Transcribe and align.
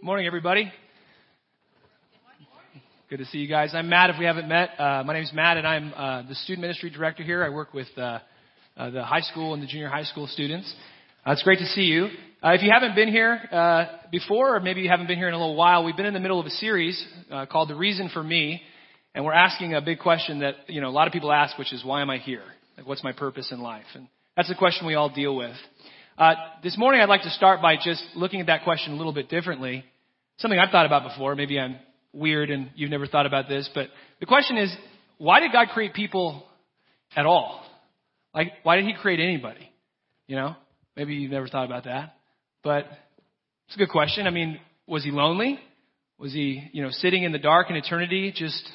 Morning, 0.00 0.28
everybody. 0.28 0.72
Good 3.10 3.16
to 3.16 3.24
see 3.24 3.38
you 3.38 3.48
guys. 3.48 3.70
I'm 3.74 3.88
Matt. 3.88 4.10
If 4.10 4.16
we 4.20 4.26
haven't 4.26 4.46
met, 4.46 4.78
uh, 4.78 5.02
my 5.04 5.12
name 5.12 5.24
is 5.24 5.32
Matt, 5.32 5.56
and 5.56 5.66
I'm 5.66 5.92
uh, 5.92 6.22
the 6.28 6.36
student 6.36 6.60
ministry 6.60 6.88
director 6.88 7.24
here. 7.24 7.42
I 7.42 7.48
work 7.48 7.74
with 7.74 7.88
uh, 7.96 8.20
uh, 8.76 8.90
the 8.90 9.02
high 9.02 9.22
school 9.22 9.54
and 9.54 9.62
the 9.62 9.66
junior 9.66 9.88
high 9.88 10.04
school 10.04 10.28
students. 10.28 10.72
Uh, 11.26 11.32
it's 11.32 11.42
great 11.42 11.58
to 11.58 11.66
see 11.66 11.82
you. 11.82 12.10
Uh, 12.44 12.50
if 12.50 12.62
you 12.62 12.70
haven't 12.72 12.94
been 12.94 13.08
here 13.08 13.40
before, 14.12 14.54
or 14.54 14.60
maybe 14.60 14.82
you 14.82 14.88
haven't 14.88 15.08
been 15.08 15.18
here 15.18 15.26
in 15.26 15.34
a 15.34 15.38
little 15.38 15.56
while, 15.56 15.82
we've 15.82 15.96
been 15.96 16.06
in 16.06 16.14
the 16.14 16.20
middle 16.20 16.38
of 16.38 16.46
a 16.46 16.50
series 16.50 17.04
called 17.50 17.68
"The 17.68 17.74
Reason 17.74 18.08
for 18.14 18.22
Me," 18.22 18.62
and 19.16 19.24
we're 19.24 19.32
asking 19.32 19.74
a 19.74 19.80
big 19.80 19.98
question 19.98 20.40
that 20.40 20.54
you 20.68 20.80
know 20.80 20.88
a 20.88 20.94
lot 20.94 21.08
of 21.08 21.12
people 21.12 21.32
ask, 21.32 21.58
which 21.58 21.72
is, 21.72 21.84
"Why 21.84 22.02
am 22.02 22.10
I 22.10 22.18
here? 22.18 22.44
Like, 22.76 22.86
what's 22.86 23.02
my 23.02 23.12
purpose 23.12 23.50
in 23.50 23.60
life?" 23.60 23.86
And 23.94 24.06
that's 24.36 24.50
a 24.50 24.54
question 24.54 24.86
we 24.86 24.94
all 24.94 25.08
deal 25.08 25.34
with. 25.34 25.56
Uh, 26.18 26.34
this 26.64 26.76
morning, 26.76 27.00
I'd 27.00 27.08
like 27.08 27.22
to 27.22 27.30
start 27.30 27.62
by 27.62 27.76
just 27.76 28.02
looking 28.16 28.40
at 28.40 28.46
that 28.46 28.64
question 28.64 28.92
a 28.92 28.96
little 28.96 29.12
bit 29.12 29.28
differently. 29.28 29.84
Something 30.38 30.58
I've 30.58 30.72
thought 30.72 30.84
about 30.84 31.08
before. 31.08 31.36
Maybe 31.36 31.60
I'm 31.60 31.76
weird 32.12 32.50
and 32.50 32.70
you've 32.74 32.90
never 32.90 33.06
thought 33.06 33.24
about 33.24 33.48
this, 33.48 33.70
but 33.72 33.86
the 34.18 34.26
question 34.26 34.56
is, 34.56 34.74
why 35.18 35.38
did 35.38 35.52
God 35.52 35.68
create 35.72 35.94
people 35.94 36.42
at 37.14 37.24
all? 37.24 37.64
Like, 38.34 38.48
why 38.64 38.74
did 38.74 38.86
He 38.86 38.94
create 38.94 39.20
anybody? 39.20 39.70
You 40.26 40.34
know, 40.34 40.56
maybe 40.96 41.14
you've 41.14 41.30
never 41.30 41.46
thought 41.46 41.66
about 41.66 41.84
that, 41.84 42.16
but 42.64 42.86
it's 43.68 43.76
a 43.76 43.78
good 43.78 43.90
question. 43.90 44.26
I 44.26 44.30
mean, 44.30 44.58
was 44.88 45.04
He 45.04 45.12
lonely? 45.12 45.60
Was 46.18 46.32
He, 46.32 46.68
you 46.72 46.82
know, 46.82 46.90
sitting 46.90 47.22
in 47.22 47.30
the 47.30 47.38
dark 47.38 47.70
in 47.70 47.76
eternity, 47.76 48.32
just 48.34 48.68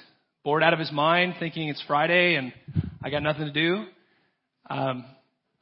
bored 0.45 0.63
out 0.63 0.71
of 0.71 0.79
his 0.79 0.93
mind, 0.93 1.33
thinking 1.39 1.67
it's 1.67 1.83
Friday 1.87 2.35
and 2.35 2.53
I 3.03 3.09
got 3.09 3.21
nothing 3.21 3.47
to 3.47 3.51
do? 3.51 3.83
Um, 4.69 5.03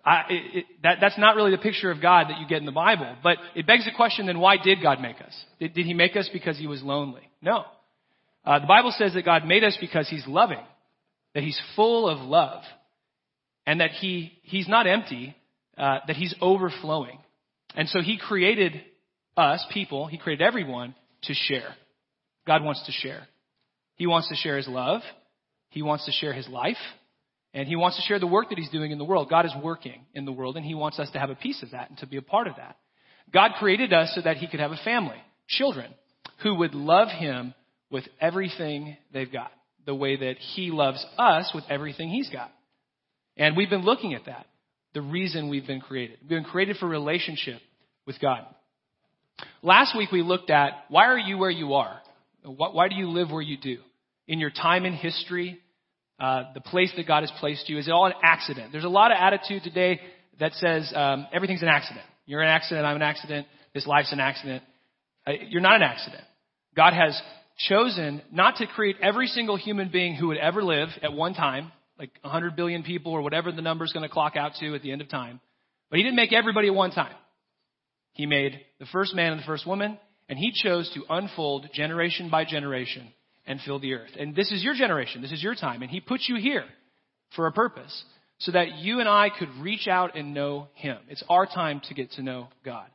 That, 0.04 0.98
that's 1.00 1.18
not 1.18 1.36
really 1.36 1.52
the 1.52 1.58
picture 1.58 1.92
of 1.92 2.02
God 2.02 2.28
that 2.30 2.40
you 2.40 2.48
get 2.48 2.60
in 2.60 2.66
the 2.66 2.72
Bible. 2.72 3.16
But 3.24 3.38
it 3.56 3.68
begs 3.68 3.86
the 3.86 3.92
question 3.96 4.26
then 4.26 4.40
why 4.40 4.58
did 4.58 4.82
God 4.82 5.00
make 5.00 5.18
us? 5.22 5.46
Did, 5.60 5.74
did 5.74 5.86
He 5.86 5.94
make 5.94 6.16
us 6.16 6.30
because 6.32 6.58
He 6.58 6.68
was 6.68 6.82
lonely? 6.82 7.22
No. 7.42 7.66
Uh, 8.44 8.60
the 8.60 8.68
Bible 8.68 8.94
says 8.98 9.14
that 9.14 9.26
God 9.26 9.46
made 9.46 9.64
us 9.64 9.78
because 9.80 10.10
He's 10.10 10.26
loving, 10.26 10.64
that 11.36 11.44
He's 11.44 11.60
full 11.76 12.10
of 12.10 12.28
love, 12.28 12.64
and 13.68 13.80
that 13.82 13.92
He, 13.92 14.34
He's 14.42 14.68
not 14.68 14.88
empty, 14.88 15.36
uh, 15.78 16.00
that 16.08 16.16
He's 16.16 16.34
overflowing. 16.42 17.20
And 17.76 17.88
so 17.88 18.02
He 18.02 18.18
created 18.18 18.82
us, 19.38 19.64
people, 19.72 20.08
He 20.08 20.18
created 20.18 20.44
everyone 20.44 20.96
to 21.24 21.34
share. 21.34 21.76
God 22.48 22.64
wants 22.64 22.84
to 22.88 22.92
share. 22.92 23.28
He 23.96 24.08
wants 24.08 24.30
to 24.30 24.36
share 24.36 24.58
His 24.58 24.68
love. 24.68 25.02
He 25.70 25.84
wants 25.84 26.06
to 26.06 26.12
share 26.12 26.34
His 26.34 26.48
life. 26.50 26.78
And 27.54 27.68
he 27.68 27.76
wants 27.76 27.98
to 27.98 28.04
share 28.04 28.20
the 28.20 28.28
work 28.28 28.50
that 28.50 28.58
he's 28.58 28.70
doing 28.70 28.92
in 28.92 28.98
the 28.98 29.04
world. 29.04 29.30
God 29.30 29.46
is 29.46 29.54
working 29.62 30.06
in 30.14 30.26
the 30.26 30.32
world, 30.32 30.56
and 30.56 30.66
he 30.66 30.76
wants 30.76 31.00
us 31.00 31.10
to 31.12 31.20
have 31.20 31.30
a 31.30 31.36
piece 31.36 31.62
of 31.64 31.72
that 31.72 31.90
and 31.90 31.98
to 32.00 32.08
be 32.08 32.18
a 32.18 32.22
part 32.22 32.48
of 32.48 32.56
that. 32.56 32.78
God 33.34 33.52
created 33.60 33.94
us 33.94 34.12
so 34.16 34.22
that 34.22 34.38
he 34.38 34.48
could 34.48 34.60
have 34.60 34.72
a 34.72 34.80
family, 34.84 35.18
children, 35.48 35.94
who 36.44 36.56
would 36.56 36.74
love 36.74 37.10
him 37.10 37.54
with 37.90 38.06
everything 38.20 38.98
they've 39.14 39.32
got, 39.32 39.52
the 39.86 39.96
way 39.96 40.16
that 40.16 40.38
he 40.38 40.72
loves 40.72 41.06
us 41.18 41.52
with 41.54 41.66
everything 41.70 42.10
he's 42.10 42.30
got. 42.30 42.52
And 43.38 43.56
we've 43.56 43.70
been 43.70 43.84
looking 43.84 44.14
at 44.14 44.26
that, 44.26 44.46
the 44.94 45.02
reason 45.02 45.50
we've 45.50 45.68
been 45.68 45.82
created. 45.82 46.20
We've 46.22 46.30
been 46.30 46.44
created 46.44 46.78
for 46.78 46.88
relationship 46.88 47.62
with 48.06 48.20
God. 48.20 48.46
Last 49.62 49.98
week 49.98 50.12
we 50.12 50.22
looked 50.22 50.50
at 50.50 50.86
why 50.90 51.06
are 51.06 51.20
you 51.20 51.38
where 51.38 51.50
you 51.50 51.74
are? 51.74 52.00
Why 52.44 52.88
do 52.88 52.96
you 52.96 53.10
live 53.10 53.32
where 53.32 53.42
you 53.42 53.58
do? 53.58 53.78
In 54.28 54.40
your 54.40 54.50
time 54.50 54.86
in 54.86 54.94
history, 54.94 55.60
uh, 56.22 56.54
the 56.54 56.62
place 56.62 56.94
that 56.98 57.08
God 57.08 57.22
has 57.22 57.32
placed 57.40 57.68
you? 57.68 57.80
Is 57.80 57.88
it 57.88 57.92
all 57.92 58.06
an 58.06 58.14
accident? 58.22 58.72
There's 58.72 58.84
a 58.84 58.90
lot 58.90 59.12
of 59.12 59.18
attitude 59.20 59.64
today 59.64 60.00
that 60.40 60.54
says 60.54 60.94
um, 60.96 61.26
everything's 61.34 61.64
an 61.64 61.68
accident. 61.68 62.06
You're 62.28 62.42
an 62.42 62.48
accident. 62.48 62.86
I'm 62.86 62.96
an 62.96 63.02
accident. 63.02 63.48
This 63.74 63.88
life's 63.88 64.12
an 64.12 64.20
accident. 64.20 64.62
Uh, 65.26 65.32
you're 65.50 65.62
not 65.62 65.78
an 65.78 65.82
accident. 65.82 66.24
God 66.76 66.94
has 66.94 67.20
chosen 67.58 68.22
not 68.32 68.58
to 68.58 68.68
create 68.68 68.98
every 69.02 69.26
single 69.26 69.56
human 69.56 69.90
being 69.90 70.14
who 70.14 70.28
would 70.28 70.38
ever 70.38 70.64
live 70.64 70.90
at 71.02 71.12
one 71.12 71.34
time, 71.34 71.72
like 71.98 72.12
100 72.22 72.56
billion 72.56 72.84
people 72.84 73.14
or 73.14 73.24
whatever 73.24 73.52
the 73.52 73.64
number's 73.64 73.92
going 73.92 74.08
to 74.08 74.14
clock 74.14 74.36
out 74.36 74.52
to 74.60 74.76
at 74.76 74.84
the 74.84 74.92
end 74.92 75.02
of 75.02 75.10
time. 75.10 75.40
But 75.90 75.98
He 75.98 76.04
didn't 76.04 76.18
make 76.18 76.34
everybody 76.34 76.68
at 76.68 76.76
one 76.76 76.92
time. 76.92 77.16
He 78.14 78.28
made 78.28 78.60
the 78.80 78.86
first 78.92 79.16
man 79.16 79.32
and 79.32 79.42
the 79.42 79.46
first 79.46 79.66
woman, 79.66 79.98
and 80.30 80.38
He 80.38 80.52
chose 80.54 80.88
to 80.94 81.04
unfold 81.10 81.68
generation 81.74 82.30
by 82.30 82.46
generation 82.46 83.12
and 83.52 83.60
fill 83.60 83.80
the 83.80 83.94
earth. 83.94 84.12
And 84.18 84.34
this 84.34 84.50
is 84.50 84.64
your 84.64 84.74
generation. 84.74 85.22
This 85.22 85.34
is 85.34 85.44
your 85.44 85.56
time. 85.56 85.82
And 85.82 85.92
He 85.92 86.00
put 86.00 86.22
you 86.28 86.38
here 86.38 86.64
for 87.36 87.48
a 87.48 87.52
purpose 87.52 88.04
so 88.40 88.54
that 88.54 88.78
you 88.78 89.02
and 89.02 89.10
I 89.10 89.30
could 89.30 89.50
reach 89.60 89.90
out 89.90 90.16
and 90.16 90.34
know 90.34 90.70
Him. 90.74 90.98
It's 91.10 91.24
our 91.30 91.46
time 91.46 91.82
to 91.90 91.94
get 91.94 92.12
to 92.14 92.24
know 92.24 92.48
God, 92.64 92.88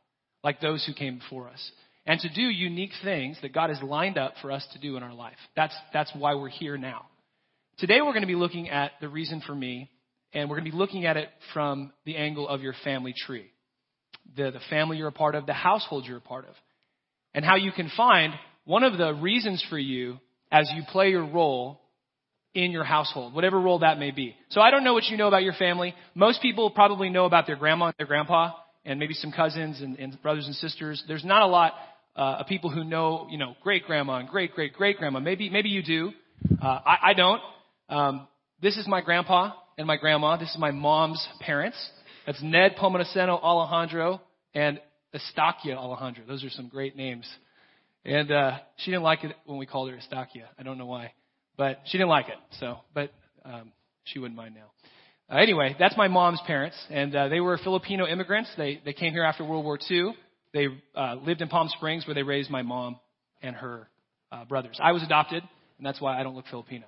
like 0.43 0.59
those 0.59 0.83
who 0.85 0.93
came 0.93 1.19
before 1.19 1.47
us. 1.47 1.71
And 2.07 2.19
to 2.21 2.29
do 2.33 2.41
unique 2.41 2.93
things 3.03 3.37
that 3.43 3.53
God 3.53 3.69
has 3.69 3.81
lined 3.83 4.17
up 4.17 4.33
for 4.41 4.51
us 4.51 4.65
to 4.73 4.79
do 4.79 4.97
in 4.97 5.03
our 5.03 5.13
life. 5.13 5.35
That's, 5.55 5.75
that's 5.93 6.11
why 6.17 6.33
we're 6.33 6.49
here 6.49 6.77
now. 6.77 7.05
Today 7.77 8.01
we're 8.01 8.13
going 8.13 8.21
to 8.21 8.27
be 8.27 8.35
looking 8.35 8.69
at 8.69 8.93
the 8.99 9.09
reason 9.09 9.43
for 9.45 9.53
me, 9.53 9.91
and 10.33 10.49
we're 10.49 10.55
going 10.55 10.65
to 10.65 10.71
be 10.71 10.77
looking 10.77 11.05
at 11.05 11.17
it 11.17 11.29
from 11.53 11.93
the 12.05 12.15
angle 12.15 12.47
of 12.47 12.61
your 12.61 12.73
family 12.83 13.13
tree. 13.15 13.45
The, 14.35 14.51
the 14.51 14.61
family 14.71 14.97
you're 14.97 15.09
a 15.09 15.11
part 15.11 15.35
of, 15.35 15.45
the 15.45 15.53
household 15.53 16.05
you're 16.07 16.17
a 16.17 16.21
part 16.21 16.45
of. 16.45 16.55
And 17.35 17.45
how 17.45 17.57
you 17.57 17.71
can 17.71 17.91
find 17.95 18.33
one 18.65 18.83
of 18.83 18.97
the 18.97 19.13
reasons 19.13 19.63
for 19.69 19.77
you 19.77 20.17
as 20.51 20.71
you 20.75 20.83
play 20.91 21.09
your 21.09 21.25
role 21.25 21.79
in 22.53 22.71
your 22.71 22.83
household, 22.83 23.33
whatever 23.33 23.59
role 23.59 23.79
that 23.79 23.99
may 23.99 24.11
be. 24.11 24.35
So 24.49 24.61
I 24.61 24.71
don't 24.71 24.83
know 24.83 24.93
what 24.93 25.05
you 25.05 25.17
know 25.17 25.27
about 25.27 25.43
your 25.43 25.53
family. 25.53 25.93
Most 26.15 26.41
people 26.41 26.71
probably 26.71 27.09
know 27.09 27.25
about 27.25 27.45
their 27.45 27.55
grandma 27.55 27.87
and 27.87 27.95
their 27.99 28.07
grandpa 28.07 28.53
and 28.83 28.99
maybe 28.99 29.13
some 29.13 29.31
cousins 29.31 29.81
and, 29.81 29.99
and 29.99 30.19
brothers 30.21 30.47
and 30.47 30.55
sisters. 30.55 31.03
There's 31.07 31.25
not 31.25 31.43
a 31.43 31.47
lot 31.47 31.73
uh, 32.15 32.37
of 32.39 32.47
people 32.47 32.71
who 32.71 32.83
know, 32.83 33.27
you 33.29 33.37
know, 33.37 33.55
great 33.61 33.85
grandma 33.85 34.17
and 34.17 34.27
great 34.27 34.55
great 34.55 34.73
great 34.73 34.97
grandma. 34.97 35.19
Maybe 35.19 35.49
maybe 35.49 35.69
you 35.69 35.83
do. 35.83 36.11
Uh, 36.61 36.79
I, 36.85 36.97
I 37.03 37.13
don't. 37.13 37.41
Um, 37.89 38.27
this 38.61 38.77
is 38.77 38.87
my 38.87 39.01
grandpa 39.01 39.51
and 39.77 39.85
my 39.85 39.97
grandma. 39.97 40.37
This 40.37 40.49
is 40.49 40.57
my 40.57 40.71
mom's 40.71 41.25
parents. 41.41 41.77
That's 42.25 42.41
Ned 42.41 42.75
Pomonaceno 42.75 43.41
Alejandro 43.41 44.21
and 44.55 44.81
Estaquia 45.13 45.75
Alejandro. 45.77 46.23
Those 46.27 46.43
are 46.43 46.49
some 46.49 46.69
great 46.69 46.95
names. 46.95 47.29
And 48.07 48.31
uh, 48.31 48.59
she 48.77 48.91
didn't 48.91 49.03
like 49.03 49.25
it 49.25 49.35
when 49.45 49.57
we 49.57 49.65
called 49.65 49.91
her 49.91 49.97
Estaquia. 49.97 50.45
I 50.57 50.63
don't 50.63 50.77
know 50.77 50.85
why, 50.85 51.11
but 51.57 51.81
she 51.87 51.97
didn't 51.97 52.09
like 52.09 52.29
it. 52.29 52.37
So, 52.57 52.77
but 52.93 53.11
um, 53.43 53.73
she 54.05 54.17
wouldn't 54.17 54.37
mind 54.37 54.55
now. 54.55 54.71
Uh, 55.29 55.41
anyway, 55.41 55.75
that's 55.77 55.97
my 55.97 56.07
mom's 56.07 56.39
parents, 56.47 56.77
and 56.89 57.13
uh, 57.13 57.27
they 57.27 57.41
were 57.41 57.57
Filipino 57.57 58.07
immigrants. 58.07 58.49
They 58.57 58.81
they 58.85 58.93
came 58.93 59.11
here 59.11 59.23
after 59.23 59.43
World 59.43 59.65
War 59.65 59.77
II. 59.91 60.15
They 60.53 60.67
uh, 60.95 61.15
lived 61.15 61.41
in 61.41 61.49
Palm 61.49 61.67
Springs, 61.67 62.07
where 62.07 62.15
they 62.15 62.23
raised 62.23 62.49
my 62.49 62.61
mom 62.61 62.97
and 63.41 63.53
her 63.57 63.89
uh, 64.31 64.45
brothers. 64.45 64.79
I 64.81 64.93
was 64.93 65.03
adopted, 65.03 65.43
and 65.77 65.85
that's 65.85 65.99
why 65.99 66.17
I 66.17 66.23
don't 66.23 66.33
look 66.33 66.45
Filipino. 66.49 66.85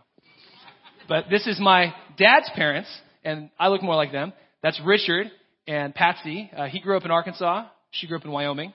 But 1.10 1.26
this 1.30 1.46
is 1.48 1.60
my 1.60 1.94
dad's 2.18 2.50
parents, 2.56 2.90
and 3.26 3.50
I 3.60 3.68
look 3.68 3.84
more 3.84 3.96
like 3.96 4.14
them. 4.14 4.32
That's 4.64 4.80
Richard 4.86 5.30
and 5.68 5.94
Patsy. 5.94 6.50
Uh, 6.56 6.68
he 6.68 6.80
grew 6.80 6.96
up 6.96 7.04
in 7.04 7.12
Arkansas. 7.12 7.66
She 7.92 8.08
grew 8.08 8.18
up 8.18 8.24
in 8.24 8.32
Wyoming, 8.32 8.74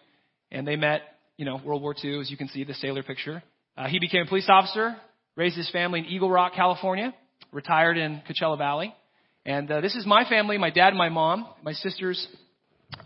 and 0.53 0.69
they 0.69 0.76
met 0.76 1.00
you 1.37 1.45
know, 1.45 1.61
World 1.65 1.83
War 1.83 1.95
II, 2.03 2.21
as 2.21 2.31
you 2.31 2.37
can 2.37 2.49
see, 2.49 2.65
the 2.65 2.75
sailor 2.75 3.03
picture. 3.03 3.43
Uh, 3.77 3.89
he 3.89 3.99
became 3.99 4.22
a 4.22 4.27
police 4.27 4.49
officer, 4.49 4.97
raised 5.37 5.56
his 5.56 5.69
family 5.71 6.00
in 6.00 6.06
Eagle 6.06 6.31
Rock, 6.31 6.53
California, 6.55 7.12
retired 7.53 7.97
in 7.99 8.22
Coachella 8.28 8.56
Valley. 8.56 8.95
And 9.44 9.71
uh, 9.71 9.81
this 9.81 9.94
is 9.94 10.06
my 10.06 10.25
family, 10.28 10.59
my 10.59 10.71
dad 10.71 10.89
and 10.89 10.99
my 10.99 11.09
mom, 11.09 11.47
my 11.62 11.73
sisters, 11.73 12.27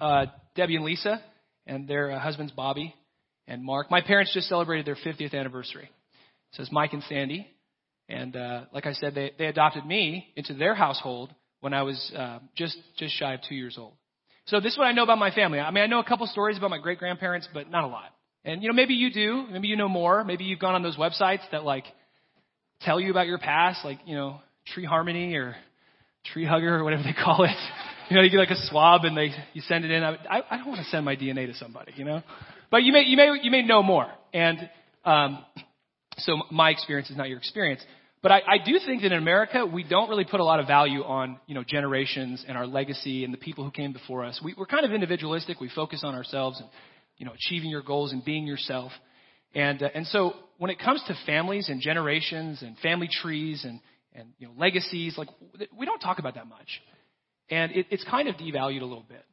uh, 0.01 0.27
Debbie 0.55 0.77
and 0.77 0.85
Lisa, 0.85 1.21
and 1.67 1.89
their 1.89 2.13
uh, 2.13 2.21
husbands, 2.21 2.53
Bobby 2.53 2.95
and 3.47 3.65
Mark. 3.65 3.91
My 3.91 4.01
parents 4.01 4.33
just 4.35 4.49
celebrated 4.49 4.87
their 4.87 4.97
50th 4.97 5.35
anniversary. 5.35 5.91
So 6.53 6.63
it's 6.63 6.73
Mike 6.73 6.93
and 6.93 7.03
Sandy. 7.09 7.47
And 8.09 8.37
uh, 8.37 8.65
like 8.73 8.87
I 8.87 8.93
said, 8.93 9.15
they, 9.15 9.33
they 9.39 9.47
adopted 9.47 9.85
me 9.85 10.33
into 10.37 10.55
their 10.55 10.75
household 10.75 11.35
when 11.61 11.75
I 11.75 11.83
was 11.83 12.13
uh, 12.17 12.39
just, 12.57 12.79
just 12.99 13.15
shy 13.19 13.35
of 13.35 13.41
two 13.49 13.55
years 13.55 13.77
old. 13.79 13.95
So 14.47 14.61
this 14.61 14.73
is 14.73 14.79
what 14.79 14.87
I 14.87 14.93
know 14.93 15.03
about 15.03 15.19
my 15.19 15.31
family. 15.31 15.59
I 15.61 15.71
mean, 15.71 15.85
I 15.85 15.87
know 15.87 15.99
a 15.99 16.05
couple 16.05 16.27
stories 16.27 16.57
about 16.57 16.71
my 16.71 16.79
great 16.79 16.99
grandparents, 16.99 17.49
but 17.53 17.71
not 17.71 17.85
a 17.85 17.89
lot. 17.89 18.15
And 18.49 18.63
you 18.63 18.69
know, 18.69 18.75
maybe 18.75 18.95
you 18.95 19.13
do, 19.13 19.47
maybe 19.51 19.69
you 19.69 19.77
know 19.77 19.91
more. 19.91 20.25
Maybe 20.25 20.45
you've 20.45 20.59
gone 20.59 20.75
on 20.75 20.83
those 20.83 20.97
websites 20.97 21.43
that 21.53 21.65
like 21.65 21.85
tell 22.81 22.99
you 22.99 23.11
about 23.11 23.27
your 23.27 23.37
past, 23.37 23.85
like, 23.85 23.99
you 24.07 24.17
know, 24.17 24.41
Tree 24.69 24.87
Harmony 24.87 25.35
or 25.35 25.55
Tree 26.33 26.47
Hugger 26.47 26.77
or 26.77 26.83
whatever 26.83 27.03
they 27.03 27.13
call 27.25 27.45
it. 27.45 27.57
You 28.09 28.17
know, 28.17 28.23
you 28.23 28.31
get 28.31 28.39
like 28.39 28.51
a 28.51 28.67
swab 28.69 29.05
and 29.05 29.15
they 29.15 29.33
you 29.53 29.61
send 29.69 29.85
it 29.85 29.91
in. 29.91 30.03
I, 30.03 30.17
I 30.51 30.57
don't 30.57 30.67
want 30.69 30.79
to 30.79 30.87
send 30.87 31.05
my 31.05 31.15
DNA 31.15 31.47
to 31.47 31.55
somebody, 31.55 31.93
you 31.97 32.07
know. 32.07 32.23
But 32.71 32.85
you 32.85 32.93
may 32.93 33.03
you 33.03 33.19
may 33.19 33.39
you 33.43 33.51
may 33.51 33.63
know 33.63 33.83
more. 33.83 34.07
And 34.33 34.59
um, 35.05 35.45
so 36.17 36.41
my 36.51 36.71
experience 36.71 37.11
is 37.11 37.19
not 37.19 37.29
your 37.29 37.39
experience. 37.39 37.83
But 38.23 38.33
I, 38.33 38.39
I 38.39 38.59
do 38.65 38.81
think 38.85 39.03
that 39.03 39.13
in 39.13 39.19
America 39.19 39.67
we 39.67 39.85
don't 39.85 40.09
really 40.09 40.25
put 40.25 40.41
a 40.41 40.45
lot 40.45 40.59
of 40.59 40.67
value 40.67 41.05
on 41.05 41.39
you 41.47 41.55
know 41.55 41.65
generations 41.65 42.47
and 42.49 42.57
our 42.57 42.67
legacy 42.67 43.25
and 43.25 43.35
the 43.35 43.39
people 43.39 43.63
who 43.63 43.71
came 43.71 43.93
before 43.93 44.25
us. 44.25 44.41
We, 44.43 44.55
we're 44.57 44.65
kind 44.65 44.87
of 44.87 44.93
individualistic. 44.93 45.61
We 45.61 45.69
focus 45.69 46.01
on 46.03 46.15
ourselves 46.15 46.61
and 46.61 46.69
you 47.19 47.27
know, 47.27 47.33
achieving 47.33 47.71
your 47.71 47.83
goals 47.83 48.13
and 48.13 48.25
being 48.25 48.47
yourself. 48.47 48.93
And, 49.55 49.83
uh, 49.83 49.89
and 49.95 50.07
so 50.07 50.35
when 50.59 50.71
it 50.71 50.79
comes 50.79 51.03
to 51.09 51.17
families 51.27 51.69
and 51.69 51.81
generations 51.81 52.63
and 52.63 52.77
family 52.79 53.09
trees 53.11 53.65
and, 53.65 53.81
and 54.15 54.29
you 54.39 54.49
know, 54.49 54.55
legacies, 54.57 55.17
like 55.19 55.29
we 55.79 55.87
don't 55.87 56.01
talk 56.01 56.19
about 56.19 56.35
that 56.35 56.47
much. 56.47 56.81
And 57.51 57.73
it, 57.73 57.87
it's 57.91 58.05
kind 58.05 58.29
of 58.29 58.37
devalued 58.37 58.83
a 58.83 58.87
little 58.87 59.07
bit. 59.09 59.25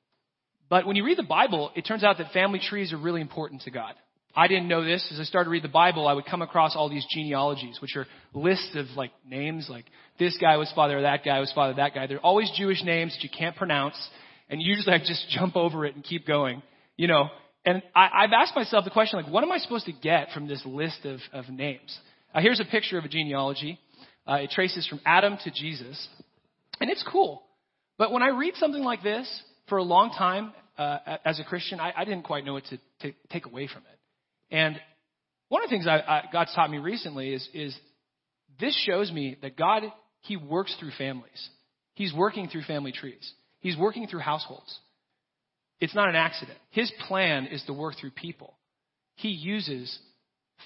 But 0.69 0.87
when 0.87 0.95
you 0.95 1.05
read 1.05 1.17
the 1.17 1.23
Bible, 1.23 1.71
it 1.75 1.83
turns 1.83 2.03
out 2.03 2.17
that 2.17 2.31
family 2.31 2.59
trees 2.59 2.91
are 2.91 2.97
really 2.97 3.21
important 3.21 3.61
to 3.63 3.71
God. 3.71 3.93
I 4.35 4.47
didn't 4.47 4.67
know 4.67 4.83
this. 4.83 5.07
As 5.13 5.19
I 5.19 5.23
started 5.23 5.45
to 5.45 5.49
read 5.51 5.63
the 5.63 5.69
Bible, 5.69 6.07
I 6.07 6.13
would 6.13 6.25
come 6.25 6.41
across 6.41 6.75
all 6.75 6.89
these 6.89 7.05
genealogies, 7.09 7.79
which 7.81 7.95
are 7.95 8.05
lists 8.33 8.75
of 8.75 8.87
like 8.97 9.11
names, 9.25 9.67
like 9.69 9.85
this 10.19 10.37
guy 10.41 10.57
was 10.57 10.71
father 10.75 11.01
that 11.03 11.23
guy 11.23 11.39
was 11.39 11.51
father 11.53 11.75
that 11.75 11.93
guy. 11.93 12.07
They're 12.07 12.19
always 12.19 12.51
Jewish 12.57 12.83
names 12.83 13.15
that 13.15 13.23
you 13.23 13.29
can't 13.29 13.55
pronounce, 13.55 13.95
and 14.49 14.61
usually 14.61 14.93
I 14.93 14.97
just 14.99 15.29
jump 15.29 15.55
over 15.55 15.85
it 15.85 15.95
and 15.95 16.03
keep 16.03 16.27
going, 16.27 16.61
you 16.97 17.07
know. 17.07 17.29
And 17.65 17.81
I, 17.95 18.09
I've 18.13 18.33
asked 18.33 18.55
myself 18.55 18.85
the 18.85 18.91
question, 18.91 19.19
like, 19.21 19.31
what 19.31 19.43
am 19.43 19.51
I 19.51 19.57
supposed 19.57 19.87
to 19.87 19.91
get 19.91 20.29
from 20.33 20.47
this 20.47 20.63
list 20.65 21.03
of, 21.05 21.19
of 21.33 21.49
names? 21.49 21.97
Uh, 22.33 22.41
here's 22.41 22.59
a 22.59 22.65
picture 22.65 22.97
of 22.97 23.05
a 23.05 23.09
genealogy. 23.09 23.79
Uh, 24.27 24.35
it 24.35 24.51
traces 24.51 24.87
from 24.87 24.99
Adam 25.05 25.37
to 25.43 25.51
Jesus, 25.51 26.07
and 26.79 26.89
it's 26.89 27.03
cool. 27.11 27.43
But 27.97 28.11
when 28.11 28.23
I 28.23 28.29
read 28.29 28.55
something 28.55 28.83
like 28.83 29.01
this 29.03 29.27
for 29.67 29.77
a 29.77 29.83
long 29.83 30.11
time 30.11 30.53
uh, 30.77 31.17
as 31.23 31.39
a 31.39 31.43
Christian, 31.43 31.79
I, 31.79 31.93
I 31.95 32.05
didn't 32.05 32.23
quite 32.23 32.45
know 32.45 32.53
what 32.53 32.65
to, 32.65 32.77
to 33.01 33.13
take 33.29 33.45
away 33.45 33.67
from 33.67 33.83
it. 33.83 34.55
And 34.55 34.79
one 35.49 35.63
of 35.63 35.69
the 35.69 35.75
things 35.75 35.87
I, 35.87 35.99
I, 35.99 36.23
God's 36.31 36.53
taught 36.53 36.69
me 36.69 36.77
recently 36.77 37.33
is, 37.33 37.47
is 37.53 37.77
this 38.59 38.75
shows 38.85 39.11
me 39.11 39.37
that 39.41 39.57
God, 39.57 39.83
He 40.21 40.37
works 40.37 40.75
through 40.79 40.91
families. 40.97 41.49
He's 41.93 42.13
working 42.13 42.49
through 42.49 42.63
family 42.63 42.91
trees. 42.91 43.31
He's 43.59 43.77
working 43.77 44.07
through 44.07 44.19
households. 44.19 44.79
It's 45.79 45.95
not 45.95 46.09
an 46.09 46.15
accident. 46.15 46.57
His 46.71 46.91
plan 47.07 47.47
is 47.47 47.63
to 47.63 47.73
work 47.73 47.95
through 47.99 48.11
people. 48.11 48.53
He 49.15 49.29
uses 49.29 49.97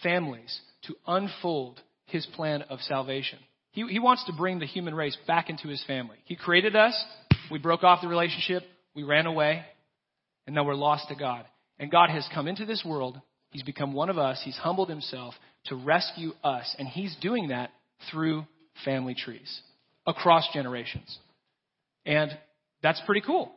families 0.03 0.59
to 0.83 0.95
unfold 1.07 1.79
His 2.05 2.25
plan 2.27 2.63
of 2.63 2.79
salvation. 2.81 3.39
He, 3.71 3.85
he 3.87 3.99
wants 3.99 4.25
to 4.25 4.33
bring 4.33 4.59
the 4.59 4.65
human 4.65 4.95
race 4.95 5.17
back 5.27 5.49
into 5.49 5.67
His 5.67 5.83
family. 5.85 6.17
He 6.25 6.35
created 6.35 6.75
us. 6.75 7.01
We 7.51 7.59
broke 7.59 7.83
off 7.83 8.01
the 8.01 8.07
relationship. 8.07 8.63
We 8.95 9.03
ran 9.03 9.25
away. 9.25 9.63
And 10.45 10.55
now 10.55 10.63
we're 10.63 10.75
lost 10.75 11.09
to 11.09 11.15
God. 11.15 11.45
And 11.77 11.91
God 11.91 12.09
has 12.09 12.27
come 12.33 12.47
into 12.47 12.65
this 12.65 12.83
world 12.85 13.21
He's 13.51 13.63
become 13.63 13.93
one 13.93 14.09
of 14.09 14.17
us. 14.17 14.41
He's 14.43 14.57
humbled 14.57 14.89
himself 14.89 15.33
to 15.65 15.75
rescue 15.75 16.33
us. 16.43 16.75
And 16.77 16.87
he's 16.87 17.15
doing 17.21 17.49
that 17.49 17.71
through 18.11 18.45
family 18.85 19.15
trees 19.15 19.61
across 20.05 20.47
generations. 20.53 21.17
And 22.05 22.31
that's 22.81 23.01
pretty 23.05 23.21
cool. 23.21 23.51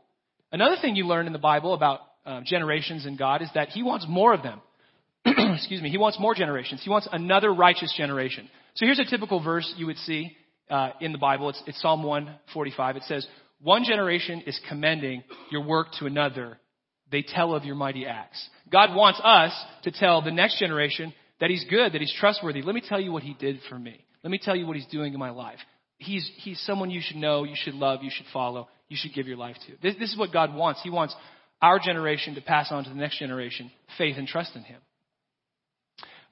Another 0.52 0.76
thing 0.81 0.96
you 0.96 1.06
learn 1.06 1.26
in 1.26 1.32
the 1.32 1.38
Bible 1.38 1.75
about 1.75 2.00
uh, 2.25 2.43
generations 2.44 3.06
and 3.06 3.19
God 3.19 3.43
is 3.43 3.49
that 3.54 3.70
he 3.70 3.82
wants 3.82 4.06
more 4.08 4.34
of 4.34 4.43
them. 4.43 4.60
Excuse 5.25 5.81
me. 5.82 5.90
He 5.90 5.99
wants 5.99 6.20
more 6.20 6.34
generations. 6.34 6.82
He 6.84 6.90
wants 6.90 7.08
another 7.10 7.52
righteous 7.52 7.93
generation. 7.96 8.49
So 8.75 8.87
here's 8.87 8.99
a 8.99 9.04
typical 9.04 9.43
verse 9.43 9.72
you 9.76 9.87
would 9.87 9.96
see 9.99 10.37
uh, 10.70 10.90
in 11.00 11.12
the 11.12 11.19
Bible. 11.19 11.49
It's, 11.50 11.62
it's 11.66 11.81
Psalm 11.81 12.02
145. 12.02 12.96
It 12.96 13.02
says, 13.04 13.26
One 13.60 13.84
generation 13.84 14.43
is 14.46 14.58
commending 14.69 15.25
your 15.50 15.64
work 15.64 15.88
to 15.99 16.06
another. 16.06 16.58
They 17.10 17.22
tell 17.22 17.55
of 17.55 17.64
your 17.64 17.75
mighty 17.75 18.06
acts. 18.06 18.48
God 18.70 18.94
wants 18.94 19.20
us 19.22 19.52
to 19.84 19.90
tell 19.90 20.22
the 20.22 20.31
next 20.31 20.58
generation 20.58 21.12
that 21.40 21.50
He's 21.50 21.64
good, 21.69 21.93
that 21.93 22.00
He's 22.00 22.14
trustworthy. 22.19 22.62
Let 22.62 22.75
me 22.75 22.82
tell 22.87 23.00
you 23.00 23.12
what 23.12 23.22
He 23.22 23.34
did 23.34 23.60
for 23.69 23.78
me. 23.78 24.05
Let 24.22 24.31
me 24.31 24.40
tell 24.43 24.56
you 24.56 24.66
what 24.66 24.76
He's 24.76 24.87
doing 24.87 25.12
in 25.12 25.19
my 25.19 25.31
life. 25.31 25.58
He's, 26.02 26.31
he's 26.37 26.60
someone 26.60 26.90
you 26.90 27.00
should 27.02 27.16
know, 27.16 27.44
you 27.44 27.56
should 27.56 27.75
love, 27.75 28.02
you 28.02 28.10
should 28.12 28.26
follow, 28.32 28.69
you 28.88 28.96
should 29.00 29.14
give 29.14 29.26
your 29.26 29.37
life 29.37 29.56
to. 29.66 29.72
This, 29.82 29.96
this 29.99 30.12
is 30.12 30.19
what 30.19 30.32
God 30.32 30.54
wants. 30.54 30.81
He 30.82 30.90
wants 30.90 31.14
our 31.60 31.78
generation 31.78 32.34
to 32.34 32.40
pass 32.40 32.70
on 32.70 32.84
to 32.84 32.90
the 32.90 32.96
next 32.96 33.19
generation 33.19 33.70
faith 33.96 34.16
and 34.19 34.26
trust 34.26 34.54
in 34.56 34.62
Him. 34.62 34.81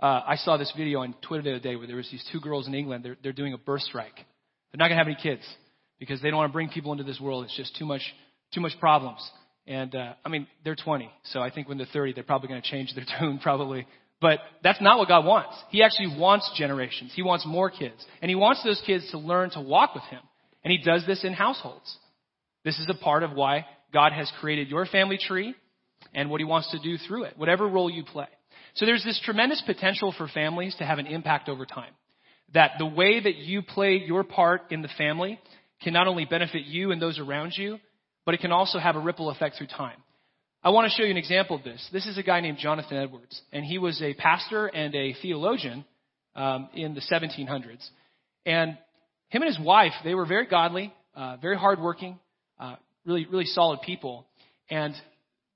Uh, 0.00 0.22
I 0.26 0.36
saw 0.36 0.56
this 0.56 0.72
video 0.76 1.00
on 1.00 1.14
Twitter 1.22 1.42
the 1.42 1.50
other 1.50 1.60
day 1.60 1.76
where 1.76 1.86
there 1.86 1.96
was 1.96 2.08
these 2.10 2.24
two 2.32 2.40
girls 2.40 2.66
in 2.66 2.74
England. 2.74 3.04
They're, 3.04 3.16
they're 3.22 3.32
doing 3.32 3.52
a 3.52 3.58
birth 3.58 3.82
strike. 3.82 4.14
They're 4.14 4.78
not 4.78 4.88
going 4.88 4.98
to 4.98 5.04
have 5.04 5.06
any 5.06 5.18
kids 5.22 5.42
because 5.98 6.22
they 6.22 6.30
don't 6.30 6.38
want 6.38 6.50
to 6.50 6.52
bring 6.52 6.70
people 6.70 6.92
into 6.92 7.04
this 7.04 7.20
world. 7.20 7.44
It's 7.44 7.56
just 7.56 7.76
too 7.76 7.84
much, 7.84 8.02
too 8.54 8.60
much 8.60 8.72
problems. 8.80 9.20
And 9.66 9.94
uh, 9.94 10.14
I 10.24 10.30
mean, 10.30 10.46
they're 10.64 10.74
20, 10.74 11.10
so 11.24 11.40
I 11.40 11.50
think 11.50 11.68
when 11.68 11.76
they're 11.76 11.86
30, 11.92 12.14
they're 12.14 12.24
probably 12.24 12.48
going 12.48 12.62
to 12.62 12.68
change 12.68 12.94
their 12.94 13.04
tune, 13.20 13.38
probably. 13.38 13.86
But 14.20 14.40
that's 14.62 14.80
not 14.80 14.98
what 14.98 15.08
God 15.08 15.24
wants. 15.24 15.56
He 15.70 15.82
actually 15.82 16.18
wants 16.18 16.50
generations. 16.56 17.12
He 17.14 17.22
wants 17.22 17.46
more 17.46 17.70
kids, 17.70 18.04
and 18.20 18.28
He 18.28 18.34
wants 18.34 18.62
those 18.62 18.82
kids 18.84 19.10
to 19.12 19.18
learn 19.18 19.50
to 19.50 19.60
walk 19.60 19.94
with 19.94 20.04
Him. 20.04 20.20
And 20.62 20.70
He 20.70 20.78
does 20.78 21.04
this 21.06 21.24
in 21.24 21.32
households. 21.32 21.96
This 22.64 22.78
is 22.78 22.86
a 22.90 23.02
part 23.02 23.22
of 23.22 23.32
why 23.32 23.64
God 23.92 24.12
has 24.12 24.30
created 24.40 24.68
your 24.68 24.84
family 24.84 25.18
tree 25.18 25.54
and 26.14 26.28
what 26.28 26.40
He 26.40 26.44
wants 26.44 26.70
to 26.72 26.78
do 26.78 26.98
through 26.98 27.24
it, 27.24 27.38
whatever 27.38 27.66
role 27.66 27.90
you 27.90 28.04
play. 28.04 28.28
So 28.74 28.84
there's 28.84 29.04
this 29.04 29.20
tremendous 29.24 29.62
potential 29.64 30.14
for 30.16 30.28
families 30.28 30.74
to 30.76 30.84
have 30.84 30.98
an 30.98 31.06
impact 31.06 31.48
over 31.48 31.64
time. 31.64 31.92
That 32.52 32.72
the 32.78 32.86
way 32.86 33.20
that 33.20 33.36
you 33.36 33.62
play 33.62 34.02
your 34.04 34.22
part 34.22 34.70
in 34.70 34.82
the 34.82 34.90
family 34.98 35.38
can 35.82 35.92
not 35.92 36.08
only 36.08 36.26
benefit 36.26 36.66
you 36.66 36.92
and 36.92 37.00
those 37.00 37.18
around 37.18 37.54
you, 37.56 37.78
but 38.26 38.34
it 38.34 38.40
can 38.40 38.52
also 38.52 38.78
have 38.78 38.96
a 38.96 39.00
ripple 39.00 39.30
effect 39.30 39.56
through 39.56 39.68
time. 39.68 39.96
I 40.62 40.70
want 40.70 40.90
to 40.90 40.94
show 40.94 41.04
you 41.04 41.10
an 41.10 41.16
example 41.16 41.56
of 41.56 41.64
this. 41.64 41.88
This 41.90 42.06
is 42.06 42.18
a 42.18 42.22
guy 42.22 42.40
named 42.40 42.58
Jonathan 42.58 42.98
Edwards, 42.98 43.40
and 43.50 43.64
he 43.64 43.78
was 43.78 44.02
a 44.02 44.12
pastor 44.12 44.66
and 44.66 44.94
a 44.94 45.14
theologian 45.22 45.86
um, 46.36 46.68
in 46.74 46.94
the 46.94 47.00
1700s. 47.00 47.88
And 48.44 48.76
him 49.28 49.42
and 49.42 49.46
his 49.46 49.58
wife, 49.58 49.92
they 50.04 50.14
were 50.14 50.26
very 50.26 50.46
godly, 50.46 50.92
uh, 51.14 51.38
very 51.40 51.56
hardworking, 51.56 52.18
uh, 52.58 52.76
really, 53.06 53.24
really 53.24 53.46
solid 53.46 53.80
people. 53.80 54.26
And 54.68 54.94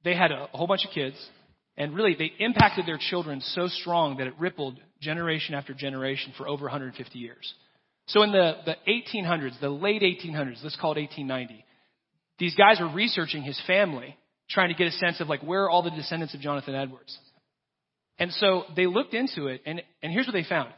they 0.05 0.15
had 0.15 0.33
a, 0.33 0.49
a 0.55 0.57
whole 0.57 0.67
bunch 0.67 0.87
of 0.87 0.91
kids, 0.93 1.17
and 1.77 1.95
really 1.95 2.15
they 2.19 2.33
impacted 2.43 2.87
their 2.87 2.99
children 2.99 3.43
so 3.43 3.69
strong 3.69 4.17
that 4.17 4.27
it 4.27 4.35
rippled 4.39 4.81
generation 5.03 5.55
after 5.55 5.75
generation 5.75 6.33
for 6.39 6.49
over 6.49 6.63
150 6.63 7.19
years. 7.19 7.53
So 8.07 8.23
in 8.23 8.33
the, 8.33 8.55
the 8.65 8.77
1800s, 8.89 9.61
the 9.61 9.69
late 9.69 10.01
1800s, 10.01 10.63
let's 10.63 10.77
call 10.77 10.93
it 10.93 11.01
1890, 11.01 11.63
these 12.39 12.55
guys 12.55 12.81
were 12.81 12.89
researching 12.89 13.43
his 13.43 13.61
family, 13.67 14.17
trying 14.51 14.69
to 14.69 14.75
get 14.75 14.89
a 14.89 14.93
sense 14.93 15.21
of 15.21 15.29
like 15.29 15.43
where 15.43 15.65
are 15.65 15.71
all 15.71 15.83
the 15.83 15.91
descendants 15.91 16.35
of 16.35 16.41
Jonathan 16.41 16.75
Edwards. 16.75 17.19
And 18.19 18.33
so 18.33 18.65
they 18.77 18.87
looked 18.87 19.15
into 19.15 19.47
it, 19.49 19.63
and, 19.67 19.83
and 20.03 20.13
here's 20.13 20.27
what 20.27 20.33
they 20.33 20.45
found. 20.45 20.71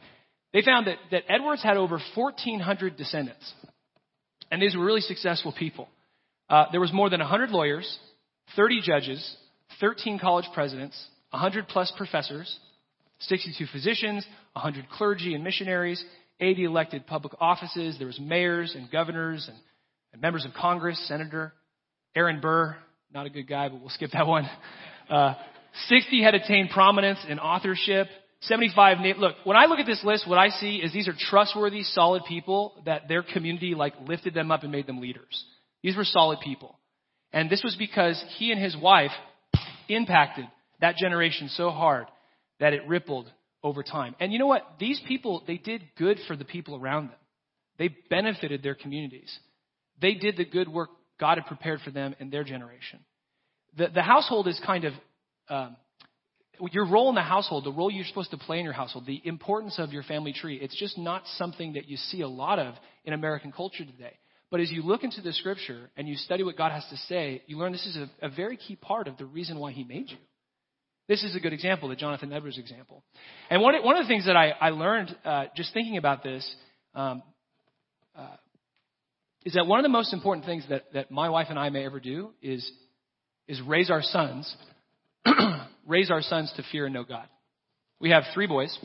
They 0.53 0.61
found 0.61 0.87
that, 0.87 0.97
that 1.11 1.23
Edwards 1.29 1.61
had 1.61 1.77
over 1.77 1.99
1,400 2.15 2.97
descendants. 2.97 3.53
And 4.49 4.61
these 4.61 4.75
were 4.75 4.83
really 4.83 5.01
successful 5.01 5.53
people. 5.57 5.87
Uh, 6.49 6.65
there 6.71 6.79
was 6.81 6.91
more 6.93 7.09
than 7.09 7.19
100 7.19 7.49
lawyers, 7.51 7.99
30 8.55 8.81
judges, 8.81 9.37
13 9.79 10.17
college 10.17 10.45
presidents, 10.53 10.97
100 11.31 11.67
plus 11.67 11.91
professors, 11.97 12.57
62 13.19 13.65
physicians, 13.71 14.25
100 14.53 14.89
clergy 14.89 15.35
and 15.35 15.43
missionaries, 15.43 16.03
80 16.39 16.63
elected 16.63 17.05
public 17.05 17.33
offices. 17.39 17.97
There 17.97 18.07
was 18.07 18.19
mayors 18.19 18.73
and 18.75 18.89
governors 18.89 19.47
and 19.47 19.57
and 20.13 20.21
members 20.21 20.45
of 20.45 20.53
Congress, 20.53 20.99
Senator 21.07 21.53
Aaron 22.15 22.39
Burr, 22.39 22.75
not 23.13 23.25
a 23.25 23.29
good 23.29 23.47
guy, 23.47 23.69
but 23.69 23.79
we'll 23.79 23.89
skip 23.89 24.11
that 24.11 24.27
one. 24.27 24.49
Uh, 25.09 25.35
60 25.87 26.21
had 26.21 26.35
attained 26.35 26.69
prominence 26.71 27.19
in 27.27 27.39
authorship. 27.39 28.07
75, 28.41 28.97
look, 29.17 29.35
when 29.43 29.57
I 29.57 29.65
look 29.65 29.79
at 29.79 29.85
this 29.85 30.03
list, 30.03 30.27
what 30.27 30.37
I 30.37 30.49
see 30.49 30.77
is 30.77 30.93
these 30.93 31.07
are 31.07 31.15
trustworthy, 31.17 31.83
solid 31.83 32.23
people 32.27 32.81
that 32.85 33.07
their 33.07 33.23
community 33.23 33.73
like 33.73 33.93
lifted 34.05 34.33
them 34.33 34.51
up 34.51 34.63
and 34.63 34.71
made 34.71 34.85
them 34.87 34.99
leaders. 35.01 35.45
These 35.81 35.95
were 35.95 36.03
solid 36.03 36.39
people. 36.39 36.77
And 37.31 37.49
this 37.49 37.63
was 37.63 37.75
because 37.75 38.23
he 38.37 38.51
and 38.51 38.61
his 38.61 38.75
wife 38.75 39.11
impacted 39.89 40.45
that 40.81 40.97
generation 40.97 41.49
so 41.49 41.69
hard 41.71 42.07
that 42.59 42.73
it 42.73 42.87
rippled 42.87 43.31
over 43.63 43.83
time. 43.83 44.15
And 44.19 44.31
you 44.31 44.39
know 44.39 44.47
what? 44.47 44.63
These 44.79 45.01
people, 45.07 45.43
they 45.47 45.57
did 45.57 45.83
good 45.97 46.19
for 46.27 46.35
the 46.35 46.45
people 46.45 46.75
around 46.75 47.07
them. 47.07 47.17
They 47.77 47.89
benefited 48.09 48.63
their 48.63 48.75
communities. 48.75 49.35
They 50.01 50.13
did 50.13 50.37
the 50.37 50.45
good 50.45 50.67
work 50.67 50.89
God 51.19 51.37
had 51.37 51.47
prepared 51.47 51.81
for 51.81 51.91
them 51.91 52.15
in 52.19 52.29
their 52.29 52.43
generation. 52.43 52.99
The, 53.77 53.87
the 53.93 54.01
household 54.01 54.47
is 54.47 54.59
kind 54.65 54.85
of 54.85 54.93
um, 55.49 55.75
your 56.71 56.87
role 56.87 57.09
in 57.09 57.15
the 57.15 57.21
household, 57.21 57.65
the 57.65 57.71
role 57.71 57.91
you're 57.91 58.05
supposed 58.05 58.31
to 58.31 58.37
play 58.37 58.59
in 58.59 58.65
your 58.65 58.73
household, 58.73 59.05
the 59.05 59.21
importance 59.25 59.75
of 59.77 59.91
your 59.93 60.03
family 60.03 60.33
tree. 60.33 60.57
It's 60.61 60.77
just 60.77 60.97
not 60.97 61.23
something 61.37 61.73
that 61.73 61.87
you 61.87 61.97
see 61.97 62.21
a 62.21 62.27
lot 62.27 62.59
of 62.59 62.75
in 63.05 63.13
American 63.13 63.51
culture 63.51 63.85
today. 63.85 64.17
But 64.49 64.61
as 64.61 64.71
you 64.71 64.81
look 64.81 65.03
into 65.03 65.21
the 65.21 65.33
scripture 65.33 65.89
and 65.97 66.07
you 66.07 66.15
study 66.15 66.43
what 66.43 66.57
God 66.57 66.71
has 66.71 66.85
to 66.89 66.97
say, 67.09 67.43
you 67.47 67.57
learn 67.57 67.71
this 67.73 67.85
is 67.85 67.97
a, 67.97 68.25
a 68.25 68.29
very 68.29 68.57
key 68.57 68.75
part 68.75 69.07
of 69.07 69.17
the 69.17 69.25
reason 69.25 69.59
why 69.59 69.71
He 69.71 69.83
made 69.83 70.09
you. 70.09 70.17
This 71.07 71.23
is 71.23 71.35
a 71.35 71.39
good 71.39 71.53
example, 71.53 71.89
the 71.89 71.95
Jonathan 71.95 72.33
Edwards 72.33 72.57
example. 72.57 73.03
And 73.49 73.61
one, 73.61 73.81
one 73.83 73.95
of 73.97 74.03
the 74.03 74.07
things 74.07 74.25
that 74.25 74.35
I, 74.35 74.49
I 74.49 74.69
learned 74.69 75.15
uh, 75.23 75.45
just 75.55 75.73
thinking 75.73 75.97
about 75.97 76.21
this 76.21 76.55
um, 76.95 77.23
uh, 78.15 78.27
is 79.47 79.53
that 79.53 79.65
one 79.65 79.79
of 79.79 79.83
the 79.83 79.89
most 79.89 80.11
important 80.11 80.45
things 80.45 80.65
that, 80.67 80.83
that 80.93 81.09
my 81.09 81.29
wife 81.29 81.47
and 81.49 81.57
I 81.57 81.69
may 81.69 81.85
ever 81.85 82.01
do 82.01 82.31
is, 82.41 82.69
is 83.47 83.61
raise 83.61 83.89
our 83.89 84.01
sons, 84.01 84.53
raise 85.87 86.11
our 86.11 86.21
sons 86.21 86.51
to 86.57 86.63
fear 86.69 86.83
and 86.83 86.93
know 86.93 87.05
God. 87.05 87.29
We 88.01 88.09
have 88.09 88.23
three 88.33 88.45
boys. 88.45 88.77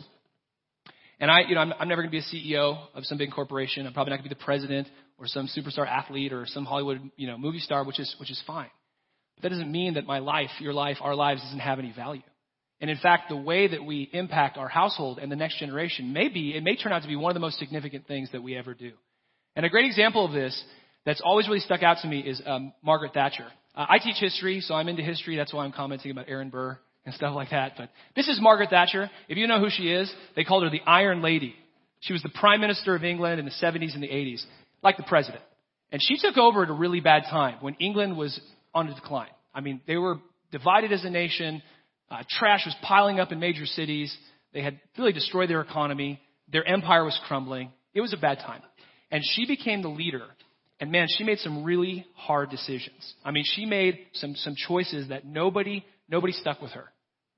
And 1.19 1.33
I, 1.33 1.41
you 1.49 1.57
know, 1.57 1.63
I'm, 1.63 1.73
I'm 1.81 1.89
never 1.89 2.03
going 2.03 2.13
to 2.13 2.17
be 2.17 2.21
a 2.21 2.55
CEO 2.55 2.79
of 2.95 3.05
some 3.07 3.19
big 3.19 3.33
corporation. 3.33 3.89
I'm 3.89 3.93
probably 3.93 4.13
not 4.13 4.19
going 4.19 4.29
to 4.29 4.37
be 4.37 4.39
the 4.39 4.45
president 4.45 4.87
or 5.19 5.27
some 5.27 5.49
superstar 5.49 5.85
athlete 5.85 6.33
or 6.33 6.47
some 6.47 6.65
Hollywood, 6.65 7.01
you 7.17 7.27
know, 7.27 7.37
movie 7.37 7.59
star, 7.59 7.85
which 7.85 7.99
is, 7.99 8.15
which 8.21 8.31
is 8.31 8.41
fine. 8.47 8.71
But 9.35 9.43
that 9.43 9.49
doesn't 9.49 9.73
mean 9.73 9.95
that 9.95 10.07
my 10.07 10.21
life, 10.21 10.51
your 10.61 10.75
life, 10.75 10.99
our 11.01 11.17
lives 11.17 11.43
doesn't 11.43 11.59
have 11.59 11.81
any 11.81 11.91
value. 11.91 12.23
And 12.81 12.89
in 12.89 12.99
fact, 12.99 13.31
the 13.31 13.37
way 13.37 13.67
that 13.67 13.85
we 13.85 14.09
impact 14.13 14.59
our 14.59 14.69
household 14.69 15.19
and 15.19 15.31
the 15.31 15.35
next 15.35 15.59
generation 15.59 16.13
may 16.13 16.29
be, 16.29 16.55
it 16.55 16.63
may 16.63 16.77
turn 16.77 16.93
out 16.93 17.03
to 17.03 17.09
be 17.09 17.17
one 17.17 17.33
of 17.33 17.35
the 17.35 17.41
most 17.41 17.59
significant 17.59 18.07
things 18.07 18.31
that 18.31 18.45
we 18.45 18.57
ever 18.57 18.75
do. 18.75 18.93
And 19.57 19.67
a 19.67 19.69
great 19.69 19.87
example 19.87 20.25
of 20.25 20.33
this 20.33 20.63
that's 21.05 21.21
always 21.21 21.49
really 21.49 21.61
stuck 21.61 21.83
out 21.83 21.99
to 22.03 22.09
me 22.09 22.21
is 22.21 22.41
um, 22.47 22.73
Margaret 22.83 23.15
Thatcher. 23.15 23.47
Uh, 23.75 23.87
I 23.89 23.99
teach 23.99 24.17
history, 24.19 24.61
so 24.61 24.75
I'm 24.75 24.89
into 24.89 25.03
history. 25.03 25.37
That's 25.37 25.53
why 25.53 25.65
I'm 25.65 25.73
commenting 25.73 26.11
about 26.11 26.29
Aaron 26.29 26.51
Burr 26.51 26.79
and 27.05 27.15
stuff 27.15 27.35
like 27.35 27.51
that. 27.51 27.73
But 27.77 27.91
this 28.15 28.29
is 28.29 28.39
Margaret 28.41 28.71
Thatcher. 28.71 29.11
If 29.29 29.39
you 29.39 29.47
know 29.47 29.59
who 29.59 29.71
she 29.71 29.91
is, 29.91 30.13
they 30.37 30.45
called 30.45 30.63
her 30.63 30.71
the 30.71 30.83
Iron 30.87 31.23
Lady. 31.23 31.55
She 32.01 32.13
was 32.13 32.23
the 32.23 32.31
Prime 32.31 32.61
Minister 32.61 32.95
of 32.95 33.05
England 33.05 33.39
in 33.39 33.45
the 33.45 33.53
70s 33.53 33.95
and 33.95 34.03
the 34.03 34.09
80s, 34.09 34.43
like 34.83 34.97
the 34.97 35.05
President. 35.05 35.43
And 35.91 36.01
she 36.03 36.17
took 36.19 36.37
over 36.37 36.63
at 36.63 36.71
a 36.71 36.73
really 36.73 37.01
bad 37.01 37.25
time 37.31 37.59
when 37.61 37.75
England 37.75 38.17
was 38.17 38.39
on 38.75 38.89
a 38.89 38.95
decline. 38.95 39.29
I 39.55 39.61
mean, 39.61 39.81
they 39.87 39.97
were 39.97 40.17
divided 40.51 40.93
as 40.93 41.05
a 41.05 41.11
nation. 41.11 41.63
Uh, 42.11 42.23
trash 42.29 42.65
was 42.65 42.75
piling 42.83 43.21
up 43.21 43.31
in 43.31 43.39
major 43.39 43.67
cities. 43.67 44.15
They 44.53 44.63
had 44.63 44.81
really 44.99 45.13
destroyed 45.13 45.51
their 45.51 45.61
economy. 45.61 46.21
Their 46.51 46.67
empire 46.67 47.05
was 47.05 47.19
crumbling. 47.27 47.71
It 47.95 48.01
was 48.01 48.13
a 48.13 48.17
bad 48.17 48.39
time. 48.39 48.63
And 49.13 49.23
she 49.25 49.47
became 49.47 49.83
the 49.83 49.89
leader. 49.89 50.25
And 50.81 50.91
man, 50.91 51.07
she 51.17 51.23
made 51.23 51.39
some 51.39 51.63
really 51.63 52.05
hard 52.17 52.51
decisions. 52.51 53.15
I 53.25 53.31
mean, 53.31 53.45
she 53.47 53.67
made 53.67 53.99
some, 54.15 54.35
some 54.35 54.57
choices 54.57 55.11
that 55.11 55.25
nobody, 55.25 55.85
nobody 56.09 56.33
stuck 56.33 56.61
with 56.61 56.73
her. 56.73 56.87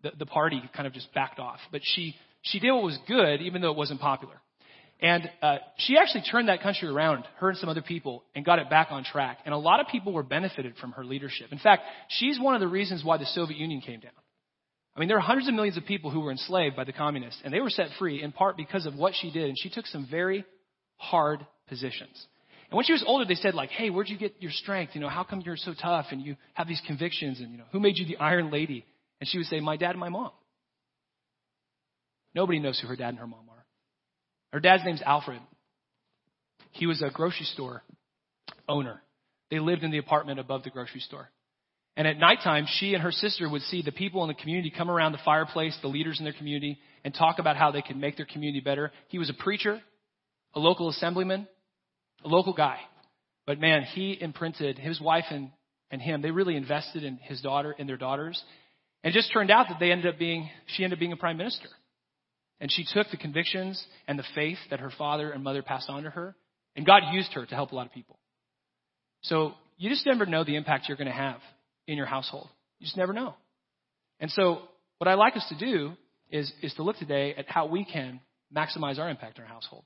The, 0.03 0.13
the 0.19 0.27
party 0.27 0.63
kind 0.75 0.87
of 0.87 0.95
just 0.95 1.13
backed 1.13 1.39
off. 1.39 1.59
But 1.71 1.83
she, 1.85 2.15
she 2.41 2.61
did 2.61 2.73
what 2.73 2.85
was 2.85 2.99
good, 3.07 3.43
even 3.43 3.61
though 3.61 3.73
it 3.73 3.77
wasn't 3.77 4.01
popular. 4.01 4.41
And 5.01 5.29
uh, 5.43 5.57
she 5.77 5.99
actually 5.99 6.23
turned 6.31 6.49
that 6.49 6.63
country 6.63 6.89
around, 6.89 7.25
her 7.39 7.51
and 7.51 7.59
some 7.59 7.69
other 7.69 7.83
people, 7.83 8.23
and 8.35 8.45
got 8.45 8.61
it 8.61 8.71
back 8.71 8.89
on 8.91 9.05
track. 9.05 9.39
And 9.45 9.53
a 9.53 9.59
lot 9.59 9.81
of 9.81 9.89
people 9.89 10.13
were 10.13 10.23
benefited 10.23 10.77
from 10.81 10.93
her 10.93 11.05
leadership. 11.05 11.49
In 11.51 11.59
fact, 11.59 11.83
she's 12.09 12.39
one 12.41 12.55
of 12.55 12.61
the 12.61 12.69
reasons 12.69 13.05
why 13.05 13.19
the 13.19 13.27
Soviet 13.27 13.59
Union 13.59 13.81
came 13.81 14.01
down. 14.01 14.13
I 14.97 15.01
mean, 15.01 15.09
there 15.09 15.19
are 15.19 15.21
hundreds 15.21 15.49
of 15.49 15.55
millions 15.55 15.77
of 15.77 15.85
people 15.85 16.11
who 16.11 16.21
were 16.21 16.31
enslaved 16.31 16.77
by 16.77 16.85
the 16.85 16.93
communists, 16.93 17.43
and 17.45 17.53
they 17.53 17.61
were 17.61 17.71
set 17.71 17.89
free 17.99 18.23
in 18.23 18.31
part 18.31 18.57
because 18.57 18.87
of 18.87 18.95
what 18.95 19.13
she 19.21 19.33
did. 19.33 19.49
And 19.49 19.59
she 19.59 19.69
took 19.69 19.87
some 19.87 20.07
very 20.09 20.45
hard 20.97 21.45
positions. 21.69 22.27
And 22.71 22.77
when 22.77 22.85
she 22.85 22.93
was 22.93 23.05
older, 23.07 23.25
they 23.25 23.35
said, 23.35 23.55
like, 23.55 23.71
hey, 23.71 23.91
where'd 23.91 24.09
you 24.09 24.19
get 24.19 24.35
your 24.41 24.51
strength? 24.51 24.95
You 24.95 25.01
know, 25.01 25.09
how 25.09 25.23
come 25.23 25.41
you're 25.41 25.57
so 25.57 25.75
tough 25.81 26.07
and 26.11 26.21
you 26.21 26.37
have 26.55 26.67
these 26.67 26.83
convictions? 26.87 27.41
And, 27.41 27.53
you 27.53 27.59
know, 27.59 27.65
who 27.73 27.81
made 27.81 27.99
you 27.99 28.07
the 28.07 28.17
Iron 28.17 28.51
Lady? 28.51 28.85
And 29.21 29.29
she 29.29 29.39
would 29.39 29.47
say, 29.47 29.61
my 29.61 29.77
dad 29.77 29.91
and 29.91 30.01
my 30.01 30.09
mom. 30.09 30.33
Nobody 32.35 32.59
knows 32.59 32.81
who 32.81 32.89
her 32.89 32.97
dad 32.97 33.11
and 33.11 33.19
her 33.19 33.27
mom 33.27 33.49
are. 33.49 33.65
Her 34.53 34.61
dad's 34.61 34.85
name's 34.85 35.03
Alfred. 35.03 35.41
He 36.73 36.87
was 36.87 37.01
a 37.03 37.11
grocery 37.11 37.47
store 37.47 37.83
owner. 38.69 39.03
They 39.51 39.61
lived 39.61 39.85
in 39.85 39.91
the 39.93 39.99
apartment 39.99 40.41
above 40.41 40.65
the 40.65 40.71
grocery 40.71 41.01
store. 41.01 41.31
And 41.97 42.09
at 42.09 42.19
nighttime, 42.19 42.67
she 42.69 42.95
and 42.95 43.03
her 43.03 43.13
sister 43.13 43.49
would 43.49 43.63
see 43.63 43.83
the 43.83 43.93
people 43.93 44.25
in 44.25 44.29
the 44.29 44.35
community 44.35 44.73
come 44.77 44.91
around 44.91 45.13
the 45.13 45.19
fireplace, 45.25 45.79
the 45.81 45.89
leaders 45.89 46.19
in 46.19 46.25
their 46.25 46.33
community, 46.33 46.79
and 47.05 47.15
talk 47.15 47.39
about 47.39 47.57
how 47.57 47.71
they 47.71 47.83
could 47.83 47.97
make 47.97 48.17
their 48.17 48.27
community 48.27 48.61
better. 48.61 48.91
He 49.09 49.19
was 49.19 49.31
a 49.31 49.35
preacher, 49.35 49.81
a 50.55 50.59
local 50.59 50.89
assemblyman, 50.89 51.47
a 52.25 52.29
local 52.29 52.53
guy. 52.53 52.79
But 53.47 53.61
man, 53.61 53.83
he 53.83 54.17
imprinted 54.19 54.79
his 54.79 55.01
wife 55.01 55.27
and, 55.31 55.51
and 55.91 56.01
him. 56.01 56.23
They 56.23 56.31
really 56.31 56.57
invested 56.57 57.05
in 57.05 57.19
his 57.19 57.41
daughter 57.41 57.75
and 57.79 57.89
their 57.89 57.97
daughters. 57.97 58.43
And 59.03 59.15
it 59.15 59.19
just 59.19 59.33
turned 59.33 59.51
out 59.51 59.67
that 59.69 59.79
they 59.79 59.93
ended 59.93 60.13
up 60.13 60.19
being, 60.19 60.49
she 60.67 60.83
ended 60.83 60.97
up 60.97 61.01
being 61.01 61.13
a 61.13 61.17
prime 61.17 61.37
minister. 61.37 61.69
And 62.61 62.73
she 62.73 62.87
took 62.93 63.11
the 63.11 63.17
convictions 63.17 63.85
and 64.09 64.19
the 64.19 64.25
faith 64.35 64.59
that 64.71 64.81
her 64.81 64.91
father 64.97 65.31
and 65.31 65.45
mother 65.45 65.63
passed 65.63 65.91
on 65.91 66.05
to 66.05 66.11
her, 66.11 66.35
and 66.77 66.87
God 66.87 67.03
used 67.13 67.33
her 67.35 67.45
to 67.45 67.55
help 67.55 67.73
a 67.73 67.75
lot 67.75 67.87
of 67.87 67.93
people. 67.93 68.19
So 69.23 69.53
you 69.77 69.91
just 69.91 70.07
never 70.07 70.25
know 70.25 70.45
the 70.45 70.57
impact 70.57 70.89
you're 70.89 70.97
going 70.97 71.09
to 71.09 71.13
have 71.13 71.41
in 71.87 71.97
your 71.97 72.07
household. 72.07 72.49
You 72.79 72.87
just 72.87 72.97
never 72.97 73.13
know. 73.13 73.35
And 74.21 74.31
so 74.31 74.63
what 74.99 75.09
I'd 75.09 75.15
like 75.15 75.37
us 75.37 75.47
to 75.49 75.59
do 75.59 75.93
is, 76.31 76.51
is 76.63 76.73
to 76.75 76.83
look 76.83 76.97
today 76.97 77.35
at 77.37 77.49
how 77.49 77.67
we 77.67 77.85
can 77.85 78.21
maximize 78.55 78.99
our 78.99 79.11
impact 79.11 79.39
in 79.39 79.45
our 79.45 79.51
household. 79.51 79.85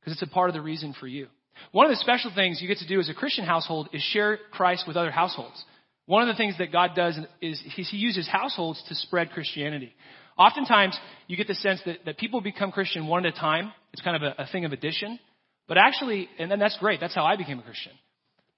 Because 0.00 0.14
it's 0.14 0.22
a 0.30 0.32
part 0.32 0.48
of 0.48 0.54
the 0.54 0.62
reason 0.62 0.94
for 0.98 1.06
you. 1.06 1.26
One 1.72 1.86
of 1.86 1.90
the 1.90 1.96
special 1.96 2.32
things 2.34 2.60
you 2.60 2.68
get 2.68 2.78
to 2.78 2.86
do 2.86 3.00
as 3.00 3.08
a 3.08 3.14
Christian 3.14 3.44
household 3.44 3.88
is 3.92 4.02
share 4.02 4.38
Christ 4.50 4.84
with 4.86 4.96
other 4.96 5.10
households. 5.10 5.62
One 6.06 6.22
of 6.22 6.28
the 6.28 6.38
things 6.38 6.56
that 6.58 6.72
God 6.72 6.92
does 6.96 7.18
is 7.42 7.62
he 7.74 7.96
uses 7.96 8.26
households 8.26 8.82
to 8.88 8.94
spread 8.94 9.30
Christianity. 9.30 9.92
Oftentimes, 10.38 10.98
you 11.26 11.36
get 11.36 11.48
the 11.48 11.54
sense 11.54 11.80
that, 11.84 12.04
that 12.06 12.16
people 12.16 12.40
become 12.40 12.72
Christian 12.72 13.06
one 13.08 13.26
at 13.26 13.34
a 13.34 13.38
time. 13.38 13.72
It's 13.92 14.00
kind 14.02 14.16
of 14.16 14.22
a, 14.22 14.42
a 14.42 14.46
thing 14.46 14.64
of 14.64 14.72
addition. 14.72 15.18
But 15.66 15.76
actually, 15.76 16.28
and 16.38 16.50
then 16.50 16.58
that's 16.58 16.78
great. 16.78 17.00
That's 17.00 17.14
how 17.14 17.24
I 17.24 17.36
became 17.36 17.58
a 17.58 17.62
Christian. 17.62 17.92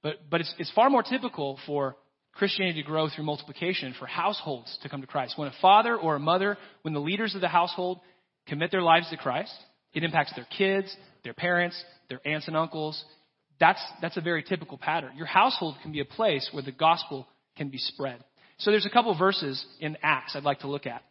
But, 0.03 0.31
but 0.31 0.41
it's, 0.41 0.55
it's 0.59 0.71
far 0.73 0.91
more 0.91 1.03
typical 1.03 1.59
for 1.67 1.97
Christianity 2.35 2.83
to 2.83 2.87
grow 2.87 3.09
through 3.09 3.25
multiplication, 3.25 3.95
for 3.99 4.07
households 4.07 4.79
to 4.83 4.89
come 4.89 5.01
to 5.01 5.07
Christ. 5.07 5.37
When 5.37 5.49
a 5.49 5.55
father 5.61 5.97
or 5.97 6.15
a 6.15 6.21
mother, 6.21 6.57
when 6.83 6.95
the 6.95 7.01
leaders 7.01 7.35
of 7.35 7.41
the 7.41 7.49
household 7.49 8.01
commit 8.47 8.71
their 8.71 8.83
lives 8.83 9.11
to 9.11 9.17
Christ, 9.17 9.55
it 9.93 10.05
impacts 10.05 10.35
their 10.35 10.47
kids, 10.57 10.95
their 11.25 11.35
parents, 11.35 11.83
their 12.09 12.21
aunts 12.25 12.49
and 12.49 12.57
uncles. 12.57 13.03
That's, 13.59 13.83
that's 14.01 14.17
a 14.17 14.21
very 14.21 14.43
typical 14.43 14.79
pattern. 14.79 15.17
Your 15.17 15.27
household 15.27 15.77
can 15.83 15.93
be 15.93 16.01
a 16.01 16.05
place 16.05 16.49
where 16.53 16.63
the 16.63 16.73
gospel 16.73 17.27
can 17.57 17.69
be 17.69 17.79
spread. 17.79 18.25
So 18.59 18.71
there's 18.71 18.87
a 18.87 18.91
couple 18.91 19.17
verses 19.17 19.65
in 19.81 19.97
Acts 20.03 20.37
I'd 20.37 20.45
like 20.45 20.61
to 20.61 20.69
look 20.69 20.87
at. 20.87 21.03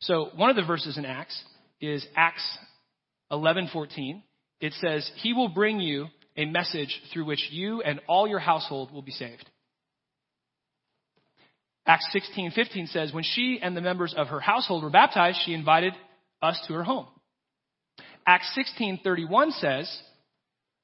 So 0.00 0.30
one 0.36 0.50
of 0.50 0.56
the 0.56 0.64
verses 0.64 0.96
in 0.96 1.04
Acts 1.04 1.42
is 1.80 2.06
Acts 2.16 2.42
11:14. 3.32 4.22
It 4.60 4.72
says, 4.74 5.10
"He 5.16 5.32
will 5.32 5.48
bring 5.48 5.80
you 5.80 6.08
a 6.36 6.44
message 6.44 7.00
through 7.12 7.24
which 7.24 7.50
you 7.50 7.82
and 7.82 8.00
all 8.06 8.28
your 8.28 8.38
household 8.38 8.92
will 8.92 9.02
be 9.02 9.12
saved." 9.12 9.48
Acts 11.86 12.12
16:15 12.12 12.86
says, 12.86 13.12
"When 13.12 13.24
she 13.24 13.60
and 13.60 13.76
the 13.76 13.80
members 13.80 14.14
of 14.14 14.28
her 14.28 14.40
household 14.40 14.82
were 14.82 14.90
baptized, 14.90 15.40
she 15.42 15.54
invited 15.54 15.94
us 16.42 16.60
to 16.66 16.74
her 16.74 16.84
home." 16.84 17.08
Acts 18.28 18.54
16:31 18.54 19.52
says, 19.52 20.02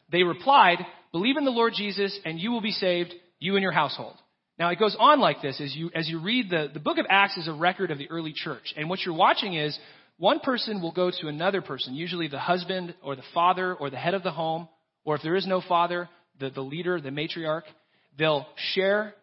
"They 0.08 0.22
replied, 0.22 0.84
"Believe 1.12 1.36
in 1.36 1.44
the 1.44 1.50
Lord 1.50 1.74
Jesus 1.74 2.18
and 2.24 2.40
you 2.40 2.50
will 2.50 2.62
be 2.62 2.72
saved, 2.72 3.14
you 3.38 3.54
and 3.56 3.62
your 3.62 3.70
household." 3.70 4.16
Now 4.58 4.70
it 4.70 4.78
goes 4.78 4.96
on 4.98 5.20
like 5.20 5.42
this 5.42 5.60
as 5.60 5.76
you, 5.76 5.90
as 5.94 6.08
you 6.08 6.20
read 6.20 6.48
the, 6.48 6.70
the 6.72 6.80
book 6.80 6.96
of 6.96 7.04
Acts 7.10 7.36
is 7.36 7.46
a 7.46 7.52
record 7.52 7.90
of 7.90 7.98
the 7.98 8.10
early 8.10 8.32
church. 8.32 8.72
And 8.78 8.88
what 8.88 9.04
you're 9.04 9.14
watching 9.14 9.52
is 9.52 9.78
one 10.16 10.40
person 10.40 10.80
will 10.80 10.92
go 10.92 11.10
to 11.10 11.28
another 11.28 11.60
person, 11.60 11.94
usually 11.94 12.28
the 12.28 12.38
husband 12.38 12.94
or 13.02 13.14
the 13.14 13.30
father 13.34 13.74
or 13.74 13.90
the 13.90 13.98
head 13.98 14.14
of 14.14 14.22
the 14.22 14.30
home, 14.30 14.66
or 15.04 15.16
if 15.16 15.22
there 15.22 15.36
is 15.36 15.46
no 15.46 15.60
father, 15.60 16.08
the, 16.40 16.48
the 16.48 16.62
leader, 16.62 16.98
the 16.98 17.10
matriarch. 17.10 17.64
They'll 18.16 18.46
share 18.72 19.14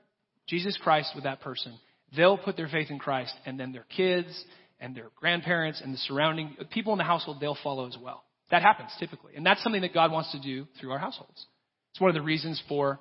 Jesus 0.48 0.78
Christ 0.78 1.16
with 1.16 1.24
that 1.24 1.42
person. 1.42 1.74
They'll 2.16 2.38
put 2.38 2.56
their 2.56 2.68
faith 2.68 2.92
in 2.92 3.00
Christ, 3.00 3.34
and 3.48 3.60
then 3.60 3.72
their 3.72 3.86
kids 3.96 4.46
and 4.82 4.96
their 4.96 5.12
grandparents 5.16 5.80
and 5.82 5.94
the 5.94 5.98
surrounding 6.00 6.58
people 6.72 6.92
in 6.92 6.98
the 6.98 7.06
household, 7.06 7.38
they'll 7.40 7.58
follow 7.64 7.88
as 7.88 7.96
well. 8.02 8.24
That 8.50 8.64
happens 8.64 8.92
typically. 9.00 9.36
And 9.36 9.46
that's 9.46 9.64
something 9.64 9.82
that 9.82 9.94
God 9.94 10.12
wants 10.12 10.32
to 10.34 10.42
do 10.42 10.68
through 10.80 10.92
our 10.92 11.00
households. 11.00 11.46
It's 11.92 12.02
one 12.02 12.10
of 12.10 12.16
the 12.16 12.22
reasons 12.22 12.62
for 12.68 13.00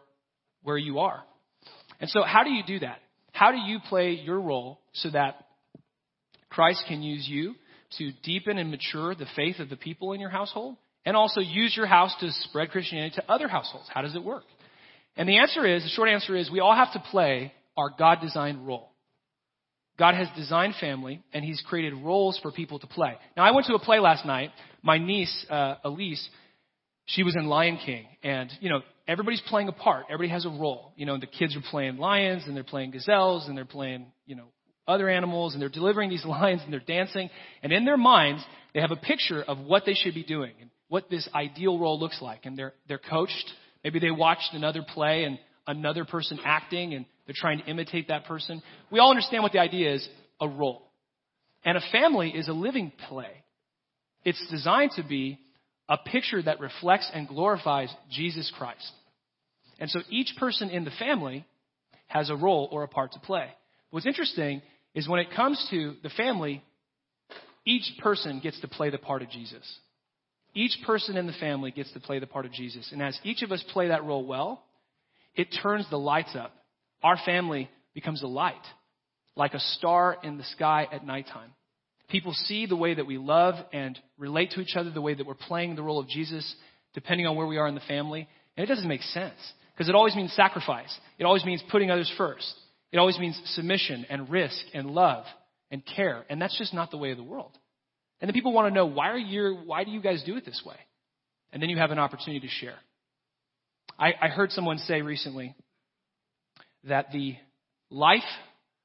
where 0.63 0.79
you 0.79 1.01
are. 1.01 1.23
And 2.01 2.09
so, 2.09 2.23
how 2.23 2.45
do 2.45 2.51
you 2.51 2.63
do 2.65 2.79
that? 2.81 2.99
How 3.33 3.51
do 3.51 3.59
you 3.59 3.79
play 3.89 4.13
your 4.13 4.41
role 4.41 4.81
so 4.93 5.11
that 5.11 5.47
Christ 6.51 6.85
can 6.87 7.03
use 7.03 7.27
you 7.29 7.55
to 7.99 8.13
deepen 8.23 8.59
and 8.59 8.71
mature 8.71 9.15
the 9.15 9.27
faith 9.35 9.59
of 9.59 9.69
the 9.69 9.77
people 9.77 10.13
in 10.13 10.21
your 10.21 10.31
household? 10.31 10.77
And 11.07 11.17
also 11.17 11.41
use 11.41 11.75
your 11.75 11.87
house 11.87 12.15
to 12.21 12.31
spread 12.31 12.71
Christianity 12.71 13.17
to 13.17 13.31
other 13.31 13.49
households. 13.49 13.89
How 13.93 14.03
does 14.03 14.15
it 14.15 14.23
work? 14.23 14.45
And 15.17 15.29
the 15.29 15.39
answer 15.39 15.67
is, 15.67 15.83
the 15.83 15.89
short 15.89 16.11
answer 16.11 16.37
is, 16.37 16.51
we 16.51 16.61
all 16.61 16.75
have 16.75 16.93
to 16.93 17.03
play 17.11 17.53
our 17.77 17.91
God 17.97 18.19
designed 18.21 18.67
role. 18.67 18.90
God 20.01 20.15
has 20.15 20.29
designed 20.35 20.75
family, 20.81 21.23
and 21.35 21.45
He's 21.45 21.63
created 21.69 21.93
roles 21.93 22.39
for 22.43 22.51
people 22.51 22.79
to 22.79 22.87
play. 22.87 23.13
Now, 23.37 23.45
I 23.45 23.51
went 23.51 23.67
to 23.67 23.75
a 23.75 23.79
play 23.79 24.01
last 24.01 24.25
night. 24.25 24.51
My 24.83 24.97
niece, 24.97 25.47
uh, 25.51 25.75
Elise, 25.85 26.27
she 27.05 27.23
was 27.23 27.37
in 27.37 27.45
Lion 27.47 27.79
King, 27.85 28.07
and 28.23 28.51
you 28.61 28.71
know 28.71 28.81
everybody's 29.07 29.43
playing 29.43 29.69
a 29.69 29.73
part. 29.73 30.07
Everybody 30.09 30.31
has 30.31 30.47
a 30.47 30.49
role. 30.49 30.95
You 30.97 31.05
know, 31.05 31.19
the 31.19 31.27
kids 31.27 31.55
are 31.55 31.61
playing 31.71 31.99
lions, 31.99 32.45
and 32.47 32.57
they're 32.57 32.65
playing 32.65 32.93
gazelles, 32.93 33.47
and 33.47 33.55
they're 33.55 33.67
playing 33.67 34.07
you 34.25 34.37
know 34.37 34.47
other 34.89 35.11
animals, 35.11 35.53
and 35.53 35.61
they're 35.61 35.69
delivering 35.69 36.09
these 36.09 36.25
lines, 36.41 36.63
and 36.65 36.73
they're 36.73 36.81
dancing, 36.81 37.29
and 37.63 37.71
in 37.71 37.85
their 37.85 37.99
minds 37.99 38.43
they 38.73 38.81
have 38.81 38.93
a 38.93 38.97
picture 38.97 39.43
of 39.43 39.59
what 39.59 39.85
they 39.85 39.95
should 39.95 40.15
be 40.15 40.25
doing 40.25 40.53
and 40.63 40.71
what 40.89 41.11
this 41.11 41.29
ideal 41.35 41.79
role 41.79 42.01
looks 42.01 42.23
like, 42.23 42.47
and 42.47 42.57
they're 42.57 42.73
they're 42.89 42.97
coached. 42.97 43.53
Maybe 43.85 43.99
they 43.99 44.11
watched 44.11 44.55
another 44.55 44.83
play 44.83 45.25
and 45.25 45.39
another 45.67 46.07
person 46.07 46.39
acting, 46.43 46.95
and 46.95 47.05
they're 47.31 47.35
trying 47.41 47.61
to 47.61 47.67
imitate 47.67 48.09
that 48.09 48.25
person. 48.25 48.61
We 48.91 48.99
all 48.99 49.11
understand 49.11 49.45
what 49.45 49.53
the 49.53 49.61
idea 49.61 49.95
is: 49.95 50.09
a 50.41 50.49
role, 50.49 50.83
and 51.65 51.79
a 51.79 51.93
family 51.93 52.31
is 52.31 52.49
a 52.49 52.53
living 52.53 52.91
play. 53.09 53.31
It's 54.25 54.45
designed 54.51 54.91
to 54.97 55.05
be 55.05 55.39
a 55.89 55.97
picture 55.97 56.43
that 56.43 56.59
reflects 56.59 57.09
and 57.15 57.29
glorifies 57.29 57.89
Jesus 58.11 58.53
Christ. 58.59 58.91
And 59.79 59.89
so 59.89 60.01
each 60.11 60.35
person 60.41 60.71
in 60.71 60.85
the 60.85 60.91
family 60.99 61.47
has 62.09 62.31
a 62.31 62.37
role 62.37 62.69
or 62.73 62.83
a 62.83 62.89
part 62.89 63.13
to 63.13 63.21
play. 63.21 63.47
What's 63.91 64.07
interesting 64.07 64.61
is 64.97 65.09
when 65.09 65.21
it 65.21 65.29
comes 65.37 65.65
to 65.71 65.95
the 66.03 66.11
family, 66.11 66.65
each 67.65 67.93
person 68.03 68.41
gets 68.43 68.61
to 68.63 68.67
play 68.67 68.91
the 68.91 68.99
part 68.99 69.23
of 69.23 69.31
Jesus. 69.31 69.79
Each 70.53 70.77
person 70.85 71.17
in 71.17 71.29
the 71.29 71.33
family 71.35 71.71
gets 71.71 71.93
to 71.93 72.01
play 72.01 72.19
the 72.19 72.27
part 72.27 72.45
of 72.45 72.51
Jesus. 72.53 72.91
And 72.91 73.01
as 73.01 73.17
each 73.23 73.43
of 73.43 73.53
us 73.53 73.65
play 73.73 73.87
that 73.87 74.03
role 74.03 74.27
well, 74.27 74.65
it 75.37 75.47
turns 75.63 75.89
the 75.91 75.97
lights 75.97 76.35
up. 76.35 76.53
Our 77.03 77.17
family 77.25 77.71
becomes 77.95 78.23
a 78.23 78.27
light, 78.27 78.55
like 79.37 79.55
a 79.55 79.61
star 79.61 80.17
in 80.23 80.37
the 80.39 80.45
sky 80.45 80.87
at 80.91 81.07
nighttime. 81.07 81.53
People 82.09 82.33
see 82.33 82.67
the 82.67 82.77
way 82.77 82.95
that 82.95 83.07
we 83.07 83.19
love 83.19 83.55
and 83.73 83.99
relate 84.19 84.51
to 84.53 84.61
each 84.61 84.75
other, 84.77 84.91
the 84.91 85.01
way 85.01 85.15
that 85.15 85.27
we're 85.27 85.35
playing 85.35 85.77
the 85.77 85.83
role 85.83 86.01
of 86.01 86.09
Jesus, 86.09 86.55
depending 86.93 87.27
on 87.27 87.37
where 87.37 87.47
we 87.47 87.57
are 87.57 87.69
in 87.69 87.75
the 87.75 87.81
family. 87.83 88.29
And 88.57 88.65
it 88.65 88.67
doesn't 88.67 88.89
make 88.89 89.03
sense 89.03 89.39
because 89.73 89.89
it 89.89 89.95
always 89.95 90.17
means 90.17 90.33
sacrifice. 90.33 90.95
It 91.19 91.25
always 91.25 91.45
means 91.45 91.63
putting 91.71 91.91
others 91.91 92.13
first. 92.19 92.53
It 92.93 92.99
always 92.99 93.19
means 93.19 93.41
submission 93.55 94.07
and 94.11 94.29
risk 94.29 94.61
and 94.75 94.91
love 94.91 95.25
and 95.71 95.83
care. 95.97 96.25
And 96.29 96.43
that's 96.43 96.59
just 96.59 96.75
not 96.75 96.91
the 96.91 96.97
way 96.97 97.13
of 97.13 97.17
the 97.17 97.23
world. 97.23 97.57
And 98.21 98.29
then 98.29 98.35
people 98.35 98.53
want 98.53 98.69
to 98.69 98.75
know 98.75 98.87
why 98.87 99.11
are 99.11 99.19
you 99.19 99.59
why 99.65 99.85
do 99.85 99.91
you 99.91 100.03
guys 100.03 100.23
do 100.27 100.37
it 100.37 100.45
this 100.45 100.63
way? 100.67 100.77
And 101.53 101.63
then 101.63 101.71
you 101.71 101.79
have 101.79 101.93
an 101.93 101.99
opportunity 101.99 102.47
to 102.47 102.53
share. 102.53 102.77
I, 103.99 104.13
I 104.21 104.29
heard 104.29 104.51
someone 104.51 104.79
say 104.79 105.03
recently 105.03 105.55
that 106.85 107.13
the 107.13 107.37
life 107.91 108.23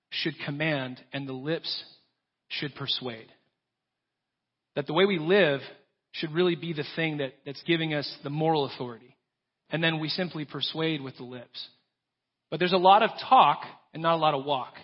should 0.10 0.34
command 0.46 1.00
and 1.14 1.28
the 1.28 1.34
lips 1.34 1.84
should 2.48 2.76
persuade. 2.76 3.28
That 4.76 4.88
the 4.88 4.94
way 4.94 5.06
we 5.06 5.20
live 5.20 5.62
should 6.12 6.32
really 6.32 6.56
be 6.56 6.74
the 6.74 6.86
thing 6.96 7.18
that, 7.18 7.34
that's 7.46 7.62
giving 7.64 7.94
us 7.94 8.12
the 8.24 8.30
moral 8.30 8.66
authority. 8.66 9.16
And 9.70 9.84
then 9.84 10.00
we 10.00 10.10
simply 10.10 10.46
persuade 10.46 11.02
with 11.02 11.18
the 11.18 11.24
lips. 11.24 11.68
But 12.50 12.60
there's 12.60 12.74
a 12.74 12.78
lot 12.78 13.04
of 13.04 13.10
talk 13.28 13.62
and 13.94 14.04
not 14.04 14.16
a 14.16 14.18
lot 14.18 14.34
of 14.34 14.46
walk 14.46 14.76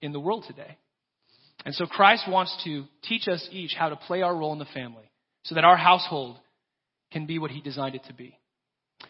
in 0.00 0.12
the 0.12 0.20
world 0.20 0.44
today. 0.46 0.76
And 1.64 1.74
so 1.74 1.84
Christ 1.86 2.24
wants 2.28 2.56
to 2.64 2.84
teach 3.02 3.28
us 3.28 3.46
each 3.52 3.74
how 3.76 3.90
to 3.90 3.96
play 3.96 4.22
our 4.22 4.34
role 4.34 4.52
in 4.52 4.58
the 4.58 4.64
family 4.66 5.10
so 5.44 5.54
that 5.54 5.64
our 5.64 5.76
household 5.76 6.38
can 7.12 7.26
be 7.26 7.38
what 7.38 7.50
he 7.50 7.60
designed 7.60 7.94
it 7.94 8.04
to 8.08 8.14
be. 8.14 8.38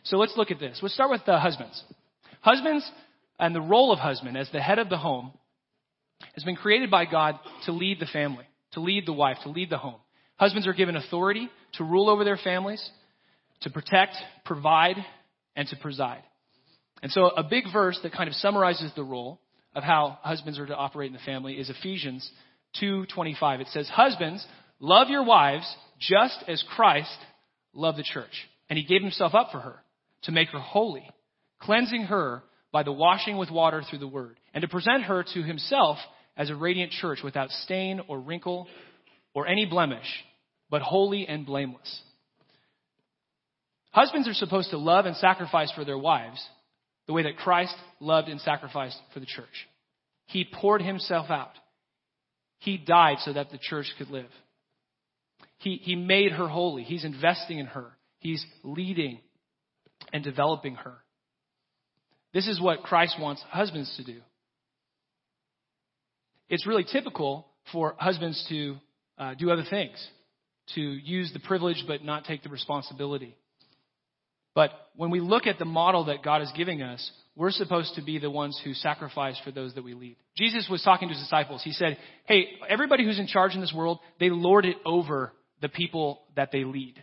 So 0.04 0.16
let's 0.16 0.36
look 0.36 0.50
at 0.50 0.58
this. 0.58 0.78
Let's 0.82 0.94
start 0.94 1.10
with 1.10 1.24
the 1.26 1.38
husbands. 1.38 1.82
Husbands 2.40 2.90
and 3.40 3.54
the 3.54 3.60
role 3.60 3.92
of 3.92 3.98
husband 3.98 4.36
as 4.36 4.48
the 4.52 4.60
head 4.60 4.78
of 4.78 4.88
the 4.88 4.98
home 4.98 5.32
has 6.34 6.44
been 6.44 6.56
created 6.56 6.90
by 6.90 7.06
God 7.06 7.38
to 7.64 7.72
lead 7.72 7.98
the 7.98 8.06
family, 8.06 8.44
to 8.72 8.80
lead 8.80 9.06
the 9.06 9.12
wife, 9.12 9.38
to 9.42 9.48
lead 9.48 9.70
the 9.70 9.78
home. 9.78 10.00
Husbands 10.36 10.66
are 10.66 10.74
given 10.74 10.96
authority 10.96 11.48
to 11.74 11.84
rule 11.84 12.08
over 12.08 12.24
their 12.24 12.36
families, 12.36 12.86
to 13.62 13.70
protect, 13.70 14.16
provide, 14.44 14.96
and 15.56 15.66
to 15.68 15.76
preside. 15.76 16.22
And 17.02 17.10
so 17.10 17.28
a 17.28 17.42
big 17.42 17.64
verse 17.72 17.98
that 18.02 18.12
kind 18.12 18.28
of 18.28 18.34
summarizes 18.34 18.92
the 18.94 19.04
role 19.04 19.40
of 19.74 19.82
how 19.82 20.18
husbands 20.22 20.58
are 20.58 20.66
to 20.66 20.76
operate 20.76 21.08
in 21.08 21.12
the 21.12 21.24
family 21.24 21.54
is 21.58 21.70
Ephesians 21.70 22.30
2:25. 22.80 23.60
It 23.60 23.68
says, 23.68 23.88
"Husbands, 23.88 24.46
love 24.78 25.08
your 25.08 25.22
wives 25.22 25.76
just 25.98 26.42
as 26.46 26.62
Christ 26.62 27.18
loved 27.72 27.98
the 27.98 28.02
church, 28.02 28.48
and 28.68 28.78
he 28.78 28.84
gave 28.84 29.02
himself 29.02 29.34
up 29.34 29.50
for 29.50 29.60
her 29.60 29.82
to 30.22 30.32
make 30.32 30.48
her 30.50 30.58
holy, 30.58 31.08
cleansing 31.58 32.04
her 32.04 32.42
by 32.72 32.82
the 32.82 32.92
washing 32.92 33.36
with 33.36 33.50
water 33.50 33.82
through 33.82 33.98
the 33.98 34.08
word, 34.08 34.38
and 34.54 34.62
to 34.62 34.68
present 34.68 35.04
her 35.04 35.24
to 35.34 35.42
himself 35.42 35.98
as 36.36 36.50
a 36.50 36.56
radiant 36.56 36.92
church 36.92 37.18
without 37.22 37.50
stain 37.50 38.00
or 38.08 38.20
wrinkle 38.20 38.68
or 39.34 39.46
any 39.46 39.66
blemish, 39.66 40.06
but 40.68 40.82
holy 40.82 41.26
and 41.26 41.46
blameless." 41.46 42.02
Husbands 43.92 44.28
are 44.28 44.34
supposed 44.34 44.70
to 44.70 44.78
love 44.78 45.06
and 45.06 45.16
sacrifice 45.16 45.72
for 45.72 45.84
their 45.84 45.98
wives 45.98 46.40
the 47.06 47.12
way 47.12 47.24
that 47.24 47.38
Christ 47.38 47.74
loved 47.98 48.28
and 48.28 48.40
sacrificed 48.40 48.96
for 49.12 49.18
the 49.18 49.26
church. 49.26 49.66
He 50.26 50.44
poured 50.44 50.80
himself 50.80 51.28
out. 51.28 51.50
He 52.60 52.76
died 52.78 53.16
so 53.24 53.32
that 53.32 53.50
the 53.50 53.58
church 53.58 53.92
could 53.98 54.10
live. 54.10 54.30
He, 55.58 55.76
he 55.82 55.96
made 55.96 56.30
her 56.32 56.46
holy. 56.46 56.84
He's 56.84 57.04
investing 57.04 57.58
in 57.58 57.66
her. 57.66 57.90
He's 58.20 58.44
leading 58.62 59.18
and 60.12 60.22
developing 60.22 60.76
her. 60.76 60.98
This 62.32 62.46
is 62.46 62.60
what 62.60 62.82
Christ 62.82 63.16
wants 63.20 63.42
husbands 63.50 63.92
to 63.96 64.04
do. 64.04 64.20
It's 66.48 66.66
really 66.66 66.84
typical 66.84 67.46
for 67.72 67.94
husbands 67.98 68.44
to 68.48 68.76
uh, 69.18 69.34
do 69.34 69.50
other 69.50 69.64
things, 69.68 70.04
to 70.74 70.80
use 70.80 71.32
the 71.32 71.40
privilege 71.40 71.84
but 71.86 72.04
not 72.04 72.24
take 72.24 72.42
the 72.42 72.48
responsibility. 72.48 73.36
But 74.54 74.70
when 74.96 75.10
we 75.10 75.20
look 75.20 75.46
at 75.46 75.58
the 75.58 75.64
model 75.64 76.06
that 76.06 76.24
God 76.24 76.42
is 76.42 76.50
giving 76.56 76.82
us, 76.82 77.10
we're 77.36 77.52
supposed 77.52 77.94
to 77.94 78.02
be 78.02 78.18
the 78.18 78.30
ones 78.30 78.60
who 78.64 78.74
sacrifice 78.74 79.38
for 79.44 79.52
those 79.52 79.74
that 79.74 79.84
we 79.84 79.94
lead. 79.94 80.16
Jesus 80.36 80.68
was 80.68 80.82
talking 80.82 81.08
to 81.08 81.14
his 81.14 81.22
disciples. 81.22 81.62
He 81.62 81.72
said, 81.72 81.98
Hey, 82.26 82.48
everybody 82.68 83.04
who's 83.04 83.18
in 83.18 83.28
charge 83.28 83.54
in 83.54 83.60
this 83.60 83.72
world, 83.74 84.00
they 84.18 84.28
lord 84.28 84.64
it 84.64 84.76
over 84.84 85.32
the 85.60 85.68
people 85.68 86.22
that 86.34 86.50
they 86.50 86.64
lead. 86.64 87.02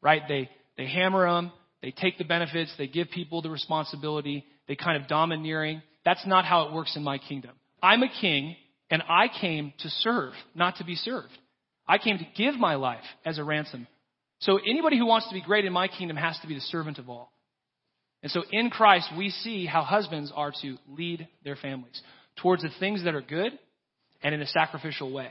Right? 0.00 0.22
They, 0.26 0.48
they 0.78 0.86
hammer 0.86 1.28
them. 1.28 1.52
They 1.82 1.90
take 1.90 2.16
the 2.16 2.24
benefits. 2.24 2.72
They 2.78 2.86
give 2.86 3.10
people 3.10 3.42
the 3.42 3.50
responsibility. 3.50 4.46
They 4.68 4.76
kind 4.76 5.00
of 5.00 5.08
domineering. 5.08 5.82
That's 6.04 6.26
not 6.26 6.44
how 6.44 6.68
it 6.68 6.72
works 6.72 6.96
in 6.96 7.02
my 7.02 7.18
kingdom. 7.18 7.52
I'm 7.82 8.02
a 8.02 8.08
king 8.20 8.56
and 8.90 9.02
I 9.08 9.28
came 9.40 9.72
to 9.80 9.88
serve, 9.88 10.32
not 10.54 10.76
to 10.76 10.84
be 10.84 10.94
served. 10.94 11.32
I 11.88 11.98
came 11.98 12.18
to 12.18 12.26
give 12.36 12.56
my 12.56 12.74
life 12.76 13.04
as 13.24 13.38
a 13.38 13.44
ransom 13.44 13.86
so 14.40 14.58
anybody 14.58 14.98
who 14.98 15.06
wants 15.06 15.28
to 15.28 15.34
be 15.34 15.40
great 15.40 15.64
in 15.64 15.72
my 15.72 15.88
kingdom 15.88 16.16
has 16.16 16.38
to 16.40 16.46
be 16.46 16.54
the 16.54 16.60
servant 16.60 16.98
of 16.98 17.08
all. 17.08 17.32
And 18.22 18.30
so 18.30 18.42
in 18.50 18.70
Christ, 18.70 19.08
we 19.16 19.30
see 19.30 19.66
how 19.66 19.82
husbands 19.82 20.32
are 20.34 20.52
to 20.62 20.76
lead 20.88 21.28
their 21.44 21.56
families 21.56 22.00
towards 22.42 22.62
the 22.62 22.70
things 22.78 23.04
that 23.04 23.14
are 23.14 23.22
good 23.22 23.52
and 24.22 24.34
in 24.34 24.42
a 24.42 24.46
sacrificial 24.46 25.12
way. 25.12 25.30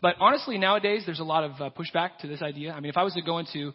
But 0.00 0.16
honestly, 0.20 0.58
nowadays, 0.58 1.02
there's 1.04 1.20
a 1.20 1.24
lot 1.24 1.44
of 1.44 1.50
uh, 1.60 1.70
pushback 1.70 2.18
to 2.20 2.26
this 2.28 2.42
idea. 2.42 2.72
I 2.72 2.80
mean, 2.80 2.90
if 2.90 2.96
I 2.96 3.02
was 3.02 3.14
to 3.14 3.22
go 3.22 3.38
into, 3.38 3.72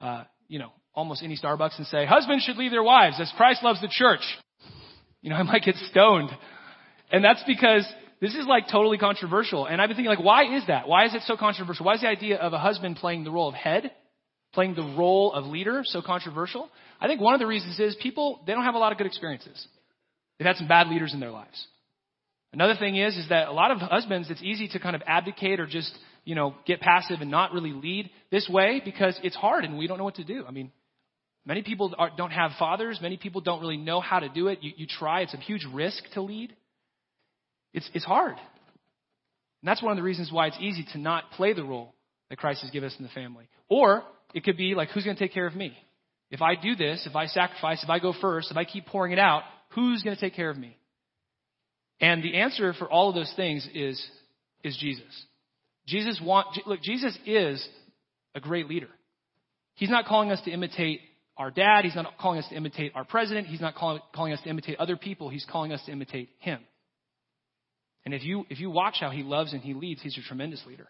uh, 0.00 0.24
you 0.48 0.58
know, 0.58 0.72
almost 0.94 1.22
any 1.22 1.36
Starbucks 1.36 1.78
and 1.78 1.86
say, 1.86 2.06
husbands 2.06 2.44
should 2.44 2.56
leave 2.56 2.70
their 2.70 2.82
wives 2.82 3.20
as 3.20 3.32
Christ 3.36 3.62
loves 3.62 3.80
the 3.80 3.88
church, 3.90 4.22
you 5.22 5.30
know, 5.30 5.36
I 5.42 5.42
might 5.42 5.62
get 5.62 5.76
stoned. 5.90 6.30
And 7.12 7.24
that's 7.24 7.42
because 7.46 7.86
this 8.20 8.34
is 8.34 8.46
like 8.46 8.68
totally 8.70 8.98
controversial. 8.98 9.66
And 9.66 9.80
I've 9.80 9.88
been 9.88 9.96
thinking 9.96 10.10
like, 10.10 10.24
why 10.24 10.56
is 10.56 10.66
that? 10.68 10.86
Why 10.86 11.06
is 11.06 11.14
it 11.14 11.22
so 11.26 11.36
controversial? 11.36 11.86
Why 11.86 11.94
is 11.94 12.02
the 12.02 12.08
idea 12.08 12.36
of 12.36 12.52
a 12.52 12.58
husband 12.58 12.96
playing 12.96 13.24
the 13.24 13.30
role 13.30 13.48
of 13.48 13.54
head, 13.54 13.90
playing 14.52 14.74
the 14.74 14.94
role 14.96 15.32
of 15.32 15.46
leader 15.46 15.82
so 15.84 16.02
controversial? 16.02 16.68
I 17.00 17.06
think 17.06 17.20
one 17.20 17.34
of 17.34 17.40
the 17.40 17.46
reasons 17.46 17.78
is 17.80 17.96
people, 18.00 18.40
they 18.46 18.52
don't 18.52 18.64
have 18.64 18.74
a 18.74 18.78
lot 18.78 18.92
of 18.92 18.98
good 18.98 19.06
experiences. 19.06 19.66
They've 20.38 20.46
had 20.46 20.56
some 20.56 20.68
bad 20.68 20.88
leaders 20.88 21.12
in 21.14 21.20
their 21.20 21.30
lives. 21.30 21.66
Another 22.52 22.74
thing 22.74 22.96
is, 22.96 23.16
is 23.16 23.28
that 23.28 23.48
a 23.48 23.52
lot 23.52 23.70
of 23.70 23.78
husbands, 23.78 24.28
it's 24.30 24.42
easy 24.42 24.68
to 24.68 24.80
kind 24.80 24.96
of 24.96 25.02
abdicate 25.06 25.60
or 25.60 25.66
just, 25.66 25.96
you 26.24 26.34
know, 26.34 26.54
get 26.66 26.80
passive 26.80 27.20
and 27.20 27.30
not 27.30 27.52
really 27.52 27.72
lead 27.72 28.10
this 28.30 28.48
way 28.48 28.82
because 28.84 29.18
it's 29.22 29.36
hard 29.36 29.64
and 29.64 29.78
we 29.78 29.86
don't 29.86 29.98
know 29.98 30.04
what 30.04 30.16
to 30.16 30.24
do. 30.24 30.44
I 30.46 30.50
mean, 30.50 30.72
many 31.44 31.62
people 31.62 31.94
are, 31.98 32.10
don't 32.16 32.30
have 32.30 32.52
fathers. 32.58 32.98
Many 33.00 33.16
people 33.16 33.40
don't 33.40 33.60
really 33.60 33.76
know 33.76 34.00
how 34.00 34.20
to 34.20 34.28
do 34.28 34.48
it. 34.48 34.62
You, 34.62 34.72
you 34.76 34.86
try. 34.86 35.22
It's 35.22 35.34
a 35.34 35.38
huge 35.38 35.66
risk 35.72 36.02
to 36.14 36.22
lead. 36.22 36.54
It's, 37.72 37.88
it's 37.94 38.04
hard. 38.04 38.32
And 38.32 39.68
that's 39.68 39.82
one 39.82 39.92
of 39.92 39.96
the 39.96 40.02
reasons 40.02 40.32
why 40.32 40.46
it's 40.46 40.56
easy 40.60 40.86
to 40.92 40.98
not 40.98 41.30
play 41.32 41.52
the 41.52 41.64
role 41.64 41.94
that 42.30 42.38
Christ 42.38 42.62
has 42.62 42.70
given 42.70 42.88
us 42.88 42.96
in 42.98 43.04
the 43.04 43.10
family. 43.10 43.48
Or 43.68 44.02
it 44.34 44.44
could 44.44 44.56
be 44.56 44.74
like, 44.74 44.90
who's 44.90 45.04
going 45.04 45.16
to 45.16 45.22
take 45.22 45.34
care 45.34 45.46
of 45.46 45.54
me? 45.54 45.76
If 46.30 46.42
I 46.42 46.54
do 46.54 46.76
this, 46.76 47.06
if 47.08 47.16
I 47.16 47.26
sacrifice, 47.26 47.82
if 47.82 47.90
I 47.90 47.98
go 47.98 48.14
first, 48.20 48.50
if 48.50 48.56
I 48.56 48.64
keep 48.64 48.86
pouring 48.86 49.12
it 49.12 49.18
out, 49.18 49.42
who's 49.70 50.02
going 50.02 50.14
to 50.16 50.20
take 50.20 50.34
care 50.34 50.50
of 50.50 50.56
me? 50.56 50.76
And 52.00 52.22
the 52.22 52.36
answer 52.36 52.72
for 52.72 52.88
all 52.90 53.08
of 53.08 53.14
those 53.14 53.32
things 53.36 53.68
is, 53.74 54.02
is 54.64 54.76
Jesus. 54.80 55.24
Jesus 55.86 56.20
want, 56.22 56.46
look, 56.66 56.80
Jesus 56.82 57.16
is 57.26 57.66
a 58.34 58.40
great 58.40 58.68
leader. 58.68 58.88
He's 59.74 59.90
not 59.90 60.06
calling 60.06 60.30
us 60.30 60.40
to 60.44 60.50
imitate 60.50 61.00
our 61.36 61.50
dad. 61.50 61.84
He's 61.84 61.94
not 61.94 62.18
calling 62.18 62.38
us 62.38 62.48
to 62.48 62.54
imitate 62.54 62.92
our 62.94 63.04
president. 63.04 63.46
He's 63.46 63.60
not 63.60 63.74
calling, 63.74 64.00
calling 64.14 64.32
us 64.32 64.40
to 64.42 64.50
imitate 64.50 64.78
other 64.78 64.96
people. 64.96 65.28
He's 65.28 65.46
calling 65.50 65.72
us 65.72 65.82
to 65.86 65.92
imitate 65.92 66.28
him. 66.38 66.60
And 68.04 68.14
if 68.14 68.22
you, 68.24 68.44
if 68.48 68.60
you 68.60 68.70
watch 68.70 68.96
how 69.00 69.10
he 69.10 69.22
loves 69.22 69.52
and 69.52 69.62
he 69.62 69.74
leads, 69.74 70.02
he's 70.02 70.16
a 70.18 70.22
tremendous 70.22 70.62
leader. 70.66 70.88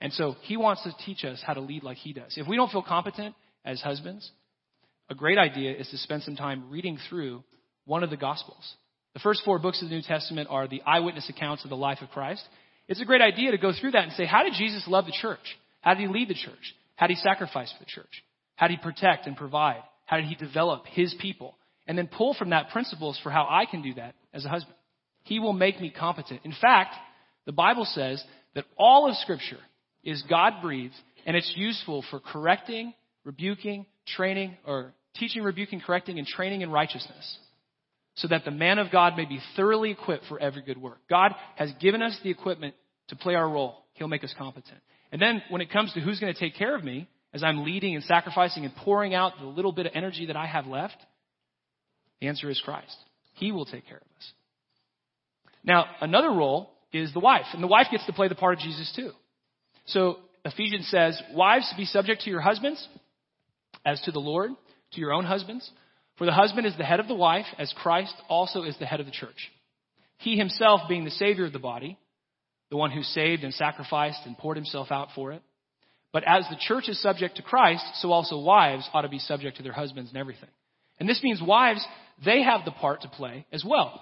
And 0.00 0.12
so 0.12 0.36
he 0.42 0.56
wants 0.56 0.82
to 0.82 0.92
teach 1.06 1.24
us 1.24 1.42
how 1.44 1.54
to 1.54 1.60
lead 1.60 1.82
like 1.82 1.96
he 1.96 2.12
does. 2.12 2.34
If 2.36 2.46
we 2.46 2.56
don't 2.56 2.70
feel 2.70 2.82
competent 2.82 3.34
as 3.64 3.80
husbands, 3.80 4.30
a 5.08 5.14
great 5.14 5.38
idea 5.38 5.72
is 5.72 5.88
to 5.90 5.98
spend 5.98 6.22
some 6.22 6.36
time 6.36 6.70
reading 6.70 6.98
through 7.08 7.42
one 7.86 8.02
of 8.02 8.10
the 8.10 8.16
Gospels. 8.16 8.74
The 9.14 9.20
first 9.20 9.42
four 9.44 9.58
books 9.58 9.80
of 9.82 9.88
the 9.88 9.94
New 9.94 10.02
Testament 10.02 10.48
are 10.50 10.66
the 10.66 10.82
eyewitness 10.82 11.28
accounts 11.28 11.64
of 11.64 11.70
the 11.70 11.76
life 11.76 11.98
of 12.02 12.10
Christ. 12.10 12.42
It's 12.88 13.00
a 13.00 13.04
great 13.06 13.22
idea 13.22 13.52
to 13.52 13.58
go 13.58 13.72
through 13.72 13.92
that 13.92 14.04
and 14.04 14.12
say, 14.12 14.26
how 14.26 14.42
did 14.42 14.54
Jesus 14.54 14.84
love 14.86 15.06
the 15.06 15.16
church? 15.22 15.38
How 15.80 15.94
did 15.94 16.00
he 16.00 16.08
lead 16.08 16.28
the 16.28 16.34
church? 16.34 16.74
How 16.96 17.06
did 17.06 17.16
he 17.16 17.22
sacrifice 17.22 17.72
for 17.72 17.84
the 17.84 17.90
church? 17.90 18.22
How 18.56 18.68
did 18.68 18.78
he 18.78 18.82
protect 18.82 19.26
and 19.26 19.36
provide? 19.36 19.82
How 20.06 20.16
did 20.16 20.26
he 20.26 20.34
develop 20.34 20.86
his 20.86 21.14
people? 21.20 21.56
And 21.86 21.98
then 21.98 22.06
pull 22.08 22.34
from 22.34 22.50
that 22.50 22.70
principles 22.70 23.18
for 23.22 23.30
how 23.30 23.46
I 23.48 23.66
can 23.66 23.82
do 23.82 23.94
that 23.94 24.14
as 24.32 24.44
a 24.44 24.48
husband. 24.48 24.76
He 25.24 25.38
will 25.38 25.52
make 25.52 25.80
me 25.80 25.90
competent. 25.90 26.40
In 26.44 26.54
fact, 26.60 26.94
the 27.46 27.52
Bible 27.52 27.84
says 27.84 28.22
that 28.54 28.64
all 28.76 29.08
of 29.08 29.16
Scripture 29.16 29.58
is 30.02 30.22
God 30.28 30.54
breathed 30.62 30.94
and 31.26 31.36
it's 31.36 31.52
useful 31.56 32.04
for 32.10 32.20
correcting, 32.20 32.94
rebuking, 33.24 33.86
training, 34.06 34.56
or 34.66 34.92
teaching, 35.14 35.42
rebuking, 35.42 35.80
correcting, 35.80 36.18
and 36.18 36.26
training 36.26 36.60
in 36.60 36.70
righteousness. 36.70 37.38
So 38.16 38.28
that 38.28 38.44
the 38.44 38.50
man 38.50 38.78
of 38.78 38.92
God 38.92 39.16
may 39.16 39.24
be 39.24 39.40
thoroughly 39.56 39.90
equipped 39.90 40.26
for 40.28 40.38
every 40.38 40.62
good 40.62 40.80
work. 40.80 40.98
God 41.10 41.34
has 41.56 41.72
given 41.80 42.00
us 42.00 42.16
the 42.22 42.30
equipment 42.30 42.74
to 43.08 43.16
play 43.16 43.34
our 43.34 43.48
role. 43.48 43.84
He'll 43.94 44.08
make 44.08 44.22
us 44.22 44.34
competent. 44.38 44.78
And 45.10 45.20
then 45.20 45.42
when 45.48 45.60
it 45.60 45.70
comes 45.70 45.92
to 45.94 46.00
who's 46.00 46.20
going 46.20 46.32
to 46.32 46.38
take 46.38 46.54
care 46.54 46.76
of 46.76 46.84
me, 46.84 47.08
as 47.34 47.42
I'm 47.42 47.64
leading 47.64 47.96
and 47.96 48.04
sacrificing 48.04 48.64
and 48.64 48.74
pouring 48.76 49.14
out 49.14 49.32
the 49.40 49.46
little 49.46 49.72
bit 49.72 49.86
of 49.86 49.92
energy 49.94 50.26
that 50.26 50.36
I 50.36 50.46
have 50.46 50.66
left, 50.66 50.96
the 52.20 52.28
answer 52.28 52.48
is 52.48 52.60
Christ. 52.64 52.96
He 53.34 53.52
will 53.52 53.66
take 53.66 53.86
care 53.86 53.98
of 53.98 54.02
us. 54.16 54.32
Now, 55.64 55.86
another 56.00 56.30
role 56.30 56.70
is 56.92 57.12
the 57.12 57.20
wife, 57.20 57.46
and 57.52 57.62
the 57.62 57.66
wife 57.66 57.88
gets 57.90 58.06
to 58.06 58.12
play 58.12 58.28
the 58.28 58.36
part 58.36 58.54
of 58.54 58.60
Jesus 58.60 58.92
too. 58.94 59.10
So 59.86 60.18
Ephesians 60.44 60.88
says, 60.88 61.20
Wives, 61.34 61.72
be 61.76 61.84
subject 61.84 62.22
to 62.22 62.30
your 62.30 62.40
husbands 62.40 62.86
as 63.84 64.00
to 64.02 64.12
the 64.12 64.20
Lord, 64.20 64.52
to 64.92 65.00
your 65.00 65.12
own 65.12 65.24
husbands. 65.24 65.68
For 66.16 66.26
the 66.26 66.32
husband 66.32 66.66
is 66.66 66.76
the 66.78 66.84
head 66.84 67.00
of 67.00 67.08
the 67.08 67.14
wife, 67.14 67.46
as 67.58 67.74
Christ 67.82 68.14
also 68.28 68.62
is 68.62 68.76
the 68.78 68.86
head 68.86 69.00
of 69.00 69.06
the 69.06 69.12
church. 69.12 69.50
He 70.18 70.36
himself 70.36 70.82
being 70.88 71.04
the 71.04 71.10
Savior 71.10 71.46
of 71.46 71.52
the 71.52 71.58
body. 71.58 71.98
the 72.70 72.76
one 72.76 72.90
who 72.90 73.02
saved 73.02 73.44
and 73.44 73.54
sacrificed 73.54 74.20
and 74.24 74.36
poured 74.38 74.56
himself 74.56 74.90
out 74.90 75.08
for 75.14 75.32
it. 75.32 75.42
But 76.14 76.22
as 76.28 76.46
the 76.48 76.56
church 76.60 76.88
is 76.88 77.02
subject 77.02 77.36
to 77.36 77.42
Christ, 77.42 77.84
so 77.96 78.12
also 78.12 78.38
wives 78.38 78.88
ought 78.94 79.02
to 79.02 79.08
be 79.08 79.18
subject 79.18 79.56
to 79.56 79.64
their 79.64 79.72
husbands 79.72 80.10
and 80.10 80.18
everything. 80.18 80.48
And 81.00 81.08
this 81.08 81.20
means 81.24 81.42
wives, 81.42 81.84
they 82.24 82.40
have 82.40 82.64
the 82.64 82.70
part 82.70 83.02
to 83.02 83.08
play 83.08 83.44
as 83.52 83.64
well. 83.66 84.00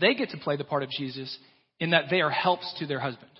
They 0.00 0.14
get 0.14 0.30
to 0.30 0.38
play 0.38 0.56
the 0.56 0.64
part 0.64 0.82
of 0.82 0.88
Jesus 0.88 1.38
in 1.78 1.90
that 1.90 2.04
they 2.08 2.22
are 2.22 2.30
helps 2.30 2.74
to 2.78 2.86
their 2.86 2.98
husband. 2.98 3.30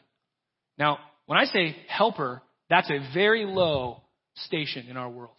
Now, 0.79 0.99
when 1.25 1.39
I 1.39 1.47
say 1.47 1.75
helper, 1.89 2.43
that's 2.69 2.91
a 2.91 3.01
very 3.15 3.47
low 3.47 4.03
station 4.35 4.89
in 4.91 4.99
our 4.99 5.09
world. 5.09 5.37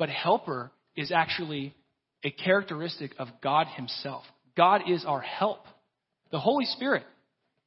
But 0.00 0.08
helper 0.08 0.72
is 0.96 1.12
actually 1.12 1.76
a 2.24 2.32
characteristic 2.32 3.12
of 3.20 3.28
God 3.40 3.68
Himself. 3.68 4.24
God 4.56 4.82
is 4.90 5.04
our 5.04 5.20
help. 5.20 5.60
The 6.32 6.40
Holy 6.40 6.64
Spirit 6.64 7.04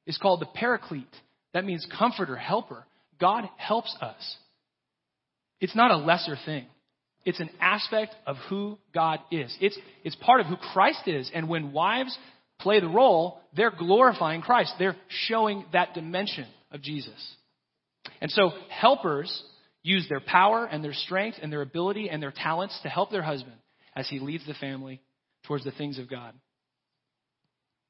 is 0.05 0.17
called 0.17 0.41
the 0.41 0.47
Paraclete. 0.53 1.15
That 1.53 1.63
means 1.63 1.87
comforter, 1.97 2.35
helper. 2.35 2.85
God 3.21 3.47
helps 3.55 3.95
us. 4.01 4.37
It's 5.61 5.75
not 5.75 5.91
a 5.91 5.97
lesser 5.97 6.35
thing. 6.43 6.65
It's 7.23 7.39
an 7.39 7.51
aspect 7.61 8.15
of 8.25 8.35
who 8.49 8.79
God 8.93 9.19
is. 9.31 9.55
It's, 9.61 9.77
it's 10.03 10.15
part 10.15 10.41
of 10.41 10.47
who 10.47 10.55
Christ 10.73 11.03
is. 11.05 11.29
And 11.33 11.47
when 11.47 11.71
wives 11.71 12.17
play 12.59 12.79
the 12.79 12.87
role, 12.87 13.39
they're 13.55 13.71
glorifying 13.71 14.41
Christ. 14.41 14.73
They're 14.79 14.97
showing 15.07 15.65
that 15.71 15.93
dimension 15.93 16.47
of 16.71 16.81
Jesus. 16.81 17.35
And 18.19 18.31
so 18.31 18.51
helpers 18.69 19.43
use 19.83 20.07
their 20.09 20.19
power 20.19 20.65
and 20.65 20.83
their 20.83 20.93
strength 20.93 21.37
and 21.41 21.51
their 21.51 21.61
ability 21.61 22.09
and 22.09 22.21
their 22.21 22.33
talents 22.35 22.77
to 22.81 22.89
help 22.89 23.11
their 23.11 23.21
husband 23.21 23.55
as 23.95 24.09
he 24.09 24.19
leads 24.19 24.45
the 24.47 24.53
family 24.55 24.99
towards 25.45 25.63
the 25.63 25.71
things 25.71 25.99
of 25.99 26.09
God. 26.09 26.33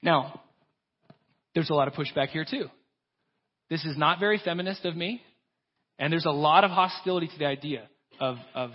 Now, 0.01 0.41
there's 1.53 1.69
a 1.69 1.73
lot 1.73 1.87
of 1.87 1.93
pushback 1.93 2.29
here 2.29 2.45
too. 2.49 2.65
This 3.71 3.86
is 3.86 3.97
not 3.97 4.19
very 4.19 4.38
feminist 4.43 4.84
of 4.84 4.97
me, 4.97 5.21
and 5.97 6.12
there's 6.12 6.25
a 6.25 6.31
lot 6.31 6.65
of 6.65 6.71
hostility 6.71 7.27
to 7.27 7.39
the 7.39 7.45
idea 7.45 7.88
of, 8.19 8.36
of 8.53 8.71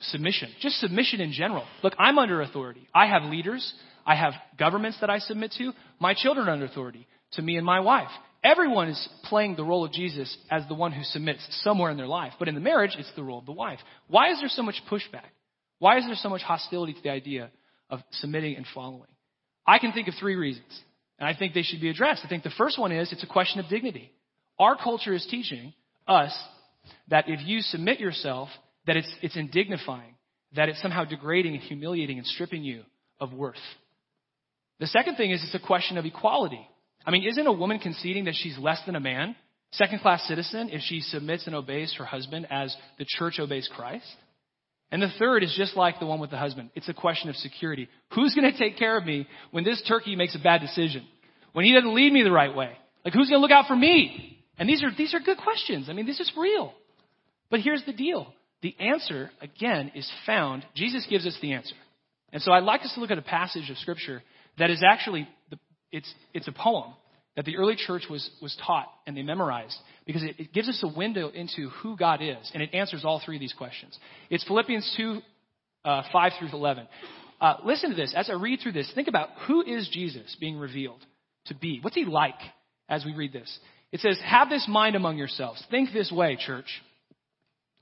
submission, 0.00 0.50
just 0.60 0.76
submission 0.76 1.20
in 1.20 1.32
general. 1.32 1.64
Look, 1.82 1.94
I'm 1.98 2.16
under 2.16 2.40
authority. 2.40 2.86
I 2.94 3.08
have 3.08 3.24
leaders. 3.24 3.74
I 4.06 4.14
have 4.14 4.34
governments 4.56 4.98
that 5.00 5.10
I 5.10 5.18
submit 5.18 5.52
to. 5.58 5.72
My 5.98 6.14
children 6.14 6.46
are 6.46 6.52
under 6.52 6.66
authority 6.66 7.08
to 7.32 7.42
me 7.42 7.56
and 7.56 7.66
my 7.66 7.80
wife. 7.80 8.08
Everyone 8.44 8.88
is 8.88 9.08
playing 9.24 9.56
the 9.56 9.64
role 9.64 9.84
of 9.84 9.90
Jesus 9.90 10.38
as 10.48 10.62
the 10.68 10.74
one 10.74 10.92
who 10.92 11.02
submits 11.02 11.44
somewhere 11.64 11.90
in 11.90 11.96
their 11.96 12.06
life. 12.06 12.34
But 12.38 12.46
in 12.46 12.54
the 12.54 12.60
marriage, 12.60 12.94
it's 12.96 13.12
the 13.16 13.24
role 13.24 13.40
of 13.40 13.46
the 13.46 13.52
wife. 13.52 13.80
Why 14.06 14.30
is 14.30 14.38
there 14.38 14.48
so 14.48 14.62
much 14.62 14.80
pushback? 14.88 15.26
Why 15.80 15.98
is 15.98 16.06
there 16.06 16.14
so 16.14 16.28
much 16.28 16.42
hostility 16.42 16.92
to 16.92 17.02
the 17.02 17.10
idea 17.10 17.50
of 17.90 17.98
submitting 18.12 18.54
and 18.54 18.66
following? 18.72 19.10
I 19.66 19.80
can 19.80 19.90
think 19.90 20.06
of 20.06 20.14
three 20.20 20.36
reasons, 20.36 20.80
and 21.18 21.28
I 21.28 21.36
think 21.36 21.52
they 21.52 21.62
should 21.62 21.80
be 21.80 21.90
addressed. 21.90 22.22
I 22.24 22.28
think 22.28 22.44
the 22.44 22.50
first 22.56 22.78
one 22.78 22.92
is 22.92 23.10
it's 23.10 23.24
a 23.24 23.26
question 23.26 23.58
of 23.58 23.68
dignity. 23.68 24.12
Our 24.58 24.76
culture 24.76 25.12
is 25.12 25.26
teaching 25.30 25.74
us 26.06 26.36
that 27.08 27.28
if 27.28 27.46
you 27.46 27.60
submit 27.60 28.00
yourself, 28.00 28.48
that 28.86 28.96
it's, 28.96 29.12
it's 29.22 29.36
indignifying, 29.36 30.14
that 30.54 30.68
it's 30.68 30.80
somehow 30.80 31.04
degrading 31.04 31.54
and 31.54 31.62
humiliating 31.62 32.18
and 32.18 32.26
stripping 32.26 32.62
you 32.62 32.82
of 33.20 33.32
worth. 33.32 33.56
The 34.78 34.86
second 34.86 35.16
thing 35.16 35.30
is 35.30 35.42
it's 35.42 35.54
a 35.54 35.66
question 35.66 35.96
of 35.98 36.04
equality. 36.04 36.66
I 37.04 37.10
mean, 37.10 37.24
isn't 37.24 37.46
a 37.46 37.52
woman 37.52 37.78
conceding 37.78 38.24
that 38.24 38.34
she's 38.34 38.58
less 38.58 38.80
than 38.86 38.96
a 38.96 39.00
man? 39.00 39.36
Second 39.72 40.00
class 40.00 40.26
citizen 40.26 40.70
if 40.70 40.80
she 40.82 41.00
submits 41.00 41.46
and 41.46 41.54
obeys 41.54 41.94
her 41.98 42.04
husband 42.04 42.46
as 42.50 42.74
the 42.98 43.04
church 43.06 43.38
obeys 43.38 43.68
Christ? 43.74 44.06
And 44.90 45.02
the 45.02 45.10
third 45.18 45.42
is 45.42 45.54
just 45.56 45.76
like 45.76 45.98
the 45.98 46.06
one 46.06 46.20
with 46.20 46.30
the 46.30 46.36
husband. 46.36 46.70
It's 46.74 46.88
a 46.88 46.94
question 46.94 47.28
of 47.28 47.36
security. 47.36 47.88
Who's 48.14 48.34
going 48.34 48.50
to 48.50 48.56
take 48.56 48.78
care 48.78 48.96
of 48.96 49.04
me 49.04 49.26
when 49.50 49.64
this 49.64 49.82
turkey 49.88 50.14
makes 50.14 50.36
a 50.36 50.38
bad 50.38 50.60
decision? 50.60 51.04
When 51.52 51.64
he 51.64 51.72
doesn't 51.72 51.94
lead 51.94 52.12
me 52.12 52.22
the 52.22 52.30
right 52.30 52.54
way? 52.54 52.70
Like 53.04 53.14
who's 53.14 53.28
going 53.28 53.38
to 53.38 53.42
look 53.42 53.50
out 53.50 53.66
for 53.66 53.74
me? 53.74 54.35
And 54.58 54.68
these 54.68 54.82
are, 54.82 54.90
these 54.96 55.14
are 55.14 55.20
good 55.20 55.38
questions. 55.38 55.88
I 55.88 55.92
mean, 55.92 56.06
this 56.06 56.20
is 56.20 56.30
real. 56.36 56.72
But 57.50 57.60
here's 57.60 57.84
the 57.84 57.92
deal. 57.92 58.32
The 58.62 58.74
answer, 58.78 59.30
again, 59.40 59.92
is 59.94 60.10
found. 60.24 60.64
Jesus 60.74 61.06
gives 61.08 61.26
us 61.26 61.36
the 61.40 61.52
answer. 61.52 61.74
And 62.32 62.42
so 62.42 62.52
I'd 62.52 62.64
like 62.64 62.82
us 62.82 62.92
to 62.94 63.00
look 63.00 63.10
at 63.10 63.18
a 63.18 63.22
passage 63.22 63.70
of 63.70 63.76
scripture 63.78 64.22
that 64.58 64.70
is 64.70 64.82
actually 64.86 65.28
the, 65.50 65.58
it's, 65.92 66.12
it's 66.32 66.48
a 66.48 66.52
poem 66.52 66.94
that 67.36 67.44
the 67.44 67.56
early 67.56 67.76
church 67.76 68.04
was, 68.10 68.28
was 68.40 68.56
taught 68.66 68.86
and 69.06 69.16
they 69.16 69.22
memorized 69.22 69.76
because 70.06 70.22
it, 70.22 70.36
it 70.38 70.52
gives 70.52 70.68
us 70.68 70.82
a 70.82 70.98
window 70.98 71.28
into 71.28 71.68
who 71.82 71.96
God 71.96 72.20
is 72.22 72.50
and 72.54 72.62
it 72.62 72.74
answers 72.74 73.04
all 73.04 73.22
three 73.24 73.36
of 73.36 73.40
these 73.40 73.52
questions. 73.52 73.96
It's 74.30 74.44
Philippians 74.44 74.94
2, 74.96 75.20
uh, 75.84 76.02
5 76.12 76.32
through 76.38 76.48
11. 76.52 76.88
Uh, 77.40 77.54
listen 77.64 77.90
to 77.90 77.96
this. 77.96 78.14
As 78.16 78.30
I 78.30 78.32
read 78.32 78.60
through 78.62 78.72
this, 78.72 78.90
think 78.94 79.08
about 79.08 79.28
who 79.46 79.62
is 79.62 79.88
Jesus 79.92 80.34
being 80.40 80.58
revealed 80.58 81.04
to 81.46 81.54
be? 81.54 81.78
What's 81.82 81.96
he 81.96 82.06
like 82.06 82.40
as 82.88 83.04
we 83.04 83.14
read 83.14 83.32
this? 83.32 83.58
It 83.96 84.00
says, 84.00 84.18
Have 84.24 84.50
this 84.50 84.66
mind 84.68 84.94
among 84.94 85.16
yourselves. 85.16 85.64
Think 85.70 85.92
this 85.92 86.12
way, 86.12 86.36
church. 86.36 86.82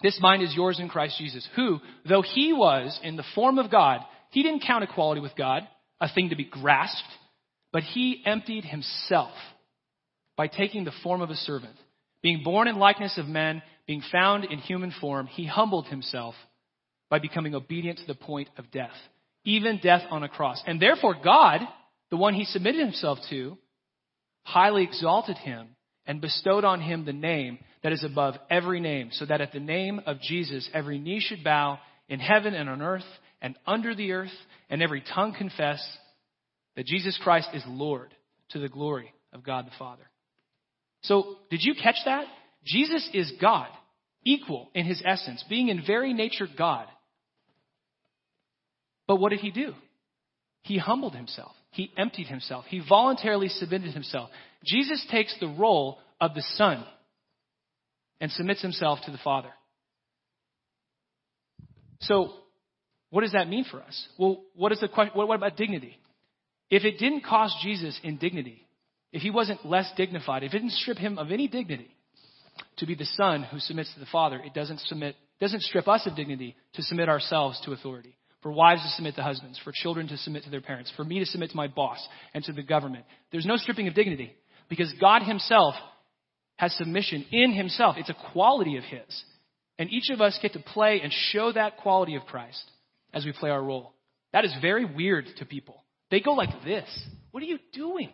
This 0.01 0.19
mind 0.21 0.43
is 0.43 0.55
yours 0.55 0.79
in 0.79 0.89
Christ 0.89 1.19
Jesus, 1.19 1.49
who, 1.57 1.81
though 2.09 2.23
he 2.23 2.53
was 2.53 2.99
in 3.03 3.17
the 3.17 3.25
form 3.35 3.59
of 3.59 3.71
God, 3.71 4.01
he 4.31 4.43
didn't 4.43 4.65
count 4.67 4.85
equality 4.85 5.21
with 5.21 5.37
God 5.37 5.67
a 6.01 6.09
thing 6.09 6.29
to 6.29 6.37
be 6.37 6.45
grasped 6.45 7.03
but 7.75 7.83
he 7.83 8.23
emptied 8.25 8.65
himself 8.65 9.33
by 10.37 10.47
taking 10.47 10.85
the 10.85 10.93
form 11.03 11.21
of 11.21 11.31
a 11.31 11.35
servant. 11.35 11.75
Being 12.23 12.45
born 12.45 12.69
in 12.69 12.79
likeness 12.79 13.19
of 13.19 13.27
men, 13.27 13.63
being 13.89 14.01
found 14.13 14.45
in 14.45 14.61
human 14.61 14.93
form, 15.01 15.27
he 15.27 15.45
humbled 15.45 15.89
himself 15.89 16.37
by 17.11 17.19
becoming 17.19 17.53
obedient 17.53 17.99
to 17.99 18.07
the 18.07 18.15
point 18.15 18.49
of 18.59 18.71
death, 18.71 18.95
even 19.45 19.81
death 19.83 20.03
on 20.09 20.23
a 20.23 20.29
cross. 20.29 20.63
And 20.69 20.81
therefore, 20.81 21.17
God, 21.23 21.63
the 22.13 22.17
one 22.17 22.35
he 22.35 22.45
submitted 22.45 22.81
himself 22.81 23.19
to, 23.31 23.59
highly 24.45 24.85
exalted 24.85 25.37
him 25.37 25.71
and 26.07 26.21
bestowed 26.21 26.65
on 26.65 26.81
him 26.81 27.05
the 27.05 27.13
name 27.13 27.59
that 27.83 27.93
is 27.93 28.05
above 28.05 28.35
every 28.51 28.81
name, 28.81 29.11
so 29.13 29.27
that 29.27 29.41
at 29.41 29.53
the 29.53 29.61
name 29.61 30.01
of 30.07 30.21
Jesus 30.21 30.69
every 30.73 30.99
knee 30.99 31.21
should 31.21 31.45
bow 31.45 31.79
in 32.09 32.21
heaven 32.21 32.55
and 32.55 32.69
on 32.69 32.83
earth 32.83 33.05
and 33.41 33.57
under 33.67 33.95
the 33.95 34.13
earth, 34.13 34.33
and 34.71 34.83
every 34.83 35.03
tongue 35.15 35.35
confess 35.37 35.85
that 36.77 36.87
Jesus 36.87 37.19
Christ 37.23 37.49
is 37.53 37.63
Lord 37.67 38.15
to 38.51 38.59
the 38.59 38.69
glory 38.69 39.13
of 39.33 39.45
God 39.45 39.67
the 39.67 39.79
Father. 39.79 40.09
So, 41.03 41.37
did 41.51 41.61
you 41.63 41.75
catch 41.75 41.97
that? 42.07 42.25
Jesus 42.65 43.07
is 43.13 43.31
God, 43.41 43.69
equal 44.25 44.71
in 44.75 44.87
his 44.87 45.03
essence, 45.05 45.45
being 45.49 45.69
in 45.69 45.83
very 45.87 46.15
nature 46.15 46.47
God. 46.57 46.87
But 49.07 49.17
what 49.17 49.31
did 49.31 49.41
he 49.41 49.51
do? 49.51 49.75
He 50.63 50.79
humbled 50.79 51.15
himself. 51.15 51.53
He 51.75 51.91
emptied 51.97 52.29
himself. 52.29 52.65
He 52.69 52.81
voluntarily 52.89 53.49
submitted 53.49 53.93
himself. 53.93 54.31
Jesus 54.65 55.05
takes 55.11 55.35
the 55.41 55.49
role 55.49 55.99
of 56.21 56.33
the 56.35 56.45
Son 56.55 56.85
and 58.21 58.31
submits 58.31 58.63
himself 58.63 59.01
to 59.05 59.11
the 59.11 59.19
Father. 59.19 59.51
So, 62.01 62.33
what 63.11 63.23
does 63.23 63.33
that 63.33 63.49
mean 63.49 63.65
for 63.69 63.83
us? 63.83 64.09
Well, 64.17 64.45
what 64.55 64.71
is 64.71 64.81
the 64.81 64.89
question? 64.89 65.17
What 65.17 65.35
about 65.35 65.57
dignity? 65.57 65.99
If 66.71 66.85
it 66.85 66.99
didn't 66.99 67.25
cost 67.25 67.57
Jesus 67.61 67.99
indignity, 68.05 68.67
if 69.13 69.23
he 69.23 69.31
wasn't 69.31 69.67
less 69.67 69.91
dignified, 69.97 70.45
if 70.45 70.55
it 70.55 70.59
didn't 70.59 70.73
strip 70.73 70.99
him 70.99 71.19
of 71.19 71.33
any 71.33 71.49
dignity 71.49 71.91
to 72.77 72.87
be 72.87 72.95
the 72.95 73.05
son 73.05 73.43
who 73.43 73.59
submits 73.59 73.93
to 73.95 74.01
the 74.01 74.07
father, 74.07 74.41
it 74.45 74.55
doesn't 74.55 74.81
submit, 74.81 75.17
doesn't 75.41 75.63
strip 75.63 75.89
us 75.89 76.07
of 76.07 76.15
dignity 76.15 76.55
to 76.75 76.83
submit 76.83 77.09
ourselves 77.09 77.61
to 77.65 77.73
authority. 77.73 78.17
For 78.45 78.53
wives 78.53 78.83
to 78.83 78.89
submit 78.91 79.15
to 79.15 79.23
husbands, 79.23 79.59
for 79.65 79.73
children 79.73 80.07
to 80.09 80.19
submit 80.19 80.45
to 80.45 80.51
their 80.51 80.61
parents, 80.61 80.93
for 80.95 81.03
me 81.03 81.19
to 81.19 81.25
submit 81.25 81.49
to 81.53 81.57
my 81.57 81.67
boss 81.67 82.07
and 82.35 82.45
to 82.45 82.53
the 82.53 82.63
government. 82.63 83.07
There's 83.33 83.47
no 83.47 83.57
stripping 83.57 83.89
of 83.89 83.95
dignity 83.95 84.37
because 84.69 84.93
God 85.01 85.23
himself 85.23 85.75
has 86.57 86.77
submission 86.77 87.25
in 87.33 87.55
himself. 87.55 87.97
It's 87.99 88.11
a 88.11 88.33
quality 88.33 88.77
of 88.77 88.85
his. 88.85 89.25
And 89.79 89.91
each 89.91 90.11
of 90.11 90.21
us 90.21 90.39
get 90.43 90.53
to 90.53 90.59
play 90.59 91.01
and 91.03 91.11
show 91.11 91.53
that 91.53 91.79
quality 91.79 92.17
of 92.17 92.27
Christ 92.27 92.63
as 93.15 93.25
we 93.25 93.33
play 93.33 93.49
our 93.49 93.63
role. 93.63 93.95
That 94.35 94.45
is 94.45 94.55
very 94.61 94.85
weird 94.85 95.25
to 95.39 95.47
people. 95.47 95.83
They 96.11 96.21
go 96.21 96.33
like 96.33 96.51
this. 96.65 96.85
What 97.31 97.43
are 97.43 97.47
you 97.47 97.59
doing? 97.73 98.13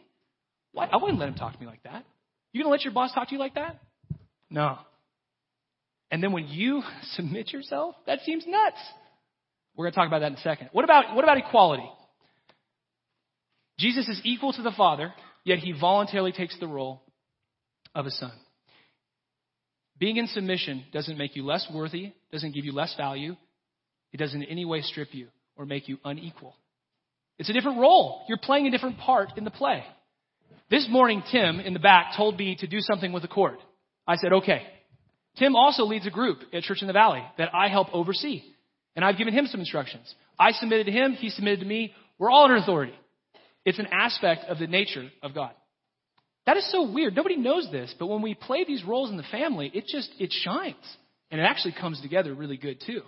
What? 0.71 0.91
I 0.93 0.99
wouldn't 0.99 1.19
let 1.19 1.29
him 1.29 1.35
talk 1.35 1.55
to 1.55 1.61
me 1.61 1.67
like 1.67 1.83
that. 1.83 2.05
You 2.53 2.63
gonna 2.63 2.71
let 2.71 2.85
your 2.85 2.95
boss 2.95 3.13
talk 3.13 3.31
to 3.31 3.35
you 3.35 3.41
like 3.41 3.55
that? 3.55 3.81
No. 4.49 4.79
And 6.09 6.23
then 6.23 6.31
when 6.31 6.47
you 6.47 6.85
submit 7.15 7.53
yourself, 7.53 7.97
that 8.07 8.21
seems 8.21 8.45
nuts. 8.47 8.79
We're 9.77 9.85
going 9.85 9.93
to 9.93 9.97
talk 9.97 10.09
about 10.09 10.21
that 10.21 10.33
in 10.33 10.35
a 10.35 10.41
second. 10.41 10.71
What 10.73 10.85
about, 10.85 11.15
what 11.15 11.25
about 11.25 11.39
equality? 11.39 11.89
Jesus 13.79 14.09
is 14.09 14.21
equal 14.25 14.53
to 14.53 14.63
the 14.63 14.73
Father, 14.77 15.13
yet 15.45 15.59
he 15.59 15.73
voluntarily 15.73 16.33
takes 16.33 16.59
the 16.59 16.67
role 16.67 17.03
of 17.95 18.07
a 18.07 18.11
son. 18.11 18.33
Being 19.99 20.17
in 20.17 20.27
submission 20.27 20.85
doesn't 20.93 21.17
make 21.19 21.37
you 21.37 21.45
less 21.45 21.67
worthy, 21.73 22.13
doesn't 22.33 22.55
give 22.55 22.65
you 22.65 22.73
less 22.73 22.95
value, 22.97 23.37
it 24.13 24.17
doesn't 24.17 24.43
in 24.43 24.49
any 24.49 24.65
way 24.65 24.81
strip 24.83 25.15
you 25.15 25.29
or 25.57 25.67
make 25.67 25.89
you 25.89 25.99
unequal. 26.05 26.55
It's 27.39 27.49
a 27.49 27.53
different 27.53 27.79
role. 27.79 28.23
You're 28.29 28.39
playing 28.39 28.67
a 28.67 28.71
different 28.71 28.99
part 28.99 29.31
in 29.37 29.45
the 29.45 29.51
play. 29.51 29.83
This 30.71 30.87
morning, 30.91 31.23
Tim 31.31 31.59
in 31.59 31.73
the 31.73 31.79
back 31.81 32.17
told 32.17 32.39
me 32.39 32.57
to 32.61 32.67
do 32.67 32.81
something 32.81 33.13
with 33.13 33.23
the 33.23 33.29
cord. 33.29 33.59
I 34.07 34.17
said, 34.17 34.33
okay. 34.33 34.63
Tim 35.39 35.57
also 35.57 35.85
leads 35.85 36.07
a 36.07 36.11
group 36.11 36.39
at 36.53 36.63
Church 36.63 36.83
in 36.83 36.87
the 36.87 36.93
Valley 36.93 37.23
that 37.39 37.55
I 37.55 37.69
help 37.69 37.89
oversee. 37.93 38.43
And 39.01 39.05
I've 39.07 39.17
given 39.17 39.33
him 39.33 39.47
some 39.47 39.61
instructions. 39.61 40.15
I 40.39 40.53
submitted 40.53 40.85
to 40.85 40.93
him, 40.93 41.13
he 41.15 41.31
submitted 41.31 41.61
to 41.61 41.67
me. 41.67 41.95
We're 42.19 42.31
all 42.31 42.45
under 42.45 42.57
authority. 42.57 42.93
It's 43.65 43.79
an 43.79 43.87
aspect 43.91 44.45
of 44.45 44.59
the 44.59 44.67
nature 44.67 45.09
of 45.23 45.35
God. 45.35 45.53
That 46.45 46.59
is 46.59 46.71
so 46.71 46.93
weird. 46.93 47.17
Nobody 47.17 47.39
knows 47.39 47.67
this, 47.73 47.95
but 47.99 48.09
when 48.09 48.21
we 48.21 48.35
play 48.35 48.65
these 48.65 48.85
roles 48.85 49.09
in 49.09 49.17
the 49.17 49.23
family, 49.23 49.71
it 49.73 49.87
just 49.87 50.11
it 50.19 50.31
shines. 50.45 50.77
And 51.31 51.41
it 51.41 51.45
actually 51.45 51.77
comes 51.81 51.99
together 52.03 52.35
really 52.35 52.59
good 52.59 52.83
too. 52.87 53.01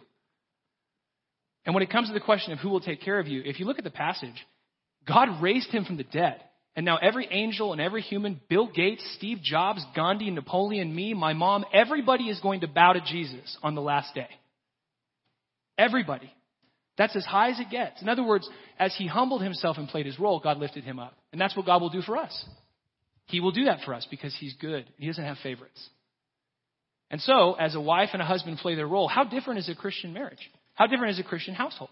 And 1.67 1.75
when 1.75 1.83
it 1.83 1.91
comes 1.91 2.09
to 2.09 2.15
the 2.15 2.21
question 2.21 2.55
of 2.55 2.59
who 2.59 2.71
will 2.71 2.81
take 2.81 3.03
care 3.03 3.21
of 3.21 3.29
you, 3.29 3.43
if 3.45 3.61
you 3.61 3.67
look 3.67 3.77
at 3.77 3.85
the 3.85 3.91
passage, 3.91 4.47
God 5.07 5.43
raised 5.43 5.69
him 5.69 5.85
from 5.85 5.99
the 5.99 6.05
dead. 6.05 6.41
And 6.75 6.87
now 6.87 6.97
every 6.97 7.29
angel 7.31 7.73
and 7.73 7.83
every 7.83 8.01
human, 8.01 8.41
Bill 8.49 8.67
Gates, 8.67 9.05
Steve 9.19 9.41
Jobs, 9.43 9.85
Gandhi, 9.95 10.31
Napoleon, 10.31 10.95
me, 10.95 11.13
my 11.13 11.35
mom, 11.35 11.67
everybody 11.71 12.31
is 12.31 12.41
going 12.41 12.63
to 12.63 12.67
bow 12.67 12.95
to 12.95 13.03
Jesus 13.03 13.59
on 13.63 13.75
the 13.75 13.83
last 13.83 14.15
day. 14.15 14.29
Everybody. 15.79 16.33
That's 16.99 17.17
as 17.17 17.25
high 17.25 17.51
as 17.51 17.59
it 17.59 17.71
gets. 17.71 18.03
In 18.03 18.09
other 18.09 18.23
words, 18.23 18.49
as 18.79 18.95
he 18.97 19.07
humbled 19.07 19.43
himself 19.43 19.79
and 19.79 19.89
played 19.89 20.07
his 20.07 20.19
role, 20.19 20.41
God 20.41 20.59
lifted 20.59 20.85
him 20.85 20.99
up. 20.99 21.17
And 21.33 21.41
that's 21.41 21.57
what 21.57 21.67
God 21.67 21.81
will 21.81 21.91
do 21.91 22.03
for 22.03 22.17
us. 22.17 22.45
He 23.27 23.41
will 23.41 23.53
do 23.53 23.65
that 23.65 23.81
for 23.85 23.95
us 23.95 24.07
because 24.11 24.37
he's 24.39 24.55
good. 24.61 24.85
He 24.99 25.07
doesn't 25.07 25.25
have 25.25 25.39
favorites. 25.43 25.89
And 27.11 27.21
so, 27.21 27.55
as 27.55 27.75
a 27.75 27.81
wife 27.81 28.11
and 28.13 28.23
a 28.23 28.25
husband 28.25 28.59
play 28.59 28.75
their 28.75 28.87
role, 28.87 29.09
how 29.09 29.25
different 29.25 29.61
is 29.61 29.69
a 29.69 29.75
Christian 29.75 30.13
marriage? 30.13 30.51
How 30.75 30.87
different 30.87 31.13
is 31.13 31.19
a 31.19 31.25
Christian 31.25 31.55
household? 31.55 31.91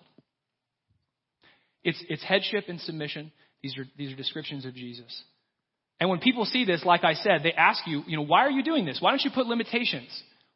It's, 1.83 2.03
it's 2.09 2.23
headship 2.23 2.65
and 2.69 2.81
submission. 2.81 3.33
These 3.63 3.77
are, 3.79 3.85
these 3.97 4.13
are 4.13 4.17
descriptions 4.17 4.65
of 4.65 4.75
Jesus. 4.75 5.23
And 5.99 6.09
when 6.09 6.21
people 6.21 6.47
see 6.47 6.65
this, 6.65 6.85
like 6.85 7.05
I 7.05 7.15
said, 7.15 7.43
they 7.43 7.53
ask 7.53 7.87
you, 7.87 8.03
you 8.07 8.17
know, 8.17 8.25
why 8.25 8.47
are 8.47 8.51
you 8.51 8.63
doing 8.63 8.87
this? 8.87 8.99
Why 9.01 9.11
don't 9.11 9.23
you 9.23 9.31
put 9.35 9.47
limitations? 9.47 10.09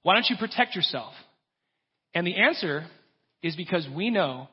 Why 0.02 0.14
don't 0.14 0.28
you 0.28 0.36
protect 0.36 0.74
yourself? 0.74 1.12
And 2.14 2.26
the 2.26 2.36
answer 2.36 2.86
is 3.44 3.54
because 3.54 3.86
we 3.94 4.08
know 4.08 4.48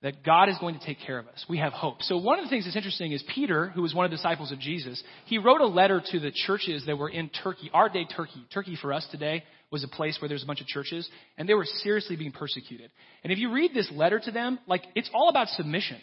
that 0.00 0.24
God 0.24 0.48
is 0.48 0.56
going 0.58 0.76
to 0.76 0.84
take 0.84 0.98
care 1.06 1.18
of 1.18 1.28
us. 1.28 1.44
We 1.48 1.58
have 1.58 1.72
hope. 1.72 2.02
So 2.02 2.16
one 2.16 2.38
of 2.38 2.44
the 2.44 2.48
things 2.48 2.64
that's 2.64 2.76
interesting 2.76 3.12
is 3.12 3.22
Peter, 3.34 3.68
who 3.68 3.82
was 3.82 3.94
one 3.94 4.04
of 4.04 4.10
the 4.10 4.16
disciples 4.16 4.50
of 4.50 4.58
Jesus, 4.58 5.00
he 5.26 5.38
wrote 5.38 5.60
a 5.60 5.66
letter 5.66 6.02
to 6.10 6.18
the 6.18 6.32
churches 6.32 6.82
that 6.86 6.98
were 6.98 7.10
in 7.10 7.28
Turkey, 7.28 7.70
our 7.72 7.88
day 7.88 8.04
Turkey. 8.04 8.44
Turkey 8.52 8.76
for 8.80 8.92
us 8.92 9.06
today 9.12 9.44
was 9.70 9.84
a 9.84 9.88
place 9.88 10.18
where 10.20 10.28
there's 10.28 10.42
a 10.42 10.46
bunch 10.46 10.60
of 10.60 10.66
churches, 10.66 11.08
and 11.36 11.48
they 11.48 11.54
were 11.54 11.66
seriously 11.66 12.16
being 12.16 12.32
persecuted. 12.32 12.90
And 13.22 13.32
if 13.32 13.38
you 13.38 13.52
read 13.52 13.74
this 13.74 13.88
letter 13.94 14.18
to 14.18 14.30
them, 14.32 14.58
like 14.66 14.82
it's 14.96 15.10
all 15.14 15.28
about 15.28 15.48
submission. 15.48 15.98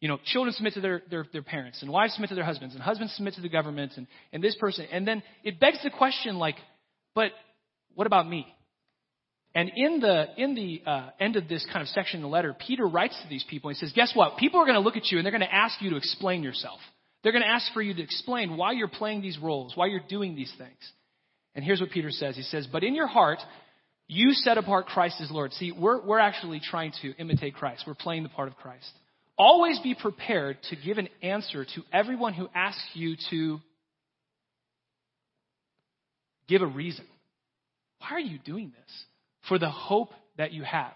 You 0.00 0.08
know, 0.08 0.18
children 0.24 0.54
submit 0.54 0.74
to 0.74 0.80
their, 0.80 1.02
their, 1.10 1.26
their 1.32 1.42
parents, 1.42 1.82
and 1.82 1.90
wives 1.90 2.14
submit 2.14 2.30
to 2.30 2.34
their 2.34 2.44
husbands, 2.44 2.74
and 2.74 2.82
husbands 2.82 3.12
submit 3.14 3.34
to 3.34 3.40
the 3.40 3.48
government, 3.48 3.92
and, 3.96 4.06
and 4.32 4.42
this 4.42 4.56
person. 4.56 4.86
And 4.90 5.06
then 5.06 5.22
it 5.44 5.60
begs 5.60 5.78
the 5.84 5.90
question, 5.90 6.38
like, 6.38 6.56
but 7.14 7.32
what 7.94 8.06
about 8.06 8.28
me? 8.28 8.46
And 9.58 9.72
in 9.74 9.98
the, 9.98 10.26
in 10.36 10.54
the 10.54 10.82
uh, 10.88 11.10
end 11.18 11.34
of 11.34 11.48
this 11.48 11.66
kind 11.66 11.82
of 11.82 11.88
section 11.88 12.18
in 12.18 12.22
the 12.22 12.28
letter, 12.28 12.54
Peter 12.54 12.86
writes 12.86 13.18
to 13.24 13.28
these 13.28 13.44
people. 13.50 13.70
And 13.70 13.76
he 13.76 13.84
says, 13.84 13.92
Guess 13.92 14.12
what? 14.14 14.36
People 14.36 14.60
are 14.60 14.64
going 14.64 14.76
to 14.76 14.80
look 14.80 14.96
at 14.96 15.10
you 15.10 15.18
and 15.18 15.26
they're 15.26 15.32
going 15.32 15.40
to 15.40 15.52
ask 15.52 15.82
you 15.82 15.90
to 15.90 15.96
explain 15.96 16.44
yourself. 16.44 16.78
They're 17.24 17.32
going 17.32 17.42
to 17.42 17.50
ask 17.50 17.72
for 17.72 17.82
you 17.82 17.92
to 17.92 18.00
explain 18.00 18.56
why 18.56 18.70
you're 18.70 18.86
playing 18.86 19.20
these 19.20 19.36
roles, 19.36 19.72
why 19.74 19.86
you're 19.86 20.06
doing 20.08 20.36
these 20.36 20.54
things. 20.56 20.78
And 21.56 21.64
here's 21.64 21.80
what 21.80 21.90
Peter 21.90 22.12
says 22.12 22.36
He 22.36 22.42
says, 22.42 22.68
But 22.70 22.84
in 22.84 22.94
your 22.94 23.08
heart, 23.08 23.40
you 24.06 24.30
set 24.30 24.58
apart 24.58 24.86
Christ 24.86 25.16
as 25.20 25.28
Lord. 25.28 25.52
See, 25.54 25.72
we're, 25.72 26.06
we're 26.06 26.20
actually 26.20 26.60
trying 26.60 26.92
to 27.02 27.12
imitate 27.16 27.56
Christ. 27.56 27.82
We're 27.84 27.94
playing 27.94 28.22
the 28.22 28.28
part 28.28 28.46
of 28.46 28.54
Christ. 28.58 28.88
Always 29.36 29.80
be 29.80 29.96
prepared 29.96 30.58
to 30.70 30.76
give 30.76 30.98
an 30.98 31.08
answer 31.20 31.64
to 31.64 31.82
everyone 31.92 32.34
who 32.34 32.48
asks 32.54 32.90
you 32.94 33.16
to 33.30 33.58
give 36.46 36.62
a 36.62 36.66
reason. 36.66 37.06
Why 37.98 38.10
are 38.12 38.20
you 38.20 38.38
doing 38.38 38.70
this? 38.70 39.04
For 39.48 39.58
the 39.58 39.70
hope 39.70 40.10
that 40.36 40.52
you 40.52 40.62
have, 40.62 40.92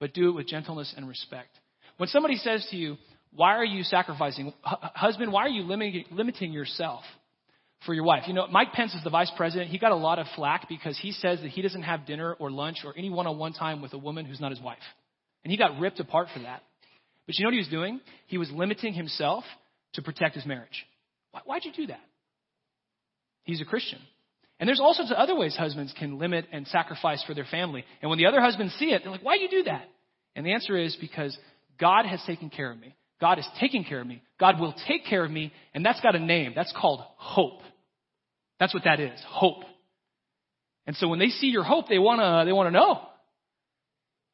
but 0.00 0.14
do 0.14 0.28
it 0.28 0.32
with 0.32 0.46
gentleness 0.46 0.92
and 0.96 1.08
respect. 1.08 1.50
When 1.96 2.08
somebody 2.08 2.36
says 2.36 2.66
to 2.70 2.76
you, 2.76 2.96
Why 3.34 3.56
are 3.56 3.64
you 3.64 3.82
sacrificing? 3.82 4.52
husband, 4.62 5.32
why 5.32 5.42
are 5.42 5.48
you 5.48 5.62
limiting, 5.62 6.52
yourself 6.52 7.02
for 7.86 7.94
your 7.94 8.04
wife? 8.04 8.24
You 8.26 8.34
know, 8.34 8.46
Mike 8.48 8.72
Pence 8.72 8.94
is 8.94 9.04
the 9.04 9.10
vice 9.10 9.30
president. 9.36 9.70
He 9.70 9.78
got 9.78 9.92
a 9.92 9.96
lot 9.96 10.18
of 10.18 10.26
flack 10.36 10.68
because 10.68 10.98
he 10.98 11.12
says 11.12 11.40
that 11.40 11.50
he 11.50 11.62
doesn't 11.62 11.82
have 11.82 12.06
dinner 12.06 12.34
or 12.34 12.50
lunch 12.50 12.78
or 12.84 12.94
any 12.96 13.10
one 13.10 13.26
on 13.26 13.38
one 13.38 13.52
time 13.52 13.82
with 13.82 13.92
a 13.92 13.98
woman 13.98 14.24
who's 14.26 14.40
not 14.40 14.50
his 14.50 14.60
wife. 14.60 14.78
And 15.44 15.50
he 15.50 15.56
got 15.56 15.78
ripped 15.78 16.00
apart 16.00 16.28
for 16.32 16.40
that. 16.40 16.62
But 17.26 17.38
you 17.38 17.44
know 17.44 17.48
what 17.48 17.54
he 17.54 17.58
was 17.58 17.68
doing? 17.68 18.00
He 18.26 18.38
was 18.38 18.50
limiting 18.50 18.94
himself 18.94 19.44
to 19.94 20.02
protect 20.02 20.34
his 20.34 20.46
marriage. 20.46 20.86
Why, 21.32 21.40
why'd 21.44 21.64
you 21.64 21.72
do 21.72 21.86
that? 21.88 22.00
He's 23.44 23.60
a 23.60 23.64
Christian. 23.64 23.98
And 24.62 24.68
there's 24.68 24.78
all 24.78 24.94
sorts 24.94 25.10
of 25.10 25.16
other 25.16 25.34
ways 25.34 25.56
husbands 25.56 25.92
can 25.98 26.20
limit 26.20 26.46
and 26.52 26.68
sacrifice 26.68 27.20
for 27.24 27.34
their 27.34 27.44
family. 27.44 27.84
And 28.00 28.08
when 28.08 28.18
the 28.18 28.26
other 28.26 28.40
husbands 28.40 28.72
see 28.74 28.92
it, 28.92 29.02
they're 29.02 29.10
like, 29.10 29.24
why 29.24 29.36
do 29.36 29.42
you 29.42 29.50
do 29.50 29.64
that? 29.64 29.88
And 30.36 30.46
the 30.46 30.52
answer 30.52 30.76
is 30.76 30.96
because 31.00 31.36
God 31.80 32.06
has 32.06 32.22
taken 32.28 32.48
care 32.48 32.70
of 32.70 32.78
me. 32.78 32.94
God 33.20 33.40
is 33.40 33.46
taking 33.58 33.82
care 33.82 34.00
of 34.00 34.06
me. 34.06 34.22
God 34.38 34.60
will 34.60 34.72
take 34.86 35.04
care 35.04 35.24
of 35.24 35.32
me. 35.32 35.52
And 35.74 35.84
that's 35.84 36.00
got 36.00 36.14
a 36.14 36.20
name. 36.20 36.52
That's 36.54 36.72
called 36.80 37.00
hope. 37.16 37.58
That's 38.60 38.72
what 38.72 38.84
that 38.84 39.00
is. 39.00 39.18
Hope. 39.26 39.64
And 40.86 40.94
so 40.94 41.08
when 41.08 41.18
they 41.18 41.30
see 41.30 41.48
your 41.48 41.64
hope, 41.64 41.88
they 41.88 41.98
wanna, 41.98 42.44
they 42.44 42.52
wanna 42.52 42.70
know. 42.70 43.00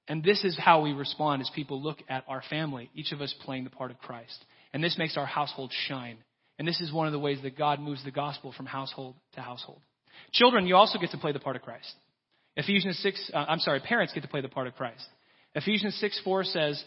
And 0.09 0.23
this 0.23 0.45
is 0.45 0.59
how 0.59 0.83
we 0.83 0.93
respond 0.93 1.41
as 1.41 1.51
people 1.55 1.83
look 1.83 2.03
at 2.07 2.25
our 2.29 2.43
family, 2.51 2.91
each 2.95 3.13
of 3.13 3.23
us 3.23 3.35
playing 3.47 3.65
the 3.65 3.71
part 3.71 3.91
of 3.91 3.99
Christ. 3.99 4.45
And 4.75 4.85
this 4.85 4.99
makes 4.99 5.17
our 5.17 5.25
household 5.25 5.73
shine. 5.87 6.19
And 6.59 6.69
this 6.69 6.83
is 6.83 6.93
one 6.93 7.07
of 7.07 7.15
the 7.15 7.19
ways 7.19 7.39
that 7.45 7.57
God 7.57 7.81
moves 7.81 8.05
the 8.05 8.11
gospel 8.11 8.53
from 8.55 8.67
household 8.67 9.15
to 9.33 9.41
household. 9.41 9.81
Children, 10.33 10.67
you 10.67 10.77
also 10.77 10.99
get 10.99 11.11
to 11.11 11.19
play 11.19 11.33
the 11.33 11.41
part 11.41 11.57
of 11.57 11.63
Christ. 11.63 11.93
Ephesians 12.57 12.99
6, 12.99 13.31
uh, 13.33 13.37
I'm 13.37 13.61
sorry, 13.61 13.81
parents 13.81 14.13
get 14.13 14.23
to 14.23 14.29
play 14.29 14.41
the 14.41 14.49
part 14.49 14.67
of 14.67 14.75
Christ. 14.75 15.05
Ephesians 15.55 15.97
6 16.01 16.21
4 16.25 16.45
says, 16.45 16.85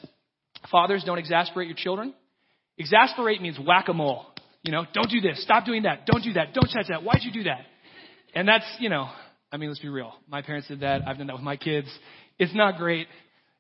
Fathers, 0.70 1.04
don't 1.06 1.18
exasperate 1.18 1.68
your 1.68 1.78
children. 1.78 2.14
Exasperate 2.78 3.42
means 3.42 3.58
whack 3.60 3.88
a 3.88 3.94
mole. 3.94 4.26
You 4.64 4.72
know, 4.72 4.86
don't 4.94 5.10
do 5.10 5.22
this, 5.22 5.42
stop 5.44 5.66
doing 5.66 5.84
that, 5.84 6.06
don't 6.06 6.24
do 6.24 6.34
that, 6.34 6.54
don't 6.54 6.68
touch 6.68 6.88
that. 6.90 7.04
Why'd 7.04 7.24
you 7.24 7.32
do 7.32 7.44
that? 7.44 7.62
And 8.36 8.48
that's, 8.48 8.66
you 8.80 8.90
know, 8.90 9.10
I 9.52 9.58
mean, 9.58 9.70
let's 9.70 9.82
be 9.82 9.90
real. 9.90 10.14
My 10.28 10.42
parents 10.42 10.68
did 10.68 10.82
that. 10.82 11.02
I've 11.08 11.18
done 11.18 11.28
that 11.28 11.34
with 11.34 11.42
my 11.42 11.58
kids. 11.58 11.88
It's 12.38 12.56
not 12.56 12.78
great. 12.78 13.08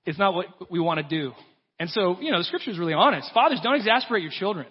It's 0.05 0.17
not 0.17 0.33
what 0.33 0.71
we 0.71 0.79
want 0.79 0.99
to 0.99 1.07
do. 1.07 1.33
And 1.79 1.89
so, 1.89 2.17
you 2.21 2.31
know, 2.31 2.37
the 2.37 2.43
scripture 2.43 2.71
is 2.71 2.79
really 2.79 2.93
honest. 2.93 3.31
Fathers, 3.33 3.59
don't 3.63 3.75
exasperate 3.75 4.23
your 4.23 4.31
children. 4.31 4.67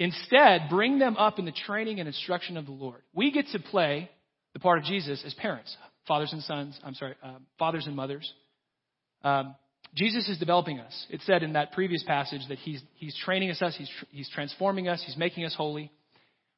Instead, 0.00 0.70
bring 0.70 0.98
them 0.98 1.18
up 1.18 1.38
in 1.38 1.44
the 1.44 1.52
training 1.52 2.00
and 2.00 2.08
instruction 2.08 2.56
of 2.56 2.64
the 2.64 2.72
Lord. 2.72 3.02
We 3.12 3.30
get 3.30 3.46
to 3.48 3.58
play 3.58 4.10
the 4.54 4.58
part 4.58 4.78
of 4.78 4.84
Jesus 4.84 5.22
as 5.26 5.34
parents, 5.34 5.76
fathers 6.08 6.32
and 6.32 6.42
sons, 6.42 6.80
I'm 6.82 6.94
sorry, 6.94 7.14
uh, 7.22 7.34
fathers 7.58 7.86
and 7.86 7.94
mothers. 7.94 8.32
Um, 9.22 9.54
Jesus 9.94 10.26
is 10.30 10.38
developing 10.38 10.80
us. 10.80 11.06
It 11.10 11.20
said 11.26 11.42
in 11.42 11.52
that 11.52 11.72
previous 11.72 12.02
passage 12.02 12.40
that 12.48 12.56
he's, 12.58 12.80
he's 12.94 13.14
training 13.24 13.50
us, 13.50 13.74
he's, 13.76 13.90
he's 14.10 14.30
transforming 14.30 14.88
us, 14.88 15.02
he's 15.04 15.18
making 15.18 15.44
us 15.44 15.54
holy, 15.54 15.92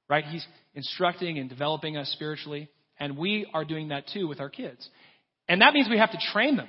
right? 0.09 0.25
He's 0.25 0.47
instructing 0.77 1.39
and 1.39 1.49
developing 1.49 1.97
us 1.97 2.11
spiritually. 2.11 2.69
And 3.01 3.19
we 3.19 3.47
are 3.53 3.65
doing 3.65 3.89
that 3.89 4.05
too 4.15 4.29
with 4.29 4.39
our 4.39 4.51
kids. 4.51 4.89
And 5.49 5.63
that 5.63 5.75
means 5.75 5.89
we 5.91 5.99
have 5.99 6.13
to 6.13 6.19
train 6.33 6.57
them. 6.57 6.69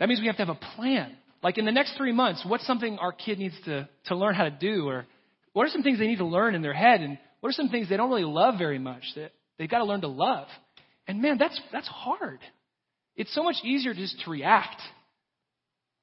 That 0.00 0.08
means 0.08 0.20
we 0.20 0.26
have 0.28 0.36
to 0.36 0.46
have 0.46 0.56
a 0.56 0.76
plan. 0.76 1.14
Like 1.42 1.58
in 1.58 1.66
the 1.66 1.72
next 1.72 1.98
three 1.98 2.12
months, 2.12 2.42
what's 2.46 2.66
something 2.66 2.96
our 2.98 3.12
kid 3.12 3.38
needs 3.38 3.56
to, 3.66 3.90
to 4.06 4.16
learn 4.16 4.34
how 4.34 4.44
to 4.44 4.50
do? 4.50 4.88
Or 4.88 5.06
what 5.52 5.66
are 5.66 5.70
some 5.70 5.82
things 5.82 5.98
they 5.98 6.06
need 6.06 6.18
to 6.18 6.24
learn 6.24 6.54
in 6.54 6.62
their 6.62 6.72
head? 6.74 7.00
And 7.00 7.18
what 7.40 7.50
are 7.50 7.52
some 7.52 7.68
things 7.68 7.88
they 7.88 7.96
don't 7.96 8.10
really 8.10 8.24
love 8.24 8.58
very 8.58 8.78
much 8.78 9.02
that 9.16 9.32
they've 9.58 9.68
got 9.70 9.78
to 9.78 9.84
learn 9.84 10.00
to 10.02 10.08
love? 10.08 10.48
And 11.06 11.20
man, 11.20 11.38
that's, 11.38 11.60
that's 11.72 11.88
hard. 11.88 12.38
It's 13.16 13.34
so 13.34 13.42
much 13.42 13.56
easier 13.62 13.94
just 13.94 14.20
to 14.24 14.30
react. 14.30 14.80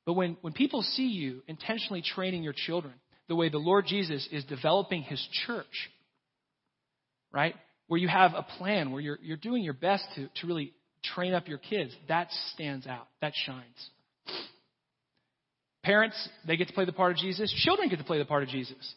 But 0.06 0.14
when, 0.14 0.38
when 0.42 0.54
people 0.54 0.82
see 0.82 1.08
you 1.08 1.42
intentionally 1.48 2.02
training 2.02 2.44
your 2.44 2.54
children 2.56 2.94
the 3.28 3.36
way 3.36 3.50
the 3.50 3.58
Lord 3.58 3.86
Jesus 3.88 4.28
is 4.32 4.44
developing 4.46 5.04
his 5.04 5.26
church, 5.46 5.90
right? 7.32 7.56
Where 7.88 8.00
you 8.00 8.08
have 8.08 8.32
a 8.36 8.44
plan, 8.58 8.92
where 8.92 9.02
you're, 9.02 9.20
you're 9.22 9.38
doing 9.38 9.64
your 9.64 9.74
best 9.74 10.04
to, 10.16 10.28
to 10.42 10.48
really 10.48 10.74
train 11.16 11.34
up 11.34 11.48
your 11.48 11.60
kids, 11.60 11.96
that 12.08 12.28
stands 12.54 12.88
out. 12.88 13.08
That 13.22 13.34
shines. 13.46 13.90
Parents, 15.84 16.30
they 16.46 16.58
get 16.58 16.68
to 16.68 16.74
play 16.74 16.86
the 16.86 16.92
part 16.92 17.12
of 17.12 17.18
Jesus. 17.18 17.54
Children 17.64 17.90
get 17.90 18.00
to 18.00 18.04
play 18.04 18.18
the 18.18 18.26
part 18.26 18.44
of 18.44 18.50
Jesus. 18.50 18.96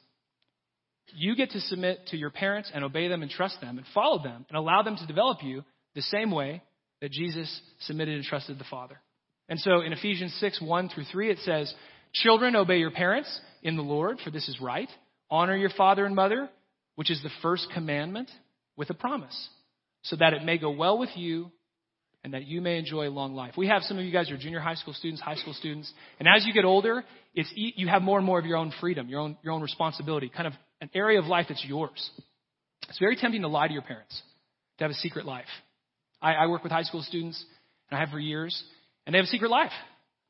You 1.14 1.36
get 1.36 1.50
to 1.50 1.60
submit 1.60 2.06
to 2.08 2.16
your 2.16 2.30
parents 2.30 2.70
and 2.72 2.84
obey 2.84 3.08
them 3.08 3.22
and 3.22 3.30
trust 3.30 3.60
them 3.60 3.78
and 3.78 3.86
follow 3.94 4.22
them 4.22 4.46
and 4.48 4.56
allow 4.56 4.82
them 4.82 4.96
to 4.96 5.06
develop 5.06 5.42
you 5.42 5.64
the 5.94 6.02
same 6.02 6.30
way 6.30 6.62
that 7.00 7.10
Jesus 7.10 7.60
submitted 7.80 8.14
and 8.14 8.24
trusted 8.24 8.58
the 8.58 8.64
Father. 8.70 8.98
And 9.48 9.58
so 9.58 9.80
in 9.80 9.92
Ephesians 9.92 10.34
6, 10.40 10.62
1 10.62 10.88
through 10.88 11.04
3, 11.10 11.30
it 11.30 11.38
says, 11.40 11.72
Children, 12.14 12.56
obey 12.56 12.78
your 12.78 12.90
parents 12.90 13.40
in 13.62 13.76
the 13.76 13.82
Lord, 13.82 14.18
for 14.22 14.30
this 14.30 14.48
is 14.48 14.60
right. 14.60 14.88
Honor 15.30 15.56
your 15.56 15.70
father 15.70 16.04
and 16.06 16.14
mother, 16.14 16.48
which 16.94 17.10
is 17.10 17.22
the 17.22 17.30
first 17.42 17.66
commandment, 17.74 18.30
with 18.76 18.90
a 18.90 18.94
promise, 18.94 19.48
so 20.02 20.16
that 20.16 20.32
it 20.32 20.44
may 20.44 20.58
go 20.58 20.70
well 20.70 20.98
with 20.98 21.10
you 21.14 21.50
and 22.24 22.34
that 22.34 22.46
you 22.46 22.60
may 22.60 22.78
enjoy 22.78 23.08
a 23.08 23.10
long 23.10 23.34
life. 23.34 23.54
We 23.56 23.66
have 23.66 23.82
some 23.82 23.98
of 23.98 24.04
you 24.04 24.12
guys 24.12 24.30
are 24.30 24.36
junior 24.36 24.60
high 24.60 24.74
school 24.74 24.94
students, 24.94 25.20
high 25.20 25.34
school 25.34 25.54
students, 25.54 25.92
and 26.18 26.28
as 26.28 26.46
you 26.46 26.52
get 26.52 26.64
older, 26.64 27.04
it's 27.34 27.52
you 27.54 27.88
have 27.88 28.02
more 28.02 28.18
and 28.18 28.26
more 28.26 28.38
of 28.38 28.46
your 28.46 28.56
own 28.56 28.72
freedom, 28.80 29.08
your 29.08 29.20
own 29.20 29.36
your 29.42 29.52
own 29.52 29.62
responsibility, 29.62 30.28
kind 30.28 30.46
of 30.46 30.52
an 30.82 30.90
area 30.94 31.20
of 31.20 31.26
life 31.26 31.46
that's 31.48 31.64
yours. 31.64 32.10
It's 32.88 32.98
very 32.98 33.16
tempting 33.16 33.42
to 33.42 33.48
lie 33.48 33.68
to 33.68 33.72
your 33.72 33.82
parents, 33.82 34.20
to 34.76 34.84
have 34.84 34.90
a 34.90 34.94
secret 34.94 35.24
life. 35.24 35.46
I, 36.20 36.34
I 36.34 36.46
work 36.48 36.64
with 36.64 36.72
high 36.72 36.82
school 36.82 37.02
students, 37.02 37.42
and 37.88 37.96
I 37.96 38.00
have 38.00 38.10
for 38.10 38.18
years, 38.18 38.62
and 39.06 39.14
they 39.14 39.18
have 39.18 39.24
a 39.24 39.28
secret 39.28 39.50
life. 39.50 39.70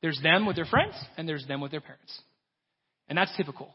There's 0.02 0.20
them 0.22 0.46
with 0.46 0.54
their 0.54 0.66
friends, 0.66 0.94
and 1.16 1.26
there's 1.26 1.46
them 1.46 1.62
with 1.62 1.70
their 1.70 1.80
parents, 1.80 2.20
and 3.08 3.16
that's 3.16 3.34
typical. 3.36 3.74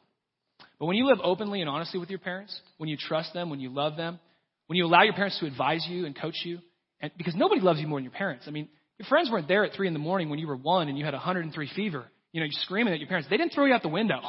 But 0.80 0.86
when 0.86 0.96
you 0.96 1.08
live 1.08 1.18
openly 1.24 1.62
and 1.62 1.70
honestly 1.70 2.00
with 2.00 2.12
your 2.12 2.20
parents, 2.20 2.58
when 2.78 2.90
you 2.90 2.98
trust 2.98 3.34
them, 3.34 3.50
when 3.50 3.60
you 3.60 3.70
love 3.70 3.98
them, 3.98 4.20
when 4.68 4.78
you 4.78 4.86
allow 4.86 5.02
your 5.02 5.13
parents 5.13 5.40
to 5.40 5.48
advise 5.48 5.84
you 5.90 6.06
and 6.06 6.16
coach 6.16 6.36
you, 6.46 6.60
and 7.02 7.12
because 7.18 7.36
nobody 7.36 7.60
loves 7.60 7.80
you 7.80 7.88
more 7.88 7.98
than 7.98 8.04
your 8.04 8.13
parents. 8.13 8.46
I 8.48 8.52
mean, 8.52 8.70
your 9.00 9.08
friends 9.08 9.30
weren't 9.32 9.48
there 9.48 9.66
at 9.66 9.74
three 9.74 9.88
in 9.88 9.94
the 9.94 10.00
morning 10.00 10.30
when 10.30 10.38
you 10.38 10.48
were 10.48 10.56
one 10.56 10.90
and 10.90 10.98
you 10.98 11.06
had 11.06 11.13
103 11.13 11.72
fever. 11.76 12.06
You 12.34 12.42
know, 12.42 12.46
you're 12.46 12.62
screaming 12.63 12.94
at 12.94 13.00
your 13.00 13.08
parents. 13.08 13.28
They 13.30 13.38
didn't 13.38 13.54
throw 13.54 13.66
you 13.66 13.74
out 13.74 13.82
the 13.82 13.90
window. 13.90 14.20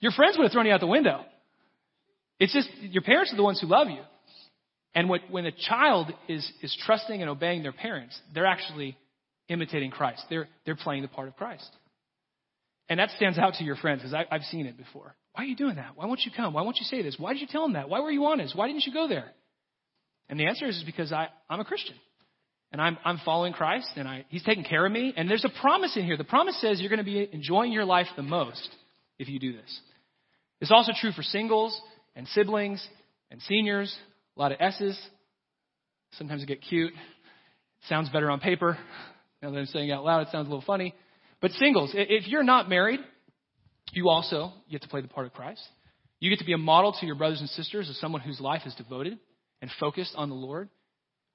Your 0.00 0.12
friends 0.12 0.36
would 0.36 0.44
have 0.44 0.52
thrown 0.52 0.66
you 0.66 0.72
out 0.72 0.80
the 0.80 0.86
window. 0.86 1.24
It's 2.38 2.52
just 2.52 2.68
your 2.80 3.02
parents 3.02 3.32
are 3.32 3.36
the 3.36 3.42
ones 3.42 3.60
who 3.60 3.66
love 3.66 3.88
you. 3.88 4.00
And 4.94 5.08
what, 5.08 5.20
when 5.30 5.46
a 5.46 5.52
child 5.52 6.12
is, 6.28 6.50
is 6.62 6.76
trusting 6.86 7.20
and 7.20 7.30
obeying 7.30 7.62
their 7.62 7.72
parents, 7.72 8.18
they're 8.34 8.46
actually 8.46 8.96
imitating 9.48 9.90
Christ. 9.90 10.22
They're, 10.30 10.48
they're 10.64 10.76
playing 10.76 11.02
the 11.02 11.08
part 11.08 11.28
of 11.28 11.36
Christ. 11.36 11.68
And 12.88 12.98
that 13.00 13.10
stands 13.16 13.38
out 13.38 13.54
to 13.54 13.64
your 13.64 13.76
friends 13.76 14.02
because 14.02 14.14
I've 14.30 14.42
seen 14.44 14.66
it 14.66 14.76
before. 14.76 15.14
Why 15.34 15.44
are 15.44 15.46
you 15.46 15.56
doing 15.56 15.76
that? 15.76 15.92
Why 15.94 16.06
won't 16.06 16.22
you 16.24 16.32
come? 16.34 16.54
Why 16.54 16.62
won't 16.62 16.78
you 16.78 16.84
say 16.84 17.02
this? 17.02 17.16
Why 17.18 17.32
did 17.32 17.42
you 17.42 17.48
tell 17.48 17.64
him 17.64 17.74
that? 17.74 17.88
Why 17.88 18.00
were 18.00 18.10
you 18.10 18.24
honest? 18.24 18.56
Why 18.56 18.66
didn't 18.66 18.86
you 18.86 18.92
go 18.92 19.06
there? 19.08 19.30
And 20.28 20.40
the 20.40 20.46
answer 20.46 20.66
is, 20.66 20.78
is 20.78 20.84
because 20.84 21.12
I, 21.12 21.28
I'm 21.48 21.60
a 21.60 21.64
Christian. 21.64 21.94
And 22.72 22.82
I'm, 22.82 22.98
I'm 23.04 23.18
following 23.24 23.54
Christ, 23.54 23.88
and 23.96 24.06
I, 24.06 24.26
He's 24.28 24.42
taking 24.42 24.64
care 24.64 24.84
of 24.84 24.92
me. 24.92 25.14
And 25.16 25.30
there's 25.30 25.44
a 25.44 25.60
promise 25.60 25.96
in 25.96 26.04
here. 26.04 26.18
The 26.18 26.24
promise 26.24 26.60
says 26.60 26.80
you're 26.80 26.90
going 26.90 26.98
to 26.98 27.04
be 27.04 27.28
enjoying 27.32 27.72
your 27.72 27.86
life 27.86 28.08
the 28.16 28.22
most 28.22 28.68
if 29.18 29.28
you 29.28 29.38
do 29.38 29.52
this. 29.52 29.80
It's 30.60 30.70
also 30.70 30.92
true 31.00 31.12
for 31.12 31.22
singles 31.22 31.78
and 32.18 32.26
siblings 32.28 32.86
and 33.30 33.40
seniors. 33.42 33.96
A 34.36 34.40
lot 34.40 34.52
of 34.52 34.58
S's. 34.60 34.98
Sometimes 36.18 36.42
it 36.42 36.46
get 36.46 36.60
cute. 36.60 36.92
Sounds 37.88 38.10
better 38.10 38.30
on 38.30 38.40
paper. 38.40 38.76
Now 39.40 39.52
that 39.52 39.56
I'm 39.56 39.66
saying 39.66 39.92
out 39.92 40.02
loud, 40.02 40.22
it 40.22 40.32
sounds 40.32 40.48
a 40.48 40.50
little 40.50 40.64
funny. 40.66 40.92
But 41.40 41.52
singles, 41.52 41.92
if 41.94 42.26
you're 42.26 42.42
not 42.42 42.68
married, 42.68 42.98
you 43.92 44.08
also 44.08 44.50
get 44.68 44.82
to 44.82 44.88
play 44.88 45.00
the 45.00 45.06
part 45.06 45.26
of 45.26 45.32
Christ. 45.32 45.62
You 46.18 46.28
get 46.28 46.40
to 46.40 46.44
be 46.44 46.54
a 46.54 46.58
model 46.58 46.92
to 46.98 47.06
your 47.06 47.14
brothers 47.14 47.38
and 47.38 47.48
sisters 47.50 47.88
as 47.88 47.96
someone 48.00 48.20
whose 48.20 48.40
life 48.40 48.62
is 48.66 48.74
devoted 48.74 49.16
and 49.62 49.70
focused 49.78 50.12
on 50.16 50.28
the 50.28 50.34
Lord, 50.34 50.68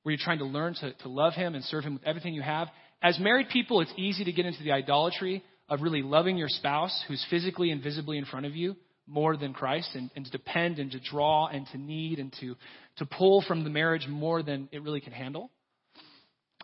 where 0.02 0.12
you're 0.12 0.22
trying 0.22 0.40
to 0.40 0.44
learn 0.44 0.74
to, 0.82 0.92
to 0.92 1.08
love 1.08 1.32
Him 1.32 1.56
and 1.56 1.64
serve 1.64 1.86
Him 1.86 1.94
with 1.94 2.04
everything 2.04 2.34
you 2.34 2.42
have. 2.42 2.68
As 3.02 3.18
married 3.20 3.48
people, 3.48 3.80
it's 3.80 3.94
easy 3.96 4.26
to 4.26 4.34
get 4.34 4.46
into 4.46 4.62
the 4.62 4.74
idolatry 4.74 5.46
of 5.70 5.82
really 5.82 6.02
loving 6.02 6.36
your 6.36 6.50
spouse 6.50 7.06
who's 7.08 7.26
physically 7.30 7.72
and 7.72 7.82
visibly 7.82 8.18
in 8.18 8.26
front 8.26 8.46
of 8.46 8.54
you 8.54 8.76
more 9.08 9.36
than 9.36 9.54
Christ 9.54 9.90
and, 9.96 10.10
and 10.16 10.26
to 10.26 10.32
depend 10.32 10.80
and 10.80 10.92
to 10.92 11.00
draw 11.00 11.48
and 11.48 11.68
to 11.68 11.78
need 11.78 12.20
and 12.20 12.34
to, 12.40 12.56
to 12.98 13.06
pull 13.06 13.44
from 13.48 13.64
the 13.64 13.70
marriage 13.70 14.08
more 14.08 14.42
than 14.44 14.70
it 14.72 14.82
really 14.82 15.02
can 15.02 15.14
handle. 15.14 15.52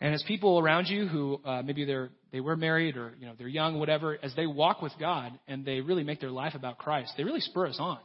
And 0.02 0.14
as 0.14 0.24
people 0.28 0.60
around 0.60 0.88
you 0.88 1.08
who 1.08 1.42
uh, 1.44 1.62
maybe 1.62 1.86
they're 1.86 2.10
they 2.32 2.40
were 2.40 2.56
married 2.56 2.96
or 2.96 3.14
you 3.20 3.26
know 3.26 3.34
they're 3.38 3.48
young, 3.48 3.80
whatever, 3.80 4.18
as 4.24 4.34
they 4.36 4.48
walk 4.48 4.82
with 4.82 4.94
God 5.00 5.38
and 5.48 5.66
they 5.66 5.82
really 5.82 6.04
make 6.04 6.22
their 6.22 6.32
life 6.32 6.56
about 6.56 6.78
Christ, 6.78 7.14
they 7.18 7.24
really 7.24 7.42
spur 7.42 7.68
us 7.68 7.78
on. 7.80 8.00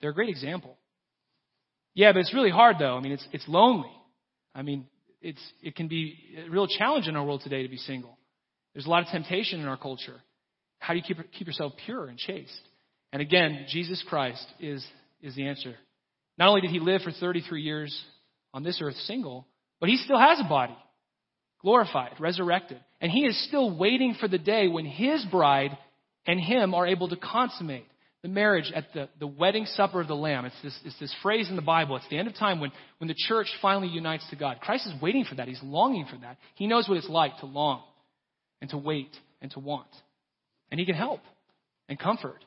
They're 0.00 0.10
a 0.10 0.14
great 0.14 0.28
example. 0.28 0.76
Yeah, 1.94 2.12
but 2.12 2.20
it's 2.20 2.34
really 2.34 2.50
hard 2.50 2.76
though. 2.78 2.96
I 2.96 3.00
mean, 3.00 3.12
it's 3.12 3.26
it's 3.32 3.48
lonely. 3.48 3.90
I 4.54 4.62
mean, 4.62 4.86
it's 5.22 5.40
it 5.62 5.76
can 5.76 5.88
be 5.88 6.16
a 6.46 6.50
real 6.50 6.66
challenge 6.66 7.08
in 7.08 7.16
our 7.16 7.24
world 7.24 7.40
today 7.42 7.62
to 7.62 7.68
be 7.68 7.78
single. 7.78 8.18
There's 8.74 8.86
a 8.86 8.90
lot 8.90 9.02
of 9.02 9.08
temptation 9.08 9.60
in 9.60 9.66
our 9.66 9.78
culture. 9.78 10.20
How 10.78 10.92
do 10.92 10.98
you 10.98 11.04
keep 11.04 11.32
keep 11.32 11.46
yourself 11.46 11.72
pure 11.86 12.06
and 12.06 12.18
chaste? 12.18 12.60
And 13.12 13.22
again, 13.22 13.66
Jesus 13.68 14.02
Christ 14.08 14.46
is 14.60 14.86
is 15.22 15.34
the 15.34 15.46
answer. 15.46 15.74
Not 16.36 16.48
only 16.48 16.60
did 16.60 16.70
he 16.70 16.80
live 16.80 17.02
for 17.02 17.10
33 17.10 17.62
years 17.62 18.04
on 18.54 18.62
this 18.62 18.78
earth 18.82 18.94
single, 19.06 19.46
but 19.80 19.88
he 19.88 19.96
still 19.96 20.18
has 20.18 20.40
a 20.40 20.48
body, 20.48 20.76
glorified, 21.60 22.12
resurrected. 22.20 22.78
And 23.00 23.10
he 23.10 23.24
is 23.24 23.46
still 23.48 23.76
waiting 23.76 24.16
for 24.18 24.28
the 24.28 24.38
day 24.38 24.68
when 24.68 24.86
his 24.86 25.24
bride 25.30 25.76
and 26.26 26.40
him 26.40 26.74
are 26.74 26.86
able 26.86 27.08
to 27.08 27.16
consummate 27.16 27.86
the 28.22 28.28
marriage 28.28 28.72
at 28.74 28.92
the, 28.94 29.08
the 29.20 29.26
wedding 29.26 29.64
supper 29.66 30.00
of 30.00 30.08
the 30.08 30.14
Lamb. 30.14 30.44
It's 30.44 30.62
this, 30.62 30.78
it's 30.84 30.98
this 30.98 31.14
phrase 31.22 31.48
in 31.48 31.56
the 31.56 31.62
Bible. 31.62 31.96
It's 31.96 32.08
the 32.08 32.18
end 32.18 32.26
of 32.26 32.34
time 32.34 32.60
when, 32.60 32.72
when 32.98 33.08
the 33.08 33.14
church 33.16 33.46
finally 33.62 33.88
unites 33.88 34.28
to 34.30 34.36
God. 34.36 34.60
Christ 34.60 34.86
is 34.86 35.00
waiting 35.00 35.24
for 35.24 35.36
that. 35.36 35.46
He's 35.46 35.62
longing 35.62 36.06
for 36.10 36.16
that. 36.18 36.36
He 36.56 36.66
knows 36.66 36.88
what 36.88 36.98
it's 36.98 37.08
like 37.08 37.38
to 37.38 37.46
long 37.46 37.82
and 38.60 38.68
to 38.70 38.78
wait 38.78 39.10
and 39.40 39.50
to 39.52 39.60
want. 39.60 39.88
And 40.70 40.80
he 40.80 40.86
can 40.86 40.96
help 40.96 41.20
and 41.88 41.98
comfort. 41.98 42.44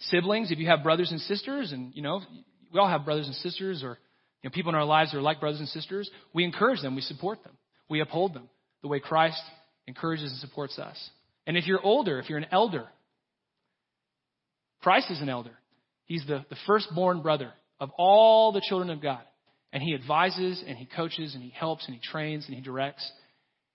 Siblings, 0.00 0.50
if 0.50 0.58
you 0.58 0.66
have 0.66 0.82
brothers 0.82 1.10
and 1.10 1.20
sisters, 1.20 1.72
and 1.72 1.94
you 1.94 2.02
know, 2.02 2.20
we 2.72 2.80
all 2.80 2.88
have 2.88 3.04
brothers 3.04 3.26
and 3.26 3.36
sisters 3.36 3.82
or 3.82 3.98
you 4.42 4.50
know, 4.50 4.54
people 4.54 4.70
in 4.70 4.76
our 4.76 4.84
lives 4.84 5.12
that 5.12 5.18
are 5.18 5.22
like 5.22 5.40
brothers 5.40 5.60
and 5.60 5.68
sisters, 5.68 6.10
we 6.32 6.44
encourage 6.44 6.82
them, 6.82 6.94
we 6.94 7.00
support 7.02 7.42
them, 7.42 7.52
we 7.88 8.00
uphold 8.00 8.34
them 8.34 8.48
the 8.82 8.88
way 8.88 9.00
Christ 9.00 9.40
encourages 9.86 10.30
and 10.30 10.40
supports 10.40 10.78
us. 10.78 11.10
And 11.46 11.56
if 11.56 11.66
you're 11.66 11.82
older, 11.82 12.18
if 12.18 12.28
you're 12.28 12.38
an 12.38 12.46
elder, 12.50 12.86
Christ 14.82 15.10
is 15.10 15.20
an 15.20 15.28
elder. 15.28 15.56
He's 16.04 16.24
the, 16.26 16.44
the 16.50 16.56
firstborn 16.66 17.22
brother 17.22 17.52
of 17.80 17.90
all 17.96 18.52
the 18.52 18.62
children 18.68 18.90
of 18.90 19.00
God. 19.00 19.22
And 19.72 19.82
he 19.82 19.94
advises 19.94 20.62
and 20.66 20.76
he 20.76 20.84
coaches 20.84 21.34
and 21.34 21.42
he 21.42 21.50
helps 21.50 21.86
and 21.86 21.94
he 21.94 22.00
trains 22.00 22.46
and 22.46 22.54
he 22.54 22.60
directs. 22.60 23.10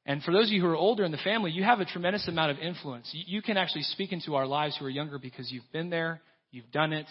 And 0.06 0.24
for 0.24 0.32
those 0.32 0.48
of 0.48 0.54
you 0.54 0.62
who 0.62 0.68
are 0.68 0.76
older 0.76 1.04
in 1.04 1.12
the 1.12 1.18
family, 1.18 1.52
you 1.52 1.64
have 1.64 1.80
a 1.80 1.86
tremendous 1.86 2.28
amount 2.28 2.52
of 2.52 2.58
influence. 2.60 3.10
You 3.14 3.42
can 3.42 3.58
actually 3.58 3.84
speak 3.84 4.12
into 4.12 4.36
our 4.36 4.48
lives 4.48 4.76
who 4.78 4.86
are 4.86 4.90
younger 4.90 5.20
because 5.20 5.52
you've 5.52 5.72
been 5.72 5.90
there, 5.90 6.22
you've 6.52 6.72
done 6.72 6.94
it, 6.94 7.06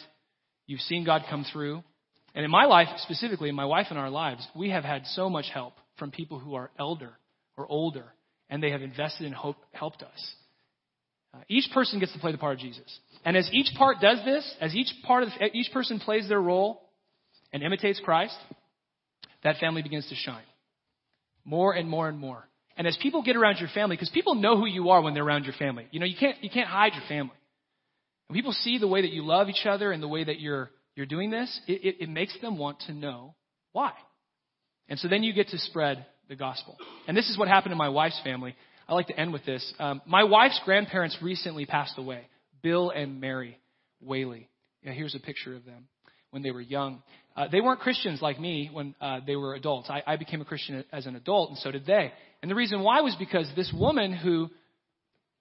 you've 0.67 0.81
seen 0.81 1.05
God 1.05 1.23
come 1.29 1.45
through. 1.53 1.83
And 2.35 2.45
in 2.45 2.51
my 2.51 2.65
life, 2.67 2.89
specifically, 2.99 3.49
in 3.49 3.55
my 3.55 3.65
wife 3.65 3.87
and 3.91 3.99
our 3.99 4.11
lives, 4.11 4.47
we 4.55 4.71
have 4.71 4.85
had 4.85 5.07
so 5.07 5.31
much 5.31 5.47
help 5.53 5.75
from 5.99 6.11
people 6.11 6.39
who 6.39 6.55
are 6.55 6.71
elder 6.79 7.13
or 7.57 7.67
older, 7.67 8.05
and 8.49 8.63
they 8.63 8.71
have 8.71 8.83
invested 8.83 9.27
and 9.27 9.35
hope, 9.35 9.57
helped 9.73 10.03
us. 10.03 10.35
Uh, 11.35 11.39
each 11.49 11.71
person 11.73 12.01
gets 12.01 12.13
to 12.13 12.19
play 12.19 12.33
the 12.33 12.39
part 12.39 12.55
of 12.55 12.61
Jesus. 12.61 12.99
And 13.25 13.37
as 13.37 13.49
each 13.53 13.75
part 13.77 14.01
does 14.01 14.19
this, 14.25 14.55
as 14.61 14.75
each 14.75 14.93
part 15.05 15.25
of 15.25 15.29
the, 15.31 15.47
each 15.53 15.73
person 15.73 15.99
plays 15.99 16.29
their 16.29 16.41
role 16.41 16.81
and 17.53 17.63
imitates 17.63 18.01
Christ, 18.03 18.37
that 19.45 19.57
family 19.59 19.83
begins 19.83 20.09
to 20.09 20.15
shine 20.15 20.43
more 21.45 21.73
and 21.73 21.89
more 21.89 22.09
and 22.09 22.19
more. 22.19 22.48
And 22.79 22.87
as 22.87 22.97
people 23.03 23.23
get 23.23 23.37
around 23.37 23.59
your 23.59 23.69
family, 23.75 23.97
because 23.97 24.09
people 24.11 24.37
know 24.37 24.57
who 24.57 24.65
you 24.65 24.91
are 24.91 25.03
when 25.03 25.13
they're 25.13 25.25
around 25.25 25.45
your 25.45 25.55
family. 25.55 25.87
You 25.91 25.99
know, 25.99 26.07
you 26.07 26.17
can't 26.19 26.43
you 26.43 26.49
can't 26.49 26.69
hide 26.69 26.93
your 26.95 27.03
family. 27.09 27.35
When 28.29 28.37
people 28.37 28.53
see 28.53 28.79
the 28.79 28.87
way 28.87 29.03
that 29.03 29.11
you 29.11 29.25
love 29.25 29.49
each 29.49 29.67
other 29.67 29.91
and 29.91 30.01
the 30.01 30.09
way 30.09 30.23
that 30.23 30.39
you're 30.39 30.71
you're 30.95 31.07
doing 31.07 31.31
this, 31.31 31.61
it, 31.67 31.85
it, 31.85 31.97
it 32.05 32.09
makes 32.09 32.39
them 32.41 32.57
want 32.57 32.81
to 32.87 32.95
know 32.95 33.35
why. 33.73 33.93
And 34.89 34.99
so 34.99 35.09
then 35.09 35.23
you 35.23 35.33
get 35.33 35.49
to 35.49 35.59
spread 35.59 36.07
the 36.29 36.37
gospel. 36.37 36.77
And 37.07 37.17
this 37.17 37.29
is 37.29 37.37
what 37.37 37.49
happened 37.49 37.73
in 37.73 37.79
my 37.79 37.89
wife's 37.89 38.21
family. 38.23 38.55
I 38.89 38.95
like 38.95 39.09
to 39.09 39.21
end 39.21 39.33
with 39.33 39.45
this. 39.45 39.75
Um, 39.79 40.01
my 40.07 40.25
wife's 40.25 40.61
grandparents 40.65 41.19
recently 41.21 41.67
passed 41.67 41.99
away, 41.99 42.23
Bill 42.63 42.91
and 42.91 43.21
Mary 43.21 43.59
Whaley. 44.01 44.49
Yeah, 44.83 44.93
here's 44.93 45.15
a 45.15 45.21
picture 45.21 45.55
of 45.55 45.65
them 45.65 45.89
when 46.31 46.43
they 46.43 46.53
were 46.53 46.61
young. 46.61 47.03
Uh, 47.37 47.49
they 47.51 47.61
weren't 47.61 47.81
Christians 47.81 48.23
like 48.23 48.41
me 48.41 48.71
when 48.73 48.95
uh, 49.01 49.21
they 49.27 49.37
were 49.37 49.55
adults. 49.55 49.91
I, 49.91 50.03
I 50.07 50.17
became 50.17 50.41
a 50.41 50.45
Christian 50.45 50.85
as 50.93 51.07
an 51.07 51.17
adult, 51.17 51.51
and 51.51 51.59
so 51.59 51.71
did 51.71 51.87
they. 51.87 52.13
And 52.43 52.51
the 52.51 52.55
reason 52.55 52.83
why 52.83 53.01
was 53.01 53.17
because 53.19 53.51
this 53.57 53.73
woman 53.73 54.13
who 54.13 54.49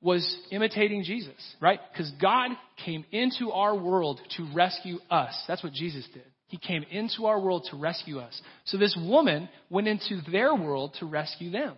was 0.02 0.36
imitating 0.52 1.04
Jesus, 1.04 1.56
right? 1.60 1.80
Because 1.92 2.12
God 2.22 2.52
came 2.86 3.04
into 3.12 3.52
our 3.52 3.76
world 3.76 4.20
to 4.38 4.48
rescue 4.54 5.00
us. 5.10 5.34
That's 5.48 5.64
what 5.64 5.74
Jesus 5.74 6.08
did. 6.14 6.24
He 6.48 6.58
came 6.58 6.84
into 6.90 7.26
our 7.26 7.40
world 7.40 7.68
to 7.72 7.78
rescue 7.78 8.20
us. 8.20 8.40
So 8.66 8.78
this 8.78 8.98
woman 9.00 9.50
went 9.70 9.88
into 9.88 10.22
their 10.32 10.56
world 10.56 10.96
to 11.00 11.06
rescue 11.06 11.52
them. 11.52 11.76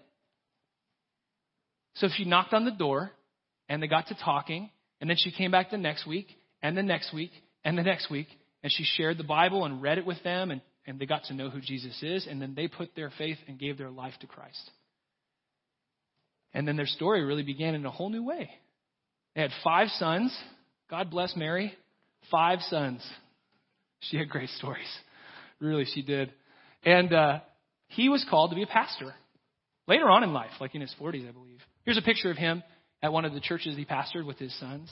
So 1.96 2.08
she 2.16 2.26
knocked 2.26 2.54
on 2.54 2.66
the 2.66 2.72
door 2.72 3.12
and 3.68 3.82
they 3.82 3.88
got 3.88 4.08
to 4.08 4.16
talking 4.16 4.70
and 5.02 5.10
then 5.10 5.18
she 5.18 5.32
came 5.32 5.52
back 5.52 5.72
the 5.72 5.78
next 5.78 6.06
week 6.06 6.28
and 6.62 6.78
the 6.78 6.84
next 6.84 7.14
week 7.14 7.32
and 7.64 7.78
the 7.78 7.84
next 7.84 8.12
week 8.12 8.28
and 8.62 8.72
she 8.72 8.84
shared 8.84 9.18
the 9.18 9.24
Bible 9.24 9.66
and 9.66 9.82
read 9.82 9.98
it 9.98 10.06
with 10.06 10.22
them 10.24 10.52
and, 10.52 10.62
and 10.86 11.00
they 11.00 11.06
got 11.06 11.24
to 11.26 11.34
know 11.34 11.50
who 11.50 11.62
Jesus 11.62 11.98
is 12.04 12.28
and 12.30 12.42
then 12.42 12.54
they 12.54 12.68
put 12.68 12.96
their 12.96 13.12
faith 13.18 13.38
and 13.48 13.58
gave 13.58 13.78
their 13.78 13.90
life 13.90 14.14
to 14.22 14.28
Christ. 14.28 14.70
And 16.54 16.68
then 16.68 16.76
their 16.76 16.88
story 16.88 17.24
really 17.24 17.44
began 17.44 17.76
in 17.76 17.86
a 17.86 17.92
whole 17.92 18.10
new 18.10 18.24
way. 18.24 18.50
They 19.36 19.42
had 19.42 19.52
five 19.64 19.90
sons. 19.90 20.36
God 20.90 21.12
bless 21.12 21.36
Mary. 21.36 21.74
Five 22.32 22.60
sons. 22.62 23.08
She 24.02 24.18
had 24.18 24.30
great 24.30 24.50
stories. 24.50 24.90
Really, 25.60 25.86
she 25.86 26.02
did. 26.02 26.32
And 26.84 27.14
uh, 27.14 27.40
he 27.88 28.10
was 28.10 28.26
called 28.30 28.52
to 28.52 28.56
be 28.56 28.64
a 28.64 28.68
pastor 28.68 29.14
later 29.88 30.10
on 30.10 30.24
in 30.24 30.34
life, 30.34 30.52
like 30.60 30.76
in 30.76 30.82
his 30.82 30.94
40s, 31.00 31.28
I 31.28 31.32
believe. 31.32 31.60
Here's 31.84 31.98
a 31.98 32.02
picture 32.02 32.32
of 32.32 32.38
him 32.38 32.64
at 33.02 33.12
one 33.12 33.26
of 33.26 33.34
the 33.34 33.40
churches 33.40 33.76
he 33.76 33.86
pastored 33.86 34.26
with 34.26 34.38
his 34.38 34.58
sons. 34.60 34.92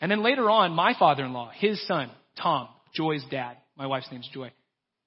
And 0.00 0.10
then 0.10 0.22
later 0.22 0.48
on, 0.48 0.72
my 0.72 0.94
father 0.98 1.24
in 1.24 1.32
law, 1.32 1.50
his 1.54 1.84
son, 1.86 2.10
Tom, 2.40 2.68
Joy's 2.94 3.24
dad, 3.30 3.56
my 3.76 3.86
wife's 3.86 4.08
name's 4.12 4.28
Joy, 4.32 4.52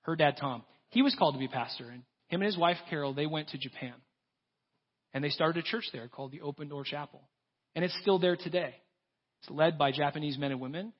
her 0.02 0.16
dad, 0.16 0.38
Tom, 0.40 0.64
he 0.90 1.02
was 1.02 1.16
called 1.16 1.36
to 1.36 1.40
be 1.40 1.46
a 1.46 1.50
pastor. 1.50 1.86
And 1.86 2.04
him 2.28 2.42
and 2.42 2.44
his 2.44 2.58
wife, 2.58 2.78
Carol, 2.90 3.14
they 3.14 3.26
went 3.26 3.50
to 3.50 3.58
Japan. 3.58 3.94
And 5.14 5.24
they 5.24 5.30
started 5.30 5.64
a 5.64 5.68
church 5.68 5.86
there 5.92 6.08
called 6.08 6.32
the 6.32 6.42
Open 6.42 6.70
Door 6.70 6.86
Chapel. 6.86 7.22
And 7.76 7.84
it's 7.84 7.98
still 8.02 8.20
there 8.20 8.36
today. 8.36 8.76
It's 9.42 9.50
led 9.50 9.78
by 9.78 9.92
Japanese 9.92 10.38
men 10.38 10.52
and 10.52 10.62
women. 10.62 10.94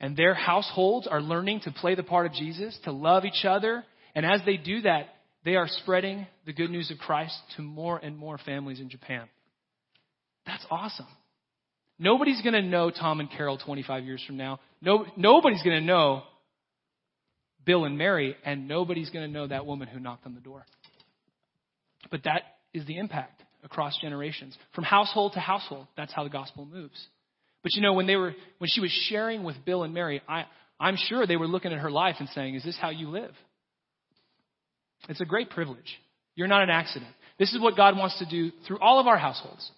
And 0.00 0.16
their 0.16 0.34
households 0.34 1.06
are 1.06 1.20
learning 1.20 1.60
to 1.64 1.70
play 1.70 1.94
the 1.94 2.02
part 2.02 2.26
of 2.26 2.32
Jesus, 2.32 2.76
to 2.84 2.92
love 2.92 3.24
each 3.24 3.44
other. 3.44 3.84
And 4.14 4.26
as 4.26 4.40
they 4.44 4.56
do 4.56 4.82
that, 4.82 5.08
they 5.44 5.56
are 5.56 5.68
spreading 5.68 6.26
the 6.46 6.52
good 6.52 6.70
news 6.70 6.90
of 6.90 6.98
Christ 6.98 7.36
to 7.56 7.62
more 7.62 7.98
and 7.98 8.16
more 8.16 8.38
families 8.38 8.80
in 8.80 8.88
Japan. 8.88 9.28
That's 10.46 10.64
awesome. 10.70 11.06
Nobody's 11.98 12.42
going 12.42 12.54
to 12.54 12.62
know 12.62 12.90
Tom 12.90 13.20
and 13.20 13.30
Carol 13.30 13.58
25 13.58 14.04
years 14.04 14.22
from 14.26 14.36
now. 14.36 14.58
No, 14.80 15.06
nobody's 15.16 15.62
going 15.62 15.78
to 15.78 15.84
know 15.84 16.22
Bill 17.64 17.84
and 17.84 17.96
Mary, 17.96 18.36
and 18.44 18.66
nobody's 18.66 19.10
going 19.10 19.26
to 19.26 19.32
know 19.32 19.46
that 19.46 19.64
woman 19.64 19.88
who 19.88 20.00
knocked 20.00 20.26
on 20.26 20.34
the 20.34 20.40
door. 20.40 20.64
But 22.10 22.24
that 22.24 22.42
is 22.72 22.84
the 22.86 22.98
impact 22.98 23.43
across 23.64 23.98
generations. 24.00 24.56
From 24.74 24.84
household 24.84 25.32
to 25.32 25.40
household, 25.40 25.86
that's 25.96 26.12
how 26.12 26.24
the 26.24 26.30
gospel 26.30 26.66
moves. 26.66 27.06
But 27.62 27.74
you 27.74 27.82
know, 27.82 27.94
when 27.94 28.06
they 28.06 28.16
were 28.16 28.34
when 28.58 28.68
she 28.68 28.80
was 28.80 28.90
sharing 29.08 29.42
with 29.42 29.56
Bill 29.64 29.82
and 29.82 29.94
Mary, 29.94 30.20
I, 30.28 30.44
I'm 30.78 30.96
sure 30.96 31.26
they 31.26 31.36
were 31.36 31.46
looking 31.46 31.72
at 31.72 31.78
her 31.78 31.90
life 31.90 32.16
and 32.18 32.28
saying, 32.30 32.54
Is 32.54 32.64
this 32.64 32.76
how 32.80 32.90
you 32.90 33.08
live? 33.08 33.32
It's 35.08 35.20
a 35.20 35.24
great 35.24 35.50
privilege. 35.50 36.00
You're 36.34 36.48
not 36.48 36.62
an 36.62 36.70
accident. 36.70 37.10
This 37.38 37.52
is 37.52 37.60
what 37.60 37.76
God 37.76 37.96
wants 37.96 38.18
to 38.18 38.26
do 38.26 38.52
through 38.66 38.78
all 38.78 39.00
of 39.00 39.06
our 39.06 39.18
households. 39.18 39.68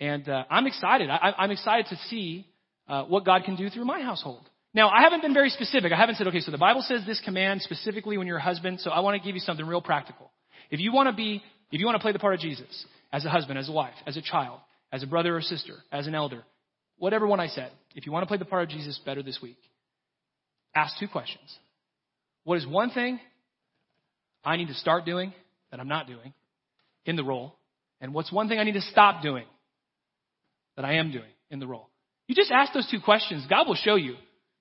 And 0.00 0.28
uh, 0.28 0.44
I'm 0.50 0.66
excited. 0.66 1.10
I, 1.10 1.34
I'm 1.38 1.50
excited 1.50 1.86
to 1.90 1.96
see 2.08 2.46
uh, 2.88 3.04
what 3.04 3.24
God 3.24 3.44
can 3.44 3.56
do 3.56 3.70
through 3.70 3.84
my 3.84 4.00
household. 4.00 4.48
Now, 4.74 4.88
I 4.88 5.02
haven't 5.02 5.20
been 5.20 5.34
very 5.34 5.50
specific. 5.50 5.92
I 5.92 5.96
haven't 5.96 6.16
said, 6.16 6.26
okay, 6.28 6.40
so 6.40 6.50
the 6.50 6.58
Bible 6.58 6.82
says 6.82 7.02
this 7.06 7.20
command 7.20 7.60
specifically 7.62 8.16
when 8.16 8.26
you're 8.26 8.38
a 8.38 8.42
husband, 8.42 8.80
so 8.80 8.90
I 8.90 9.00
want 9.00 9.20
to 9.20 9.26
give 9.26 9.34
you 9.34 9.40
something 9.40 9.66
real 9.66 9.82
practical. 9.82 10.30
If 10.70 10.80
you 10.80 10.92
want 10.92 11.08
to 11.08 11.14
be, 11.14 11.42
if 11.72 11.80
you 11.80 11.86
want 11.86 11.96
to 11.96 12.02
play 12.02 12.12
the 12.12 12.18
part 12.18 12.34
of 12.34 12.40
Jesus, 12.40 12.86
as 13.12 13.24
a 13.24 13.30
husband, 13.30 13.58
as 13.58 13.68
a 13.68 13.72
wife, 13.72 13.94
as 14.06 14.16
a 14.16 14.22
child, 14.22 14.60
as 14.92 15.02
a 15.02 15.06
brother 15.06 15.36
or 15.36 15.40
sister, 15.40 15.74
as 15.90 16.06
an 16.06 16.14
elder, 16.14 16.44
whatever 16.98 17.26
one 17.26 17.40
I 17.40 17.48
said, 17.48 17.72
if 17.94 18.06
you 18.06 18.12
want 18.12 18.22
to 18.22 18.26
play 18.28 18.36
the 18.36 18.44
part 18.44 18.62
of 18.62 18.68
Jesus 18.68 19.00
better 19.04 19.22
this 19.22 19.38
week, 19.42 19.58
ask 20.74 20.96
two 21.00 21.08
questions. 21.08 21.56
What 22.44 22.58
is 22.58 22.66
one 22.66 22.90
thing 22.90 23.18
I 24.44 24.56
need 24.56 24.68
to 24.68 24.74
start 24.74 25.04
doing 25.04 25.32
that 25.70 25.80
I'm 25.80 25.88
not 25.88 26.06
doing 26.06 26.34
in 27.06 27.16
the 27.16 27.24
role? 27.24 27.56
And 28.00 28.12
what's 28.14 28.30
one 28.30 28.48
thing 28.48 28.58
I 28.58 28.64
need 28.64 28.74
to 28.74 28.82
stop 28.82 29.22
doing 29.22 29.44
that 30.76 30.84
I 30.84 30.94
am 30.94 31.10
doing 31.10 31.30
in 31.50 31.58
the 31.58 31.66
role? 31.66 31.88
You 32.26 32.34
just 32.34 32.50
ask 32.50 32.72
those 32.72 32.88
two 32.90 33.00
questions. 33.00 33.44
God 33.48 33.66
will 33.66 33.76
show 33.76 33.96
you. 33.96 34.16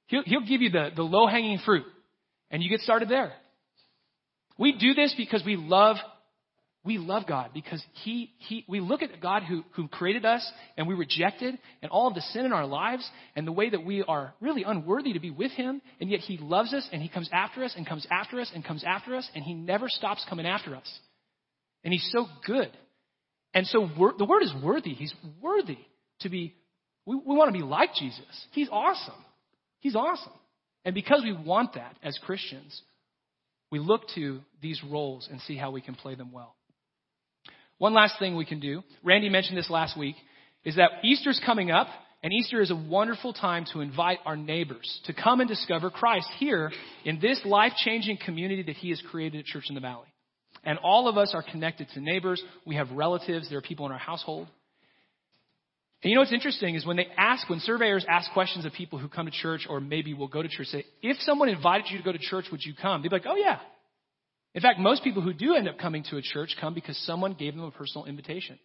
He'll, 0.07 0.23
he'll 0.25 0.45
give 0.45 0.61
you 0.61 0.69
the, 0.69 0.89
the 0.95 1.03
low 1.03 1.27
hanging 1.27 1.59
fruit 1.65 1.85
and 2.49 2.61
you 2.61 2.69
get 2.69 2.81
started 2.81 3.09
there. 3.09 3.33
We 4.57 4.73
do 4.73 4.93
this 4.93 5.13
because 5.17 5.43
we 5.45 5.55
love 5.55 5.97
we 6.83 6.97
love 6.97 7.27
God 7.27 7.51
because 7.53 7.83
he, 8.03 8.31
he, 8.39 8.65
we 8.67 8.79
look 8.79 9.03
at 9.03 9.21
God 9.21 9.43
who, 9.43 9.63
who 9.73 9.87
created 9.87 10.25
us 10.25 10.49
and 10.77 10.87
we 10.87 10.95
rejected 10.95 11.59
and 11.81 11.91
all 11.91 12.07
of 12.07 12.15
the 12.15 12.21
sin 12.21 12.43
in 12.43 12.51
our 12.51 12.65
lives 12.65 13.07
and 13.35 13.45
the 13.45 13.51
way 13.51 13.69
that 13.69 13.85
we 13.85 14.03
are 14.03 14.33
really 14.41 14.63
unworthy 14.63 15.13
to 15.13 15.19
be 15.19 15.29
with 15.29 15.51
Him 15.51 15.81
and 15.99 16.09
yet 16.09 16.21
He 16.21 16.37
loves 16.37 16.73
us 16.73 16.87
and 16.91 16.99
He 16.99 17.07
comes 17.07 17.29
after 17.31 17.63
us 17.63 17.73
and 17.77 17.85
comes 17.85 18.07
after 18.09 18.39
us 18.39 18.51
and 18.55 18.65
comes 18.65 18.83
after 18.83 19.15
us 19.15 19.29
and 19.35 19.43
He 19.43 19.53
never 19.53 19.89
stops 19.89 20.25
coming 20.27 20.47
after 20.47 20.75
us. 20.75 20.99
And 21.83 21.93
He's 21.93 22.09
so 22.11 22.25
good. 22.47 22.71
And 23.53 23.67
so 23.67 23.87
the 24.17 24.25
word 24.25 24.41
is 24.41 24.53
worthy. 24.63 24.93
He's 24.93 25.13
worthy 25.39 25.77
to 26.21 26.29
be, 26.29 26.55
we, 27.05 27.15
we 27.15 27.35
want 27.35 27.53
to 27.53 27.57
be 27.57 27.63
like 27.63 27.93
Jesus. 27.93 28.25
He's 28.53 28.69
awesome. 28.71 29.23
He's 29.81 29.95
awesome. 29.95 30.33
And 30.83 30.95
because 30.95 31.21
we 31.23 31.33
want 31.33 31.75
that 31.75 31.95
as 32.01 32.17
Christians, 32.23 32.81
we 33.71 33.77
look 33.77 34.01
to 34.15 34.41
these 34.63 34.81
roles 34.89 35.27
and 35.29 35.39
see 35.41 35.57
how 35.57 35.69
we 35.69 35.81
can 35.81 35.93
play 35.93 36.15
them 36.15 36.31
well. 36.31 36.55
One 37.81 37.95
last 37.95 38.19
thing 38.19 38.35
we 38.35 38.45
can 38.45 38.59
do, 38.59 38.83
Randy 39.03 39.27
mentioned 39.27 39.57
this 39.57 39.67
last 39.67 39.97
week, 39.97 40.15
is 40.63 40.75
that 40.75 40.91
Easter's 41.03 41.41
coming 41.43 41.71
up, 41.71 41.87
and 42.21 42.31
Easter 42.31 42.61
is 42.61 42.69
a 42.69 42.75
wonderful 42.75 43.33
time 43.33 43.65
to 43.73 43.81
invite 43.81 44.19
our 44.23 44.37
neighbors 44.37 45.01
to 45.05 45.13
come 45.13 45.39
and 45.39 45.49
discover 45.49 45.89
Christ 45.89 46.27
here 46.37 46.71
in 47.05 47.19
this 47.19 47.41
life 47.43 47.71
changing 47.77 48.19
community 48.23 48.61
that 48.61 48.75
He 48.75 48.89
has 48.89 49.01
created 49.09 49.39
at 49.39 49.45
Church 49.45 49.63
in 49.67 49.73
the 49.73 49.81
Valley. 49.81 50.05
And 50.63 50.77
all 50.83 51.07
of 51.07 51.17
us 51.17 51.31
are 51.33 51.41
connected 51.41 51.87
to 51.95 52.01
neighbors. 52.01 52.39
We 52.67 52.75
have 52.75 52.91
relatives. 52.91 53.49
There 53.49 53.57
are 53.57 53.63
people 53.63 53.87
in 53.87 53.91
our 53.91 53.97
household. 53.97 54.47
And 56.03 56.11
you 56.11 56.13
know 56.13 56.21
what's 56.21 56.33
interesting 56.33 56.75
is 56.75 56.85
when 56.85 56.97
they 56.97 57.07
ask, 57.17 57.49
when 57.49 57.61
surveyors 57.61 58.05
ask 58.07 58.31
questions 58.31 58.63
of 58.63 58.73
people 58.73 58.99
who 58.99 59.07
come 59.07 59.25
to 59.25 59.31
church 59.31 59.65
or 59.67 59.79
maybe 59.79 60.13
will 60.13 60.27
go 60.27 60.43
to 60.43 60.49
church, 60.49 60.67
say, 60.67 60.85
if 61.01 61.17
someone 61.21 61.49
invited 61.49 61.87
you 61.89 61.97
to 61.97 62.03
go 62.03 62.11
to 62.11 62.19
church, 62.19 62.45
would 62.51 62.61
you 62.63 62.75
come? 62.79 63.01
They'd 63.01 63.09
be 63.09 63.15
like, 63.15 63.25
oh 63.27 63.37
yeah, 63.37 63.57
in 64.53 64.61
fact, 64.61 64.79
most 64.79 65.03
people 65.03 65.21
who 65.21 65.33
do 65.33 65.55
end 65.55 65.69
up 65.69 65.77
coming 65.77 66.03
to 66.09 66.17
a 66.17 66.21
church 66.21 66.55
come 66.59 66.73
because 66.73 66.97
someone 67.05 67.33
gave 67.33 67.55
them 67.55 67.63
a 67.63 67.71
personal 67.71 68.05
invitation. 68.05 68.59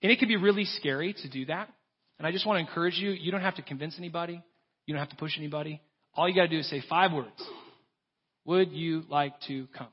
And 0.00 0.12
it 0.12 0.18
can 0.18 0.28
be 0.28 0.36
really 0.36 0.64
scary 0.64 1.14
to 1.22 1.28
do 1.28 1.46
that. 1.46 1.68
And 2.18 2.26
I 2.26 2.32
just 2.32 2.46
want 2.46 2.58
to 2.58 2.60
encourage 2.60 2.94
you, 2.98 3.10
you 3.10 3.32
don't 3.32 3.40
have 3.40 3.56
to 3.56 3.62
convince 3.62 3.98
anybody. 3.98 4.40
You 4.86 4.94
don't 4.94 5.00
have 5.00 5.10
to 5.10 5.16
push 5.16 5.32
anybody. 5.38 5.80
All 6.14 6.28
you 6.28 6.34
got 6.34 6.42
to 6.42 6.48
do 6.48 6.58
is 6.58 6.68
say 6.68 6.82
five 6.88 7.12
words. 7.12 7.30
Would 8.44 8.72
you 8.72 9.04
like 9.08 9.34
to 9.48 9.66
come? 9.76 9.88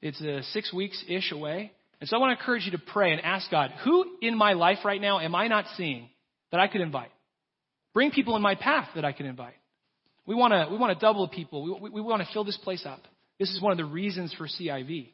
It's 0.00 0.20
a 0.20 0.42
six 0.52 0.72
weeks 0.72 1.02
ish 1.08 1.32
away. 1.32 1.72
And 2.00 2.08
so 2.08 2.16
I 2.16 2.20
want 2.20 2.36
to 2.36 2.40
encourage 2.40 2.64
you 2.64 2.72
to 2.72 2.78
pray 2.78 3.12
and 3.12 3.20
ask 3.22 3.50
God, 3.50 3.72
who 3.84 4.04
in 4.22 4.36
my 4.36 4.52
life 4.52 4.78
right 4.84 5.00
now 5.00 5.18
am 5.18 5.34
I 5.34 5.48
not 5.48 5.64
seeing 5.76 6.08
that 6.52 6.60
I 6.60 6.68
could 6.68 6.80
invite? 6.80 7.10
Bring 7.92 8.12
people 8.12 8.36
in 8.36 8.42
my 8.42 8.54
path 8.54 8.88
that 8.94 9.04
I 9.04 9.12
can 9.12 9.26
invite. 9.26 9.54
We 10.26 10.34
want 10.34 10.52
to, 10.52 10.68
we 10.70 10.76
want 10.76 10.96
to 10.96 11.04
double 11.04 11.26
people. 11.26 11.62
We, 11.64 11.88
we, 11.88 11.90
we 11.90 12.00
want 12.00 12.22
to 12.22 12.28
fill 12.32 12.44
this 12.44 12.58
place 12.58 12.84
up. 12.86 13.00
This 13.38 13.50
is 13.50 13.60
one 13.60 13.72
of 13.72 13.78
the 13.78 13.84
reasons 13.84 14.34
for 14.34 14.46
CIV. 14.46 15.10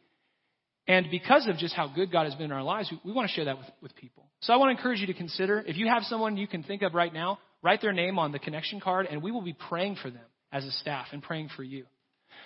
And 0.86 1.06
because 1.10 1.46
of 1.46 1.56
just 1.56 1.74
how 1.74 1.88
good 1.88 2.12
God 2.12 2.24
has 2.24 2.34
been 2.34 2.46
in 2.46 2.52
our 2.52 2.62
lives, 2.62 2.90
we, 2.90 3.00
we 3.04 3.12
want 3.12 3.28
to 3.28 3.34
share 3.34 3.46
that 3.46 3.58
with, 3.58 3.66
with 3.80 3.96
people. 3.96 4.24
So 4.40 4.52
I 4.52 4.56
want 4.56 4.68
to 4.68 4.76
encourage 4.76 5.00
you 5.00 5.06
to 5.06 5.14
consider 5.14 5.62
if 5.66 5.76
you 5.76 5.86
have 5.88 6.02
someone 6.04 6.36
you 6.36 6.46
can 6.46 6.62
think 6.62 6.82
of 6.82 6.94
right 6.94 7.12
now, 7.12 7.38
write 7.62 7.80
their 7.80 7.92
name 7.92 8.18
on 8.18 8.32
the 8.32 8.38
connection 8.38 8.80
card, 8.80 9.06
and 9.10 9.22
we 9.22 9.30
will 9.30 9.42
be 9.42 9.56
praying 9.68 9.96
for 10.02 10.10
them 10.10 10.24
as 10.52 10.64
a 10.64 10.70
staff 10.72 11.06
and 11.12 11.22
praying 11.22 11.48
for 11.56 11.62
you. 11.62 11.86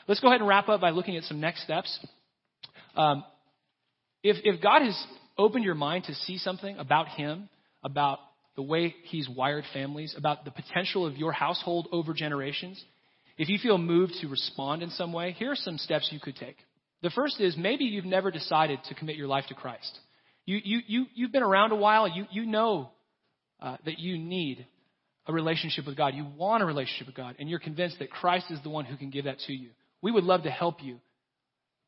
Let's 0.07 0.21
go 0.21 0.29
ahead 0.29 0.41
and 0.41 0.49
wrap 0.49 0.69
up 0.69 0.81
by 0.81 0.91
looking 0.91 1.17
at 1.17 1.25
some 1.25 1.41
next 1.41 1.65
steps. 1.65 1.99
Um, 2.97 3.25
if, 4.23 4.37
if 4.45 4.63
God 4.63 4.83
has 4.83 5.07
opened 5.37 5.65
your 5.65 5.75
mind 5.75 6.05
to 6.05 6.15
see 6.15 6.39
something 6.39 6.77
about 6.79 7.09
Him, 7.09 7.49
about 7.83 8.19
the 8.57 8.63
way 8.63 8.95
He's 9.05 9.29
wired 9.29 9.65
families, 9.73 10.15
about 10.17 10.45
the 10.45 10.51
potential 10.51 11.07
of 11.07 11.17
your 11.17 11.33
household 11.33 11.89
over 11.93 12.15
generations, 12.15 12.83
if 13.39 13.49
you 13.49 13.59
feel 13.59 13.79
moved 13.79 14.15
to 14.21 14.29
respond 14.29 14.83
in 14.83 14.91
some 14.91 15.13
way, 15.13 15.33
here 15.33 15.53
are 15.53 15.57
some 15.57 15.79
steps 15.79 16.09
you 16.13 16.21
could 16.21 16.37
take. 16.37 16.57
The 17.03 17.11
first 17.11 17.41
is 17.41 17.57
maybe 17.57 17.85
you've 17.85 18.05
never 18.05 18.31
decided 18.31 18.81
to 18.89 18.95
commit 18.95 19.17
your 19.17 19.29
life 19.29 19.45
to 19.49 19.55
Christ. 19.55 19.99
You, 20.45 20.59
you, 20.63 20.81
you, 20.87 21.07
you've 21.15 21.33
been 21.33 21.45
around 21.45 21.73
a 21.73 21.77
while. 21.77 22.09
You, 22.09 22.27
you 22.33 22.47
know 22.47 22.91
uh, 23.61 23.77
that 23.85 23.99
you 23.99 24.19
need 24.19 24.67
a 25.27 25.33
relationship 25.33 25.87
with 25.87 25.97
God. 25.97 26.15
You 26.15 26.27
want 26.37 26.63
a 26.63 26.67
relationship 26.67 27.07
with 27.07 27.17
God, 27.17 27.37
and 27.39 27.49
you're 27.49 27.61
convinced 27.61 28.01
that 28.01 28.11
Christ 28.11 28.47
is 28.51 28.59
the 28.63 28.71
one 28.71 28.85
who 28.85 28.97
can 28.97 29.11
give 29.11 29.27
that 29.27 29.39
to 29.47 29.53
you. 29.53 29.71
We 30.03 30.11
would 30.11 30.25
love 30.25 30.43
to 30.45 30.51
help 30.51 30.83
you 30.83 30.99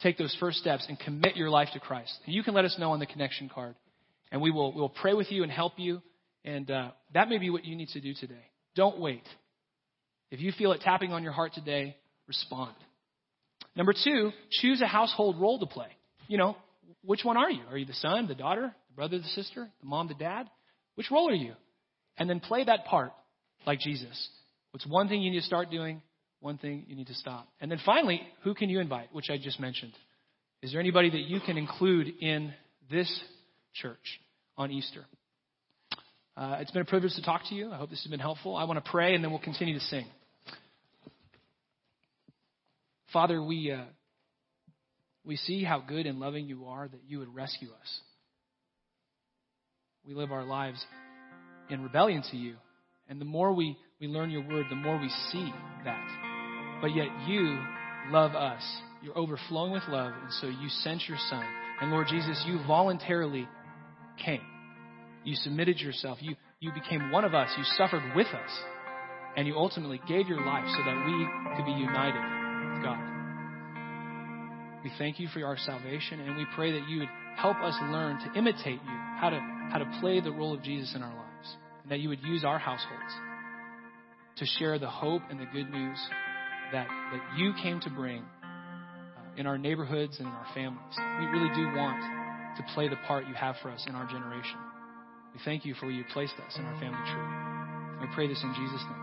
take 0.02 0.18
those 0.18 0.36
first 0.38 0.58
steps 0.58 0.86
and 0.88 0.98
commit 0.98 1.36
your 1.36 1.50
life 1.50 1.68
to 1.72 1.80
Christ. 1.80 2.12
And 2.26 2.34
you 2.34 2.42
can 2.42 2.54
let 2.54 2.64
us 2.64 2.76
know 2.78 2.92
on 2.92 3.00
the 3.00 3.06
connection 3.06 3.48
card, 3.48 3.74
and 4.30 4.40
we 4.40 4.50
will 4.50 4.72
we'll 4.72 4.88
pray 4.88 5.14
with 5.14 5.30
you 5.32 5.42
and 5.42 5.50
help 5.50 5.74
you. 5.78 6.02
And 6.44 6.70
uh, 6.70 6.90
that 7.14 7.28
may 7.28 7.38
be 7.38 7.50
what 7.50 7.64
you 7.64 7.76
need 7.76 7.88
to 7.88 8.00
do 8.00 8.14
today. 8.14 8.46
Don't 8.76 8.98
wait. 9.00 9.24
If 10.30 10.40
you 10.40 10.52
feel 10.52 10.72
it 10.72 10.80
tapping 10.82 11.12
on 11.12 11.22
your 11.22 11.32
heart 11.32 11.52
today, 11.54 11.96
respond. 12.28 12.74
Number 13.76 13.92
two, 13.92 14.30
choose 14.50 14.80
a 14.80 14.86
household 14.86 15.40
role 15.40 15.58
to 15.58 15.66
play. 15.66 15.88
You 16.28 16.38
know, 16.38 16.56
which 17.02 17.24
one 17.24 17.36
are 17.36 17.50
you? 17.50 17.62
Are 17.70 17.76
you 17.76 17.86
the 17.86 17.94
son, 17.94 18.26
the 18.28 18.34
daughter, 18.34 18.74
the 18.88 18.94
brother, 18.94 19.18
the 19.18 19.24
sister, 19.24 19.68
the 19.80 19.86
mom, 19.86 20.08
the 20.08 20.14
dad? 20.14 20.48
Which 20.94 21.10
role 21.10 21.28
are 21.30 21.34
you? 21.34 21.54
And 22.18 22.28
then 22.28 22.40
play 22.40 22.64
that 22.64 22.84
part 22.84 23.12
like 23.66 23.80
Jesus. 23.80 24.28
What's 24.72 24.86
one 24.86 25.08
thing 25.08 25.22
you 25.22 25.30
need 25.30 25.40
to 25.40 25.46
start 25.46 25.70
doing? 25.70 26.02
One 26.40 26.58
thing 26.58 26.84
you 26.88 26.96
need 26.96 27.08
to 27.08 27.14
stop. 27.14 27.48
And 27.60 27.70
then 27.70 27.78
finally, 27.84 28.22
who 28.44 28.54
can 28.54 28.68
you 28.70 28.80
invite, 28.80 29.08
which 29.12 29.30
I 29.30 29.38
just 29.38 29.60
mentioned? 29.60 29.92
Is 30.62 30.72
there 30.72 30.80
anybody 30.80 31.10
that 31.10 31.22
you 31.22 31.40
can 31.40 31.56
include 31.56 32.08
in 32.20 32.52
this 32.90 33.20
church 33.74 34.20
on 34.56 34.70
Easter? 34.70 35.04
Uh, 36.36 36.58
it's 36.60 36.70
been 36.70 36.82
a 36.82 36.86
privilege 36.86 37.14
to 37.14 37.22
talk 37.22 37.42
to 37.48 37.54
you. 37.54 37.70
I 37.70 37.76
hope 37.76 37.90
this 37.90 38.02
has 38.02 38.10
been 38.10 38.20
helpful. 38.20 38.56
I 38.56 38.64
want 38.64 38.82
to 38.82 38.90
pray 38.90 39.14
and 39.14 39.22
then 39.22 39.30
we'll 39.30 39.40
continue 39.40 39.74
to 39.74 39.84
sing. 39.86 40.06
Father, 43.12 43.42
we, 43.42 43.72
uh, 43.72 43.84
we 45.24 45.36
see 45.36 45.64
how 45.64 45.80
good 45.80 46.06
and 46.06 46.20
loving 46.20 46.46
you 46.46 46.66
are 46.66 46.88
that 46.88 47.00
you 47.06 47.18
would 47.18 47.34
rescue 47.34 47.68
us. 47.68 48.00
We 50.06 50.14
live 50.14 50.32
our 50.32 50.44
lives 50.44 50.84
in 51.68 51.82
rebellion 51.82 52.22
to 52.30 52.36
you. 52.36 52.56
And 53.08 53.20
the 53.20 53.24
more 53.24 53.52
we, 53.52 53.76
we 54.00 54.06
learn 54.06 54.30
your 54.30 54.46
word, 54.46 54.66
the 54.70 54.76
more 54.76 54.98
we 54.98 55.10
see 55.30 55.52
that. 55.84 56.78
But 56.80 56.94
yet 56.94 57.08
you 57.26 57.58
love 58.10 58.34
us. 58.34 58.62
You're 59.02 59.18
overflowing 59.18 59.72
with 59.72 59.82
love, 59.88 60.12
and 60.22 60.32
so 60.40 60.46
you 60.46 60.68
sent 60.68 61.08
your 61.08 61.18
son. 61.28 61.44
And 61.80 61.90
Lord 61.90 62.06
Jesus, 62.08 62.42
you 62.46 62.60
voluntarily 62.66 63.48
came. 64.24 64.42
You 65.24 65.34
submitted 65.34 65.80
yourself. 65.80 66.18
You, 66.20 66.36
you 66.60 66.70
became 66.72 67.10
one 67.10 67.24
of 67.24 67.34
us. 67.34 67.50
You 67.56 67.64
suffered 67.76 68.02
with 68.14 68.26
us. 68.28 68.50
And 69.36 69.46
you 69.46 69.56
ultimately 69.56 70.00
gave 70.06 70.28
your 70.28 70.44
life 70.44 70.64
so 70.66 70.84
that 70.84 71.04
we 71.06 71.56
could 71.56 71.64
be 71.64 71.72
united 71.72 72.39
God. 72.82 73.20
We 74.82 74.90
thank 74.98 75.20
you 75.20 75.28
for 75.28 75.44
our 75.44 75.58
salvation, 75.58 76.20
and 76.20 76.36
we 76.36 76.46
pray 76.54 76.72
that 76.72 76.88
you 76.88 77.00
would 77.00 77.08
help 77.36 77.56
us 77.58 77.74
learn 77.82 78.18
to 78.20 78.38
imitate 78.38 78.80
you, 78.80 78.98
how 79.18 79.30
to, 79.30 79.38
how 79.70 79.78
to 79.78 79.98
play 80.00 80.20
the 80.20 80.32
role 80.32 80.54
of 80.54 80.62
Jesus 80.62 80.94
in 80.94 81.02
our 81.02 81.14
lives, 81.14 81.56
and 81.82 81.92
that 81.92 82.00
you 82.00 82.08
would 82.08 82.22
use 82.22 82.44
our 82.44 82.58
households 82.58 83.12
to 84.36 84.46
share 84.58 84.78
the 84.78 84.88
hope 84.88 85.22
and 85.30 85.38
the 85.38 85.46
good 85.52 85.70
news 85.70 85.98
that, 86.72 86.88
that 87.12 87.20
you 87.36 87.52
came 87.62 87.80
to 87.80 87.90
bring 87.90 88.22
uh, 88.22 89.36
in 89.36 89.46
our 89.46 89.58
neighborhoods 89.58 90.18
and 90.18 90.28
in 90.28 90.32
our 90.32 90.46
families. 90.54 90.96
We 91.18 91.26
really 91.26 91.54
do 91.54 91.76
want 91.76 92.00
to 92.56 92.62
play 92.74 92.88
the 92.88 92.96
part 93.06 93.26
you 93.26 93.34
have 93.34 93.56
for 93.62 93.70
us 93.70 93.84
in 93.86 93.94
our 93.94 94.06
generation. 94.06 94.56
We 95.34 95.40
thank 95.44 95.64
you 95.64 95.74
for 95.74 95.86
where 95.86 95.94
you 95.94 96.04
placed 96.12 96.34
us 96.34 96.56
in 96.56 96.64
our 96.64 96.80
family 96.80 97.04
tree. 97.04 98.08
I 98.08 98.14
pray 98.14 98.28
this 98.28 98.42
in 98.42 98.54
Jesus' 98.54 98.82
name. 98.90 98.99